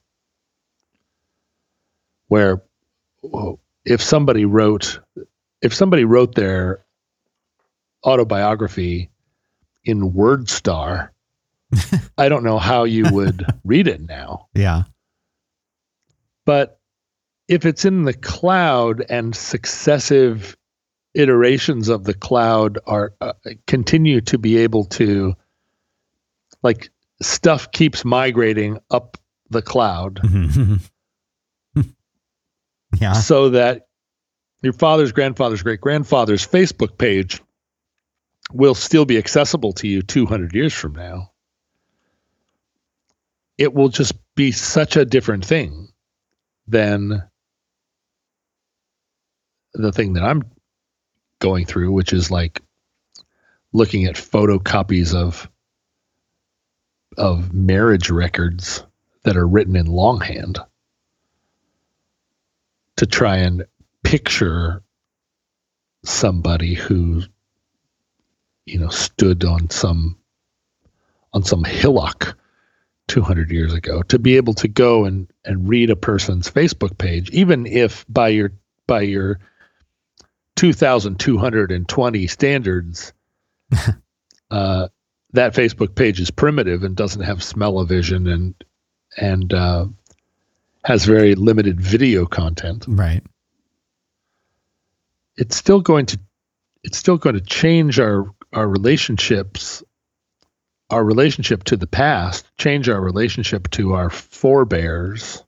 where 2.28 2.62
if 3.84 4.00
somebody 4.02 4.44
wrote 4.44 5.00
if 5.62 5.74
somebody 5.74 6.04
wrote 6.04 6.34
their 6.34 6.84
autobiography 8.04 9.10
in 9.84 10.12
WordStar 10.12 11.10
I 12.18 12.28
don't 12.28 12.44
know 12.44 12.58
how 12.58 12.84
you 12.84 13.06
would 13.12 13.44
read 13.64 13.88
it 13.88 14.00
now 14.00 14.48
Yeah. 14.54 14.84
but 16.44 16.78
if 17.48 17.64
it's 17.66 17.84
in 17.84 18.04
the 18.04 18.14
cloud 18.14 19.04
and 19.08 19.34
successive 19.34 20.56
iterations 21.14 21.88
of 21.88 22.04
the 22.04 22.14
cloud 22.14 22.78
are 22.86 23.14
uh, 23.20 23.32
continue 23.66 24.20
to 24.20 24.38
be 24.38 24.58
able 24.58 24.84
to 24.84 25.34
like 26.62 26.90
stuff 27.20 27.72
keeps 27.72 28.04
migrating 28.04 28.78
up 28.90 29.16
the 29.50 29.62
cloud 29.62 30.20
yeah. 33.00 33.12
so 33.12 33.50
that 33.50 33.88
your 34.62 34.72
father's 34.72 35.12
grandfather's 35.12 35.62
great 35.62 35.80
grandfather's 35.80 36.46
Facebook 36.46 36.96
page 36.98 37.40
will 38.52 38.74
still 38.74 39.04
be 39.04 39.18
accessible 39.18 39.72
to 39.72 39.88
you 39.88 40.02
200 40.02 40.54
years 40.54 40.74
from 40.74 40.92
now. 40.92 41.30
It 43.58 43.74
will 43.74 43.88
just 43.88 44.14
be 44.34 44.52
such 44.52 44.96
a 44.96 45.04
different 45.04 45.44
thing 45.44 45.88
than 46.66 47.22
the 49.74 49.92
thing 49.92 50.14
that 50.14 50.24
I'm 50.24 50.42
going 51.40 51.66
through, 51.66 51.90
which 51.92 52.12
is 52.12 52.30
like 52.30 52.62
looking 53.72 54.04
at 54.04 54.14
photocopies 54.14 55.14
of 55.14 55.50
of 57.16 57.52
marriage 57.52 58.08
records 58.08 58.84
that 59.24 59.36
are 59.36 59.46
written 59.46 59.74
in 59.74 59.86
longhand 59.86 60.58
to 62.96 63.06
try 63.06 63.38
and 63.38 63.64
picture 64.04 64.82
somebody 66.04 66.74
who 66.74 67.22
you 68.64 68.78
know 68.78 68.88
stood 68.88 69.44
on 69.44 69.68
some 69.70 70.16
on 71.32 71.42
some 71.42 71.64
hillock 71.64 72.38
200 73.08 73.50
years 73.50 73.74
ago 73.74 74.02
to 74.02 74.18
be 74.18 74.36
able 74.36 74.54
to 74.54 74.68
go 74.68 75.04
and 75.04 75.30
and 75.44 75.68
read 75.68 75.90
a 75.90 75.96
person's 75.96 76.50
facebook 76.50 76.96
page 76.96 77.28
even 77.30 77.66
if 77.66 78.04
by 78.08 78.28
your 78.28 78.52
by 78.86 79.00
your 79.00 79.38
2220 80.60 82.26
standards 82.26 83.14
uh 84.50 84.88
that 85.32 85.54
facebook 85.54 85.94
page 85.94 86.20
is 86.20 86.30
primitive 86.30 86.82
and 86.84 86.94
doesn't 86.96 87.22
have 87.22 87.42
smell-o-vision 87.42 88.26
and 88.26 88.54
and 89.16 89.54
uh 89.54 89.86
has 90.84 91.06
very 91.06 91.34
limited 91.34 91.80
video 91.80 92.26
content 92.26 92.84
Right. 92.86 93.22
it's 95.38 95.56
still 95.56 95.80
going 95.80 96.04
to 96.06 96.20
it's 96.84 96.98
still 96.98 97.16
going 97.16 97.36
to 97.36 97.40
change 97.40 97.98
our 97.98 98.26
our 98.52 98.68
relationships 98.68 99.82
our 100.90 101.02
relationship 101.02 101.64
to 101.64 101.78
the 101.78 101.86
past 101.86 102.46
change 102.58 102.90
our 102.90 103.00
relationship 103.00 103.70
to 103.70 103.94
our 103.94 104.10
forebears 104.10 105.42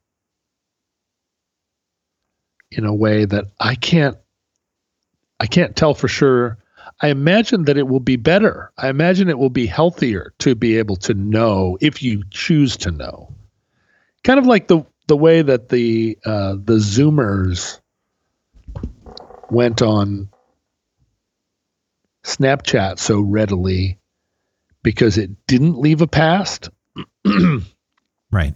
in 2.71 2.87
a 2.87 2.95
way 2.95 3.27
that 3.27 3.45
i 3.61 3.75
can't 3.75 4.17
i 5.43 5.47
can't 5.47 5.75
tell 5.75 5.93
for 5.93 6.07
sure. 6.07 6.57
I 7.01 7.09
imagine 7.09 7.65
that 7.65 7.77
it 7.77 7.89
will 7.89 8.01
be 8.01 8.15
better. 8.15 8.71
I 8.79 8.89
imagine 8.89 9.29
it 9.29 9.39
will 9.39 9.51
be 9.51 9.67
healthier 9.67 10.33
to 10.39 10.55
be 10.55 10.79
able 10.79 10.95
to 10.97 11.15
know 11.15 11.77
if 11.81 12.01
you 12.01 12.23
choose 12.31 12.77
to 12.79 12.93
know. 12.93 13.35
Kind 14.23 14.39
of 14.39 14.47
like 14.47 14.69
the 14.69 14.87
the 15.09 15.17
way 15.17 15.43
that 15.43 15.69
the 15.69 16.17
uh, 16.25 16.53
the 16.53 16.77
zoomers 16.79 17.81
went 19.51 19.83
on 19.83 20.29
Snapchat 22.23 23.01
so 23.01 23.21
readily 23.21 23.99
because 24.85 25.19
it 25.19 25.47
didn't 25.49 25.77
leave 25.77 26.03
a 26.03 26.07
past. 26.07 26.71
Right. 28.31 28.55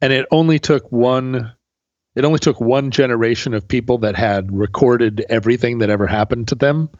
and 0.00 0.14
it 0.14 0.24
only 0.30 0.58
took 0.58 0.90
one 0.90 1.52
it 2.18 2.24
only 2.24 2.38
took 2.40 2.60
one 2.60 2.90
generation 2.90 3.54
of 3.54 3.68
people 3.68 3.98
that 3.98 4.16
had 4.16 4.52
recorded 4.52 5.24
everything 5.28 5.78
that 5.78 5.90
ever 5.90 6.06
happened 6.06 6.48
to 6.48 6.54
them 6.56 6.90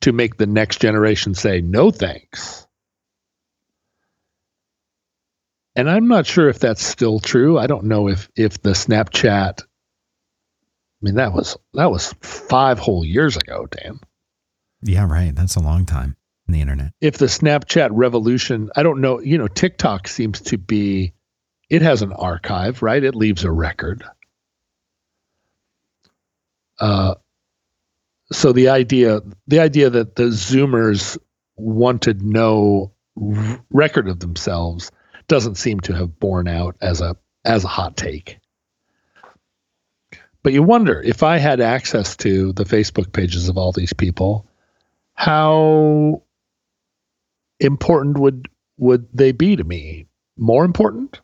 to 0.00 0.12
make 0.12 0.36
the 0.36 0.46
next 0.46 0.80
generation 0.80 1.34
say 1.34 1.60
no 1.60 1.90
thanks 1.90 2.66
and 5.76 5.90
i'm 5.90 6.08
not 6.08 6.26
sure 6.26 6.48
if 6.48 6.58
that's 6.58 6.84
still 6.84 7.18
true 7.20 7.58
i 7.58 7.66
don't 7.66 7.84
know 7.84 8.08
if 8.08 8.28
if 8.36 8.62
the 8.62 8.70
snapchat 8.70 9.60
i 9.60 9.64
mean 11.02 11.16
that 11.16 11.32
was 11.32 11.56
that 11.74 11.90
was 11.90 12.14
five 12.20 12.78
whole 12.78 13.04
years 13.04 13.36
ago 13.36 13.66
dan 13.66 13.98
Yeah. 14.82 15.06
Right. 15.06 15.34
That's 15.34 15.56
a 15.56 15.60
long 15.60 15.86
time. 15.86 16.16
In 16.46 16.52
the 16.52 16.60
internet. 16.60 16.92
If 17.00 17.16
the 17.16 17.26
Snapchat 17.26 17.88
revolution, 17.92 18.70
I 18.76 18.82
don't 18.82 19.00
know, 19.00 19.18
you 19.18 19.38
know, 19.38 19.48
TikTok 19.48 20.06
seems 20.08 20.42
to 20.42 20.58
be, 20.58 21.14
it 21.70 21.80
has 21.80 22.02
an 22.02 22.12
archive, 22.12 22.82
right? 22.82 23.02
It 23.02 23.14
leaves 23.14 23.44
a 23.44 23.50
record. 23.50 24.04
Uh, 26.78 27.14
so 28.32 28.52
the 28.52 28.68
idea, 28.68 29.20
the 29.46 29.60
idea 29.60 29.90
that 29.90 30.16
the 30.16 30.24
Zoomers 30.24 31.18
wanted 31.56 32.22
no 32.22 32.92
record 33.70 34.08
of 34.08 34.20
themselves 34.20 34.90
doesn't 35.28 35.56
seem 35.56 35.80
to 35.80 35.94
have 35.94 36.18
borne 36.18 36.48
out 36.48 36.76
as 36.80 37.00
a 37.00 37.16
as 37.44 37.64
a 37.64 37.68
hot 37.68 37.96
take. 37.96 38.38
But 40.42 40.52
you 40.52 40.62
wonder 40.62 41.00
if 41.00 41.22
I 41.22 41.38
had 41.38 41.60
access 41.60 42.16
to 42.18 42.52
the 42.52 42.64
Facebook 42.64 43.12
pages 43.12 43.48
of 43.48 43.56
all 43.56 43.72
these 43.72 43.92
people, 43.92 44.46
how 45.14 46.22
important 47.60 48.18
would 48.18 48.48
would 48.76 49.08
they 49.12 49.32
be 49.32 49.56
to 49.56 49.64
me? 49.64 50.06
More 50.36 50.64
important? 50.64 51.20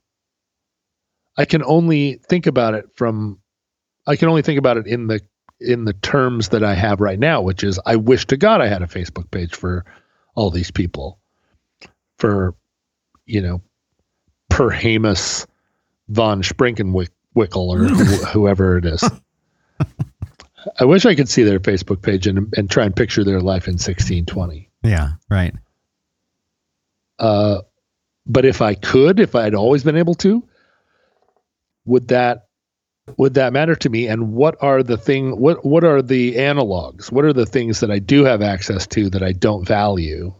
I 1.36 1.44
can 1.44 1.62
only 1.64 2.20
think 2.28 2.46
about 2.46 2.74
it 2.74 2.86
from 2.94 3.40
I 4.06 4.16
can 4.16 4.28
only 4.28 4.42
think 4.42 4.58
about 4.58 4.76
it 4.76 4.86
in 4.86 5.06
the 5.06 5.20
in 5.60 5.84
the 5.84 5.92
terms 5.92 6.48
that 6.50 6.64
I 6.64 6.74
have 6.74 7.00
right 7.00 7.18
now, 7.18 7.42
which 7.42 7.62
is 7.62 7.78
I 7.86 7.96
wish 7.96 8.26
to 8.26 8.36
God 8.36 8.60
I 8.60 8.68
had 8.68 8.82
a 8.82 8.86
Facebook 8.86 9.30
page 9.30 9.54
for 9.54 9.84
all 10.34 10.50
these 10.50 10.70
people. 10.70 11.18
For 12.18 12.54
you 13.26 13.40
know, 13.40 13.62
per 14.48 14.70
Hamus 14.70 15.46
von 16.08 16.42
Sprinkenwickel 16.42 17.08
or 17.56 17.84
wh- 17.88 18.28
whoever 18.32 18.78
it 18.78 18.84
is. 18.84 19.02
I 20.78 20.84
wish 20.84 21.06
I 21.06 21.14
could 21.14 21.28
see 21.28 21.42
their 21.42 21.60
Facebook 21.60 22.02
page 22.02 22.26
and, 22.26 22.52
and 22.56 22.70
try 22.70 22.84
and 22.84 22.94
picture 22.94 23.24
their 23.24 23.40
life 23.40 23.66
in 23.66 23.74
1620. 23.74 24.70
Yeah, 24.82 25.12
right. 25.30 25.54
Uh, 27.18 27.62
but 28.26 28.44
if 28.44 28.60
I 28.60 28.74
could, 28.74 29.20
if 29.20 29.34
I 29.34 29.44
had 29.44 29.54
always 29.54 29.84
been 29.84 29.96
able 29.96 30.14
to, 30.16 30.46
would 31.84 32.08
that 32.08 32.48
would 33.18 33.34
that 33.34 33.52
matter 33.52 33.74
to 33.76 33.88
me? 33.88 34.06
And 34.08 34.32
what 34.32 34.56
are 34.62 34.82
the 34.82 34.96
thing? 34.96 35.38
What 35.38 35.64
what 35.64 35.84
are 35.84 36.02
the 36.02 36.36
analogs? 36.36 37.10
What 37.10 37.24
are 37.24 37.32
the 37.32 37.46
things 37.46 37.80
that 37.80 37.90
I 37.90 37.98
do 37.98 38.24
have 38.24 38.42
access 38.42 38.86
to 38.88 39.10
that 39.10 39.22
I 39.22 39.32
don't 39.32 39.66
value? 39.66 40.34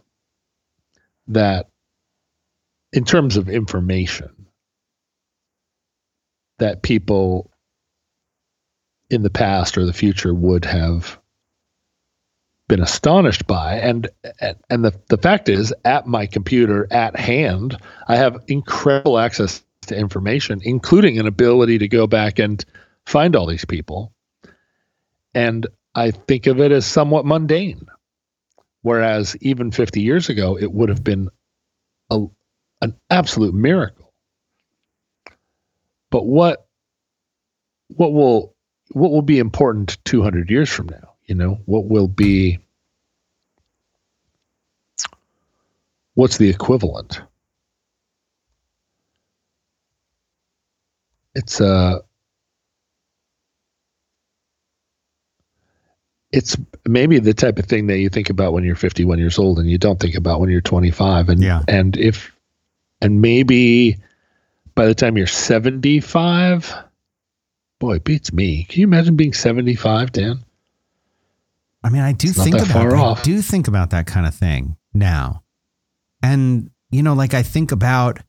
That, 1.27 1.67
in 2.91 3.05
terms 3.05 3.37
of 3.37 3.47
information, 3.47 4.47
that 6.59 6.81
people 6.81 7.51
in 9.09 9.23
the 9.23 9.29
past 9.29 9.77
or 9.77 9.85
the 9.85 9.93
future 9.93 10.33
would 10.33 10.65
have 10.65 11.19
been 12.69 12.81
astonished 12.81 13.45
by 13.45 13.75
and 13.75 14.07
and 14.69 14.85
the 14.85 14.97
the 15.09 15.17
fact 15.17 15.49
is 15.49 15.73
at 15.83 16.07
my 16.07 16.25
computer 16.25 16.87
at 16.89 17.19
hand 17.19 17.75
I 18.07 18.15
have 18.15 18.41
incredible 18.47 19.19
access 19.19 19.61
to 19.87 19.97
information 19.97 20.61
including 20.63 21.19
an 21.19 21.27
ability 21.27 21.79
to 21.79 21.87
go 21.87 22.07
back 22.07 22.39
and 22.39 22.63
find 23.05 23.35
all 23.35 23.47
these 23.47 23.65
people. 23.65 24.13
And 25.33 25.65
I 25.95 26.11
think 26.11 26.47
of 26.47 26.59
it 26.59 26.71
as 26.71 26.85
somewhat 26.85 27.25
mundane. 27.25 27.87
Whereas 28.83 29.35
even 29.41 29.71
50 29.71 30.01
years 30.01 30.29
ago 30.29 30.57
it 30.57 30.71
would 30.71 30.89
have 30.89 31.03
been 31.03 31.29
a, 32.09 32.25
an 32.81 32.95
absolute 33.09 33.53
miracle. 33.53 34.13
But 36.09 36.25
what 36.25 36.65
what 37.87 38.13
will 38.13 38.55
what 38.91 39.11
will 39.11 39.21
be 39.21 39.39
important 39.39 39.97
200 40.05 40.49
years 40.49 40.69
from 40.69 40.87
now? 40.87 41.13
You 41.25 41.35
know 41.35 41.59
what 41.65 41.85
will 41.85 42.07
be 42.07 42.59
what's 46.15 46.37
the 46.37 46.49
equivalent 46.49 47.21
it's 51.35 51.61
uh 51.61 51.99
it's 56.31 56.55
maybe 56.87 57.19
the 57.19 57.33
type 57.33 57.59
of 57.59 57.65
thing 57.65 57.87
that 57.87 57.99
you 57.99 58.09
think 58.09 58.29
about 58.29 58.53
when 58.53 58.63
you're 58.63 58.75
51 58.75 59.19
years 59.19 59.37
old 59.37 59.59
and 59.59 59.69
you 59.69 59.77
don't 59.77 59.99
think 59.99 60.15
about 60.15 60.39
when 60.39 60.49
you're 60.49 60.61
25 60.61 61.29
and 61.29 61.41
Yeah. 61.43 61.61
and 61.67 61.97
if 61.97 62.31
and 63.01 63.21
maybe 63.21 63.97
by 64.75 64.85
the 64.85 64.95
time 64.95 65.17
you're 65.17 65.27
75 65.27 66.73
boy 67.79 67.95
it 67.95 68.03
beats 68.03 68.31
me 68.31 68.63
can 68.65 68.79
you 68.81 68.87
imagine 68.87 69.15
being 69.15 69.33
75 69.33 70.11
dan 70.11 70.39
I 71.83 71.89
mean, 71.89 72.03
I 72.03 72.11
do 72.11 72.27
It's 72.29 72.37
think 72.43 72.57
about 72.57 72.67
far 72.67 72.91
that. 72.91 72.99
off. 72.99 73.19
I 73.21 73.23
do 73.23 73.41
think 73.41 73.67
about 73.67 73.89
that 73.89 74.05
kind 74.05 74.27
of 74.27 74.35
thing 74.35 74.77
now. 74.93 75.41
And, 76.21 76.69
you 76.91 77.01
know, 77.01 77.15
like 77.15 77.33
I 77.33 77.41
think 77.41 77.71
about 77.71 78.19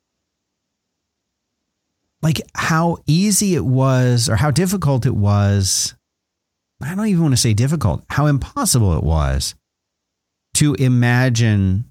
like 2.22 2.40
how 2.54 2.98
easy 3.06 3.54
it 3.54 3.64
was 3.64 4.28
or 4.28 4.36
how 4.36 4.50
difficult 4.50 5.06
it 5.06 5.14
was. 5.14 5.94
I 6.80 6.94
don't 6.94 7.06
even 7.06 7.22
want 7.22 7.34
to 7.34 7.40
say 7.40 7.54
difficult, 7.54 8.04
how 8.08 8.26
impossible 8.26 8.96
it 8.96 9.04
was 9.04 9.54
to 10.54 10.74
imagine 10.74 11.84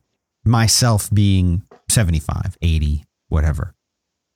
myself 0.45 1.09
being 1.11 1.63
75, 1.89 2.57
80, 2.61 3.05
whatever. 3.29 3.73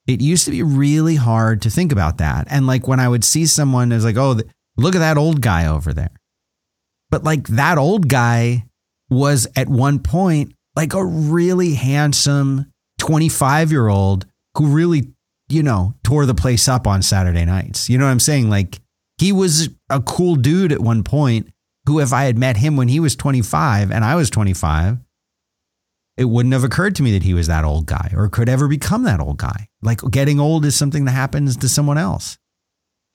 It 0.08 0.22
used 0.22 0.46
to 0.46 0.52
be 0.52 0.64
really 0.64 1.16
hard 1.16 1.64
to 1.64 1.70
think 1.70 1.92
about 1.92 2.20
that. 2.20 2.48
And 2.50 2.68
like 2.68 2.88
when 2.88 3.00
I 3.00 3.10
would 3.10 3.24
see 3.24 3.46
someone, 3.46 3.90
was 3.90 4.06
like, 4.06 4.18
oh, 4.18 4.40
look 4.78 4.96
at 4.96 5.00
that 5.00 5.18
old 5.18 5.42
guy 5.42 5.66
over 5.68 5.94
there. 5.94 6.12
But 7.10 7.24
like 7.24 7.48
that 7.48 7.78
old 7.78 8.08
guy 8.08 8.66
was 9.10 9.48
at 9.56 9.68
one 9.68 10.00
point 10.00 10.54
like 10.76 10.94
a 10.94 11.04
really 11.04 11.74
handsome 11.74 12.72
25 13.00 13.72
year 13.72 13.88
old 13.88 14.26
who 14.58 14.68
really, 14.68 15.15
you 15.50 15.64
know, 15.64 15.94
tore 16.04 16.26
the 16.26 16.34
place 16.34 16.68
up 16.68 16.88
on 16.88 17.02
Saturday 17.02 17.46
nights. 17.46 17.90
You 17.90 17.98
know 17.98 18.06
what 18.06 18.12
I'm 18.12 18.20
saying? 18.20 18.50
Like 18.50 18.80
he 19.18 19.32
was 19.32 19.70
a 19.90 20.02
cool 20.02 20.36
dude 20.36 20.72
at 20.72 20.80
one 20.82 21.04
point 21.04 21.52
who, 21.86 22.00
if 22.00 22.14
I 22.14 22.24
had 22.24 22.38
met 22.38 22.58
him 22.58 22.76
when 22.76 22.88
he 22.88 23.00
was 23.00 23.16
25 23.16 23.92
and 23.92 24.04
I 24.04 24.16
was 24.16 24.30
25, 24.30 24.98
it 26.18 26.26
wouldn't 26.26 26.54
have 26.54 26.64
occurred 26.64 26.96
to 26.96 27.04
me 27.04 27.12
that 27.12 27.24
he 27.24 27.34
was 27.34 27.48
that 27.48 27.66
old 27.66 27.86
guy 27.86 28.12
or 28.16 28.30
could 28.30 28.50
ever 28.50 28.68
become 28.68 29.04
that 29.04 29.20
old 29.20 29.38
guy. 29.38 29.68
Like 29.82 30.02
getting 30.10 30.40
old 30.40 30.66
is 30.66 30.76
something 30.76 31.06
that 31.06 31.12
happens 31.12 31.58
to 31.58 31.70
someone 31.70 31.98
else 31.98 32.38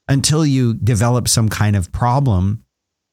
until 0.09 0.45
you 0.45 0.75
develop 0.75 1.29
some 1.29 1.49
kind 1.49 1.77
of 1.77 1.93
problem 1.93 2.65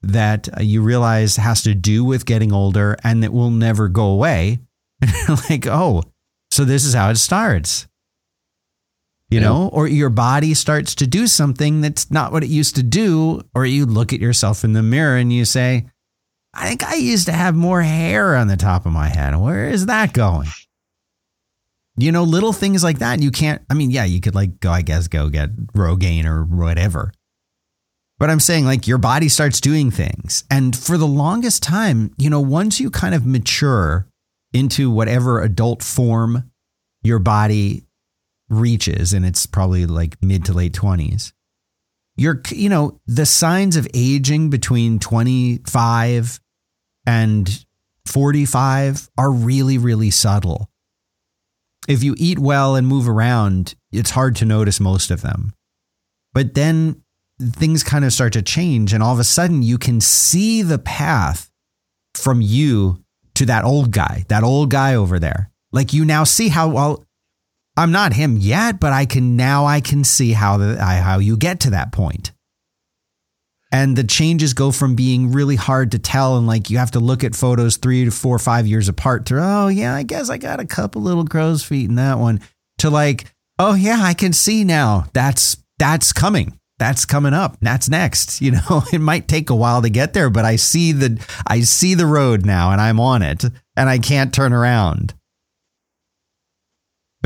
that 0.02 0.50
uh, 0.58 0.62
you 0.62 0.82
realize 0.82 1.38
has 1.38 1.64
to 1.64 1.74
do 1.74 2.04
with 2.04 2.26
getting 2.26 2.52
older 2.52 2.98
and 3.04 3.24
that 3.24 3.34
will 3.34 3.50
never 3.50 3.88
go 3.88 4.08
away. 4.08 4.60
like, 5.50 5.68
oh, 5.68 6.04
so 6.52 6.66
this 6.66 6.86
is 6.86 6.94
how 6.94 7.10
it 7.10 7.16
starts. 7.16 7.88
You 9.30 9.40
Yeah. 9.42 9.48
know, 9.48 9.68
or 9.70 9.88
your 9.88 10.10
body 10.10 10.54
starts 10.54 10.96
to 10.96 11.08
do 11.08 11.28
something 11.28 11.82
that's 11.82 12.10
not 12.10 12.32
what 12.32 12.44
it 12.44 12.50
used 12.50 12.76
to 12.76 12.84
do, 12.84 13.42
or 13.54 13.66
you 13.66 13.86
look 13.86 14.14
at 14.14 14.22
yourself 14.22 14.64
in 14.64 14.74
the 14.74 14.84
mirror 14.84 15.18
and 15.18 15.34
you 15.34 15.44
say, 15.44 15.86
I 16.54 16.68
think 16.70 16.84
I 16.84 16.96
used 16.96 17.26
to 17.26 17.34
have 17.34 17.54
more 17.56 17.82
hair 17.82 18.36
on 18.36 18.48
the 18.48 18.56
top 18.58 18.86
of 18.86 18.94
my 18.94 19.10
head. 19.10 19.36
Where 19.36 19.68
is 19.70 19.86
that 19.88 20.14
going? 20.14 20.48
You 21.98 22.12
know, 22.12 22.24
little 22.24 22.54
things 22.54 22.84
like 22.84 23.00
that. 23.00 23.22
You 23.22 23.32
can't, 23.32 23.62
I 23.70 23.74
mean, 23.74 23.92
yeah, 23.92 24.06
you 24.06 24.22
could 24.22 24.36
like 24.36 24.60
go, 24.60 24.72
I 24.72 24.82
guess, 24.82 25.08
go 25.08 25.30
get 25.30 25.56
Rogaine 25.74 26.26
or 26.26 26.44
whatever. 26.44 27.12
But 28.20 28.30
I'm 28.30 28.40
saying 28.40 28.66
like 28.66 28.88
your 28.88 28.98
body 28.98 29.30
starts 29.30 29.60
doing 29.60 29.92
things. 29.92 30.44
And 30.50 30.76
for 30.76 30.98
the 30.98 31.08
longest 31.08 31.64
time, 31.64 32.14
you 32.18 32.30
know, 32.30 32.40
once 32.40 32.80
you 32.80 32.90
kind 32.90 33.14
of 33.14 33.26
mature 33.26 34.08
into 34.54 34.90
whatever 34.90 35.42
adult 35.42 35.84
form 35.84 36.50
your 37.04 37.20
body 37.20 37.84
reaches, 38.50 39.14
and 39.14 39.26
it's 39.26 39.46
probably 39.46 39.86
like 39.86 40.22
mid 40.22 40.46
to 40.46 40.54
late 40.54 40.74
20s, 40.74 41.34
you're, 42.16 42.42
you 42.50 42.70
know, 42.70 43.00
the 43.06 43.26
signs 43.26 43.76
of 43.76 43.88
aging 43.94 44.50
between 44.50 45.00
25 45.00 46.40
and 47.06 47.66
45 48.06 49.10
are 49.18 49.32
really, 49.32 49.78
really 49.78 50.10
subtle. 50.10 50.70
If 51.88 52.04
you 52.04 52.16
eat 52.18 52.40
well 52.40 52.76
and 52.76 52.88
move 52.88 53.08
around, 53.08 53.76
it's 53.92 54.12
hard 54.12 54.36
to 54.38 54.46
notice 54.46 54.80
most 54.80 55.12
of 55.12 55.22
them. 55.22 55.54
But 56.34 56.54
then 56.54 57.04
things 57.40 57.84
kind 57.84 58.04
of 58.04 58.14
start 58.14 58.34
to 58.34 58.42
change, 58.42 58.94
and 58.94 59.04
all 59.04 59.14
of 59.14 59.20
a 59.20 59.24
sudden 59.24 59.64
you 59.64 59.78
can 59.78 60.02
see 60.02 60.62
the 60.62 60.80
path 60.80 61.50
from 62.16 62.42
you 62.42 63.04
to 63.36 63.46
that 63.46 63.64
old 63.64 63.92
guy, 63.92 64.26
that 64.30 64.44
old 64.44 64.72
guy 64.72 64.96
over 64.96 65.20
there. 65.20 65.52
Like 65.72 65.94
you 65.94 66.04
now 66.04 66.24
see 66.24 66.50
how 66.50 66.70
well 66.70 67.07
I'm 67.78 67.92
not 67.92 68.14
him 68.14 68.38
yet, 68.38 68.80
but 68.80 68.92
I 68.92 69.06
can 69.06 69.38
now 69.38 69.66
I 69.66 69.82
can 69.82 70.04
see 70.04 70.34
how 70.34 70.58
the 70.58 70.82
how 70.84 71.20
you 71.20 71.38
get 71.38 71.60
to 71.62 71.70
that 71.70 71.92
point. 71.92 72.32
And 73.72 73.98
the 73.98 74.04
changes 74.04 74.54
go 74.54 74.72
from 74.72 74.96
being 74.96 75.32
really 75.32 75.58
hard 75.58 75.92
to 75.92 76.00
tell, 76.00 76.38
and 76.38 76.48
like 76.48 76.70
you 76.70 76.78
have 76.78 76.92
to 76.92 77.00
look 77.00 77.24
at 77.24 77.36
photos 77.36 77.78
three 77.78 78.06
to 78.06 78.12
four, 78.12 78.40
five 78.40 78.66
years 78.66 78.88
apart 78.88 79.26
to, 79.28 79.40
oh, 79.40 79.68
yeah, 79.68 79.94
I 79.94 80.04
guess 80.04 80.30
I 80.30 80.38
got 80.38 80.62
a 80.62 80.66
couple 80.66 81.02
little 81.02 81.26
crow's 81.26 81.64
feet 81.64 81.90
in 81.90 81.96
that 81.96 82.18
one, 82.18 82.40
to 82.80 82.90
like, 82.90 83.26
oh, 83.60 83.74
yeah, 83.76 84.00
I 84.02 84.14
can 84.14 84.32
see 84.32 84.64
now. 84.64 85.06
That's 85.14 85.58
that's 85.78 86.14
coming. 86.14 86.58
That's 86.80 87.06
coming 87.06 87.34
up. 87.34 87.58
That's 87.62 87.90
next. 87.90 88.42
You 88.48 88.52
know, 88.52 88.84
it 88.94 89.02
might 89.02 89.28
take 89.28 89.50
a 89.50 89.56
while 89.56 89.82
to 89.82 89.90
get 89.90 90.14
there, 90.14 90.30
but 90.30 90.46
I 90.46 90.56
see 90.56 90.94
the 90.94 91.22
I 91.46 91.62
see 91.62 91.94
the 91.94 92.06
road 92.06 92.46
now 92.46 92.72
and 92.72 92.80
I'm 92.80 93.00
on 93.00 93.22
it. 93.22 93.44
and 93.76 93.90
I 93.90 94.00
can't 94.00 94.34
turn 94.34 94.54
around. 94.54 95.14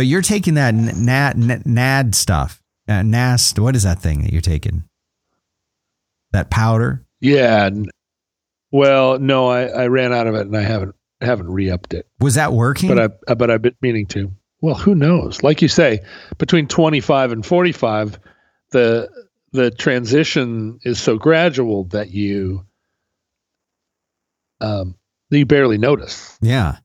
But 0.01 0.07
you're 0.07 0.23
taking 0.23 0.55
that 0.55 0.73
NAD, 0.73 1.67
NAD 1.67 2.15
stuff. 2.15 2.59
Uh, 2.87 3.03
NAST, 3.03 3.59
what 3.59 3.75
is 3.75 3.83
that 3.83 3.99
thing 3.99 4.23
that 4.23 4.33
you're 4.33 4.41
taking? 4.41 4.83
That 6.31 6.49
powder? 6.49 7.05
Yeah. 7.19 7.69
Well, 8.71 9.19
no, 9.19 9.45
I, 9.45 9.65
I 9.65 9.87
ran 9.89 10.11
out 10.11 10.25
of 10.25 10.33
it 10.33 10.47
and 10.47 10.57
I 10.57 10.63
haven't 10.63 10.95
haven't 11.21 11.51
re-upped 11.51 11.93
it. 11.93 12.07
Was 12.19 12.33
that 12.33 12.51
working? 12.51 12.89
But 12.89 13.11
I 13.29 13.35
but 13.35 13.51
I've 13.51 13.61
been 13.61 13.75
meaning 13.83 14.07
to. 14.07 14.31
Well, 14.59 14.73
who 14.73 14.95
knows? 14.95 15.43
Like 15.43 15.61
you 15.61 15.67
say, 15.67 15.99
between 16.39 16.65
25 16.65 17.31
and 17.33 17.45
45, 17.45 18.19
the 18.71 19.07
the 19.51 19.69
transition 19.69 20.79
is 20.83 20.99
so 20.99 21.19
gradual 21.19 21.83
that 21.89 22.09
you 22.09 22.65
um 24.61 24.95
you 25.29 25.45
barely 25.45 25.77
notice. 25.77 26.39
Yeah. 26.41 26.77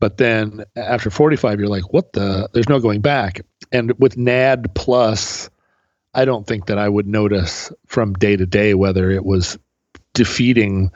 But 0.00 0.16
then 0.16 0.64
after 0.76 1.10
45 1.10 1.58
you're 1.58 1.68
like, 1.68 1.92
"What 1.92 2.12
the 2.12 2.48
there's 2.52 2.68
no 2.68 2.80
going 2.80 3.00
back." 3.00 3.40
And 3.72 3.92
with 3.98 4.16
NAD 4.16 4.74
plus 4.74 5.50
I 6.14 6.24
don't 6.24 6.46
think 6.46 6.66
that 6.66 6.78
I 6.78 6.88
would 6.88 7.06
notice 7.06 7.72
from 7.86 8.14
day 8.14 8.36
to 8.36 8.46
day 8.46 8.74
whether 8.74 9.10
it 9.10 9.24
was 9.24 9.58
defeating 10.14 10.90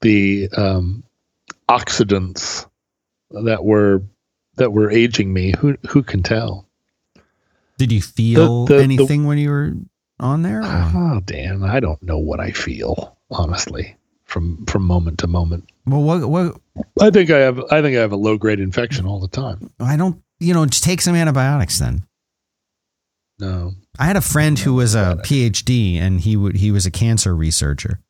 the 0.00 0.48
um, 0.56 1.04
oxidants 1.68 2.66
that 3.30 3.64
were 3.64 4.02
that 4.56 4.72
were 4.72 4.90
aging 4.90 5.32
me. 5.32 5.52
Who 5.58 5.76
who 5.88 6.02
can 6.02 6.22
tell? 6.22 6.66
Did 7.78 7.92
you 7.92 8.02
feel 8.02 8.64
the, 8.64 8.76
the, 8.76 8.82
anything 8.82 9.22
the, 9.22 9.28
when 9.28 9.38
you 9.38 9.50
were 9.50 9.74
on 10.18 10.42
there? 10.42 10.60
Or? 10.60 10.64
Oh, 10.66 11.20
Dan, 11.24 11.62
I 11.62 11.80
don't 11.80 12.02
know 12.02 12.18
what 12.18 12.40
I 12.40 12.52
feel 12.52 13.16
honestly 13.30 13.97
from 14.28 14.64
from 14.66 14.84
moment 14.84 15.18
to 15.20 15.26
moment. 15.26 15.68
Well, 15.86 16.02
what 16.02 16.28
what? 16.28 16.60
I 17.00 17.10
think 17.10 17.30
I 17.30 17.38
have 17.38 17.58
I 17.70 17.82
think 17.82 17.96
I 17.96 18.00
have 18.00 18.12
a 18.12 18.16
low 18.16 18.36
grade 18.36 18.60
infection 18.60 19.06
all 19.06 19.18
the 19.18 19.28
time. 19.28 19.70
I 19.80 19.96
don't. 19.96 20.22
You 20.38 20.54
know, 20.54 20.64
just 20.66 20.84
take 20.84 21.00
some 21.00 21.16
antibiotics 21.16 21.80
then. 21.80 22.04
No. 23.40 23.72
I 23.98 24.04
had 24.04 24.16
a 24.16 24.20
friend 24.20 24.56
who 24.58 24.74
was 24.74 24.94
a 24.94 25.18
PhD 25.24 25.96
and 25.96 26.20
he 26.20 26.36
would 26.36 26.56
he 26.56 26.70
was 26.70 26.86
a 26.86 26.90
cancer 26.90 27.34
researcher. 27.34 28.00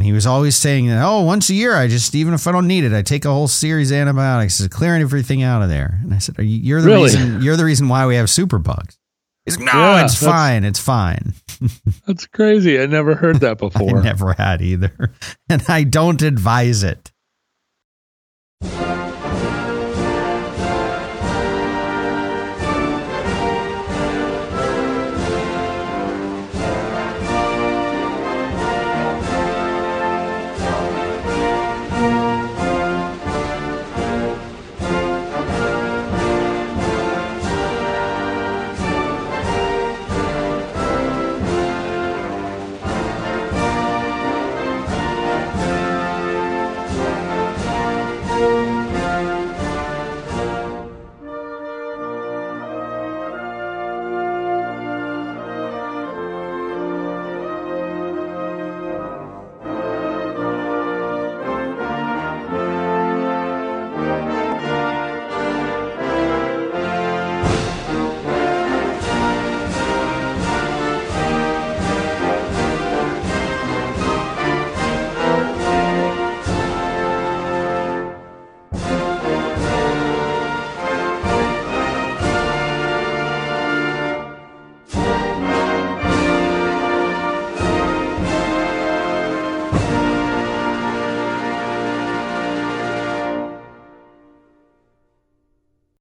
He 0.00 0.12
was 0.12 0.26
always 0.26 0.56
saying 0.56 0.88
that, 0.88 1.04
oh, 1.04 1.22
once 1.22 1.48
a 1.50 1.54
year, 1.54 1.76
I 1.76 1.86
just, 1.86 2.16
even 2.16 2.34
if 2.34 2.48
I 2.48 2.52
don't 2.52 2.66
need 2.66 2.82
it, 2.82 2.92
I 2.92 3.02
take 3.02 3.24
a 3.24 3.30
whole 3.30 3.46
series 3.46 3.92
of 3.92 3.98
antibiotics 3.98 4.58
to 4.58 4.68
clear 4.68 4.96
everything 4.96 5.44
out 5.44 5.62
of 5.62 5.68
there. 5.68 6.00
And 6.02 6.12
I 6.12 6.18
said, 6.18 6.34
you're 6.40 6.80
the 6.80 6.88
really? 6.88 7.02
reason, 7.04 7.42
you're 7.42 7.56
the 7.56 7.64
reason 7.64 7.88
why 7.88 8.04
we 8.04 8.16
have 8.16 8.26
superbugs. 8.26 8.98
He's 9.44 9.58
like, 9.58 9.66
no, 9.66 9.72
yeah, 9.72 10.04
it's 10.04 10.22
fine. 10.22 10.64
It's 10.64 10.78
fine. 10.78 11.34
that's 12.06 12.26
crazy. 12.26 12.80
I 12.80 12.86
never 12.86 13.14
heard 13.14 13.40
that 13.40 13.58
before. 13.58 13.98
I 13.98 14.02
never 14.02 14.32
had 14.32 14.62
either. 14.62 15.12
And 15.48 15.62
I 15.68 15.84
don't 15.84 16.22
advise 16.22 16.82
it. 16.82 17.12